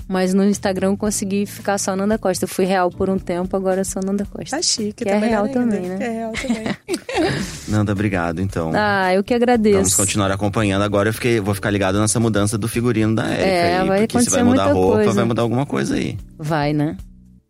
Mas 0.08 0.36
no 0.36 0.44
Instagram 0.44 0.90
eu 0.92 0.98
consegui 0.98 1.48
ficar 1.48 1.80
só 1.80 1.96
Nanda 1.96 2.18
Costa. 2.20 2.46
Eu 2.46 2.48
fui 2.50 2.64
real 2.66 2.92
por 2.92 3.10
um 3.10 3.18
tempo, 3.18 3.56
agora 3.58 3.82
eu 3.82 3.86
sou 3.86 4.04
Nanda 4.06 4.24
Costa. 4.26 4.56
Tá 4.58 4.62
chique, 4.62 4.94
Que 5.04 5.06
tá 5.06 5.12
é 5.12 5.18
real 5.20 5.46
ainda. 5.46 5.60
também, 5.60 5.82
né? 5.82 5.98
Que 5.98 6.04
é 6.04 6.10
real 6.10 6.32
também. 6.34 6.64
Nanda, 7.68 7.92
obrigado, 7.92 8.40
então. 8.40 8.72
Ah, 8.76 9.12
eu 9.16 9.24
que 9.24 9.34
agradeço. 9.34 9.78
Vamos 9.78 9.96
continuar 9.96 10.30
acompanhando. 10.32 10.84
Agora 10.84 11.10
eu 11.10 11.14
fiquei, 11.14 11.40
vou 11.40 11.56
ficar 11.56 11.72
ligado 11.72 12.00
nessa 12.00 12.20
mudança 12.20 12.56
do 12.56 12.68
figurino 12.68 13.16
da 13.16 13.26
Érica 13.28 13.44
É, 13.46 13.80
aí. 13.80 13.88
vai 13.88 14.00
porque 14.02 14.20
se 14.22 14.30
vai 14.30 14.42
acontecer 14.42 14.44
mudar 14.44 14.64
a 14.70 14.74
roupa, 14.74 14.96
coisa. 14.98 15.12
vai 15.14 15.24
mudar 15.26 15.42
alguma 15.42 15.66
coisa 15.66 15.96
aí. 15.96 16.18
Vai, 16.38 16.72
né? 16.74 16.96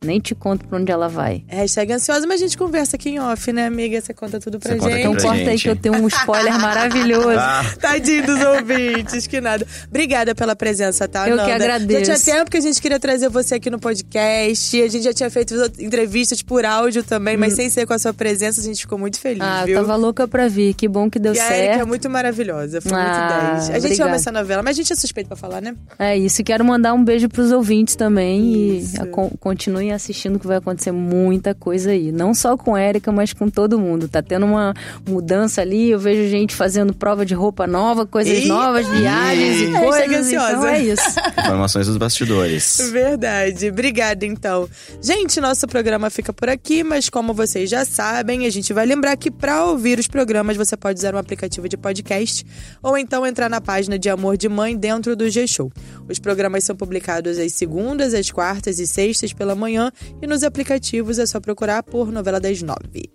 Nem 0.05 0.19
te 0.19 0.33
conto 0.35 0.65
pra 0.67 0.77
onde 0.79 0.91
ela 0.91 1.07
vai. 1.09 1.43
Hashtag 1.47 1.93
ansiosa, 1.93 2.25
mas 2.27 2.41
a 2.41 2.45
gente 2.45 2.57
conversa 2.57 2.95
aqui 2.95 3.09
em 3.09 3.19
off, 3.19 3.51
né, 3.51 3.65
amiga? 3.65 3.99
Você 3.99 4.13
conta 4.13 4.39
tudo 4.39 4.59
pra 4.59 4.71
Você 4.73 4.77
conta 4.77 4.91
gente. 4.91 4.99
Então 5.01 5.11
pra 5.13 5.21
corta 5.23 5.49
aí 5.49 5.57
que 5.59 5.69
eu 5.69 5.75
tenho 5.75 5.95
um 5.95 6.07
spoiler 6.07 6.59
maravilhoso. 6.59 7.37
Ah, 7.39 7.63
Tadinho 7.79 8.25
dos 8.25 8.39
ouvintes, 8.43 9.27
que 9.27 9.41
nada. 9.41 9.65
Obrigada 9.89 10.33
pela 10.35 10.55
presença, 10.55 11.07
tá, 11.07 11.27
Eu 11.27 11.35
que 11.37 11.41
Nanda? 11.43 11.55
agradeço. 11.55 12.05
Já 12.05 12.17
tinha 12.19 12.35
tempo 12.37 12.51
que 12.51 12.57
a 12.57 12.61
gente 12.61 12.81
queria 12.81 12.99
trazer 12.99 13.29
você 13.29 13.55
aqui 13.55 13.69
no 13.69 13.79
podcast. 13.79 14.81
A 14.81 14.87
gente 14.87 15.03
já 15.03 15.13
tinha 15.13 15.29
feito 15.29 15.53
entrevistas 15.79 16.41
por 16.41 16.65
áudio 16.65 17.03
também, 17.03 17.37
mas 17.37 17.53
sem 17.53 17.69
ser 17.69 17.85
com 17.85 17.93
a 17.93 17.99
sua 17.99 18.13
presença, 18.13 18.61
a 18.61 18.63
gente 18.63 18.81
ficou 18.81 18.97
muito 18.97 19.19
feliz, 19.19 19.41
Hum. 19.41 19.45
Ah, 19.47 19.65
viu? 19.65 19.75
tava 19.75 19.95
louca 19.95 20.27
pra 20.27 20.47
vir. 20.47 20.73
Que 20.73 20.87
bom 20.87 21.09
que 21.09 21.19
deu 21.19 21.33
E 21.33 21.39
a 21.39 21.45
Erika 21.57 21.71
é 21.71 21.73
certo. 21.75 21.87
muito 21.87 22.09
maravilhosa, 22.09 22.81
foi 22.81 22.91
Ah, 22.93 23.51
muito 23.53 23.65
10. 23.65 23.69
A 23.69 23.73
gente 23.79 23.85
obrigada. 23.85 24.09
ama 24.09 24.15
essa 24.15 24.31
novela, 24.31 24.63
mas 24.63 24.75
a 24.75 24.81
gente 24.81 24.93
é 24.93 24.95
suspeito 24.95 25.27
pra 25.27 25.35
falar, 25.37 25.61
né? 25.61 25.75
É 25.99 26.17
isso. 26.17 26.43
Quero 26.43 26.63
mandar 26.65 26.93
um 26.93 27.03
beijo 27.03 27.27
pros 27.29 27.51
ouvintes 27.51 27.95
também. 27.95 28.77
Isso. 28.79 28.95
E 29.01 29.37
continuem 29.39 29.91
assistindo 29.95 30.39
que 30.39 30.47
vai 30.47 30.57
acontecer 30.57 30.91
muita 30.91 31.53
coisa 31.53 31.91
aí. 31.91 32.11
Não 32.11 32.33
só 32.33 32.57
com 32.57 32.75
a 32.75 32.81
Érica, 32.81 33.11
mas 33.11 33.33
com 33.33 33.49
todo 33.49 33.79
mundo. 33.79 34.07
Tá 34.07 34.21
tendo 34.21 34.45
uma 34.45 34.73
mudança 35.07 35.61
ali. 35.61 35.89
Eu 35.89 35.99
vejo 35.99 36.29
gente 36.29 36.55
fazendo 36.55 36.93
prova 36.93 37.25
de 37.25 37.33
roupa 37.33 37.65
nova, 37.67 38.05
coisas 38.05 38.39
Ih! 38.39 38.47
novas, 38.47 38.87
viagens 38.87 39.61
e 39.61 39.71
coisas. 39.71 40.17
ansiosa. 40.17 40.51
Então 40.51 40.67
é 40.67 40.81
isso. 40.81 41.19
informações 41.39 41.87
dos 41.87 41.97
bastidores. 41.97 42.89
Verdade. 42.91 43.69
Obrigada, 43.69 44.25
então. 44.25 44.69
Gente, 45.01 45.39
nosso 45.41 45.67
programa 45.67 46.09
fica 46.09 46.31
por 46.31 46.49
aqui, 46.49 46.83
mas 46.83 47.09
como 47.09 47.33
vocês 47.33 47.69
já 47.69 47.85
sabem, 47.85 48.45
a 48.45 48.49
gente 48.49 48.73
vai 48.73 48.85
lembrar 48.85 49.15
que 49.17 49.31
para 49.31 49.65
ouvir 49.65 49.99
os 49.99 50.07
programas 50.07 50.57
você 50.57 50.77
pode 50.77 50.99
usar 50.99 51.15
um 51.15 51.17
aplicativo 51.17 51.67
de 51.67 51.77
podcast 51.77 52.45
ou 52.81 52.97
então 52.97 53.25
entrar 53.25 53.49
na 53.49 53.61
página 53.61 53.97
de 53.97 54.09
Amor 54.09 54.37
de 54.37 54.49
Mãe 54.49 54.75
dentro 54.75 55.15
do 55.15 55.29
G-Show. 55.29 55.71
Os 56.09 56.19
programas 56.19 56.63
são 56.63 56.75
publicados 56.75 57.37
às 57.37 57.53
segundas, 57.53 58.13
às 58.13 58.31
quartas 58.31 58.79
e 58.79 58.87
sextas 58.87 59.33
pela 59.33 59.55
manhã 59.55 59.74
e 60.21 60.27
nos 60.27 60.43
aplicativos 60.43 61.19
é 61.19 61.25
só 61.25 61.39
procurar 61.39 61.83
por 61.83 62.11
Novela 62.11 62.39
das 62.39 62.61
Nove. 62.61 63.11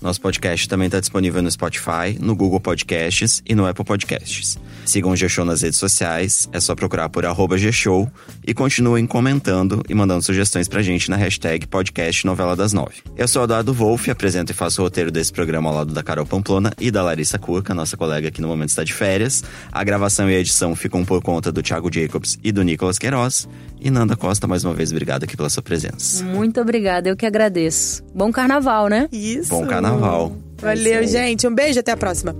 Nosso 0.00 0.20
podcast 0.20 0.66
também 0.66 0.86
está 0.86 0.98
disponível 0.98 1.42
no 1.42 1.50
Spotify, 1.50 2.16
no 2.18 2.34
Google 2.34 2.58
Podcasts 2.58 3.42
e 3.46 3.54
no 3.54 3.66
Apple 3.66 3.84
Podcasts. 3.84 4.58
Sigam 4.86 5.10
o 5.10 5.16
G-Show 5.16 5.44
nas 5.44 5.60
redes 5.60 5.78
sociais, 5.78 6.48
é 6.52 6.58
só 6.58 6.74
procurar 6.74 7.10
por 7.10 7.26
arroba 7.26 7.58
G-Show 7.58 8.10
e 8.46 8.54
continuem 8.54 9.06
comentando 9.06 9.82
e 9.88 9.94
mandando 9.94 10.22
sugestões 10.22 10.68
pra 10.68 10.80
gente 10.80 11.10
na 11.10 11.16
hashtag 11.16 11.66
podcast 11.66 12.24
Novela 12.24 12.56
das 12.56 12.72
Nove. 12.72 13.02
Eu 13.14 13.28
sou 13.28 13.42
o 13.42 13.44
Eduardo 13.44 13.74
Wolff, 13.74 14.10
apresento 14.10 14.52
e 14.52 14.54
faço 14.54 14.80
o 14.80 14.84
roteiro 14.84 15.10
desse 15.10 15.32
programa 15.32 15.68
ao 15.68 15.76
lado 15.76 15.92
da 15.92 16.02
Carol 16.02 16.24
Pamplona 16.24 16.72
e 16.80 16.90
da 16.90 17.02
Larissa 17.02 17.38
Curca, 17.38 17.74
nossa 17.74 17.96
colega 17.96 18.30
que 18.30 18.40
no 18.40 18.48
momento 18.48 18.70
está 18.70 18.82
de 18.82 18.94
férias. 18.94 19.44
A 19.70 19.84
gravação 19.84 20.30
e 20.30 20.34
a 20.34 20.40
edição 20.40 20.74
ficam 20.74 21.04
por 21.04 21.20
conta 21.22 21.52
do 21.52 21.62
Thiago 21.62 21.92
Jacobs 21.92 22.38
e 22.42 22.50
do 22.50 22.62
Nicolas 22.62 22.98
Queiroz. 22.98 23.46
E 23.82 23.90
Nanda 23.90 24.14
Costa, 24.14 24.46
mais 24.46 24.62
uma 24.62 24.74
vez, 24.74 24.90
obrigado 24.90 25.24
aqui 25.24 25.36
pela 25.36 25.48
sua 25.48 25.62
presença. 25.62 26.22
Muito 26.22 26.60
obrigada. 26.60 27.08
Eu 27.08 27.16
que 27.16 27.24
agradeço. 27.24 28.04
Bom 28.14 28.30
carnaval, 28.30 28.88
né? 28.88 29.08
Isso. 29.10 29.48
Bom 29.48 29.66
carnaval. 29.90 30.32
Valeu, 30.60 31.00
é 31.00 31.06
gente. 31.06 31.46
Um 31.46 31.54
beijo 31.54 31.80
até 31.80 31.92
a 31.92 31.96
próxima. 31.96 32.36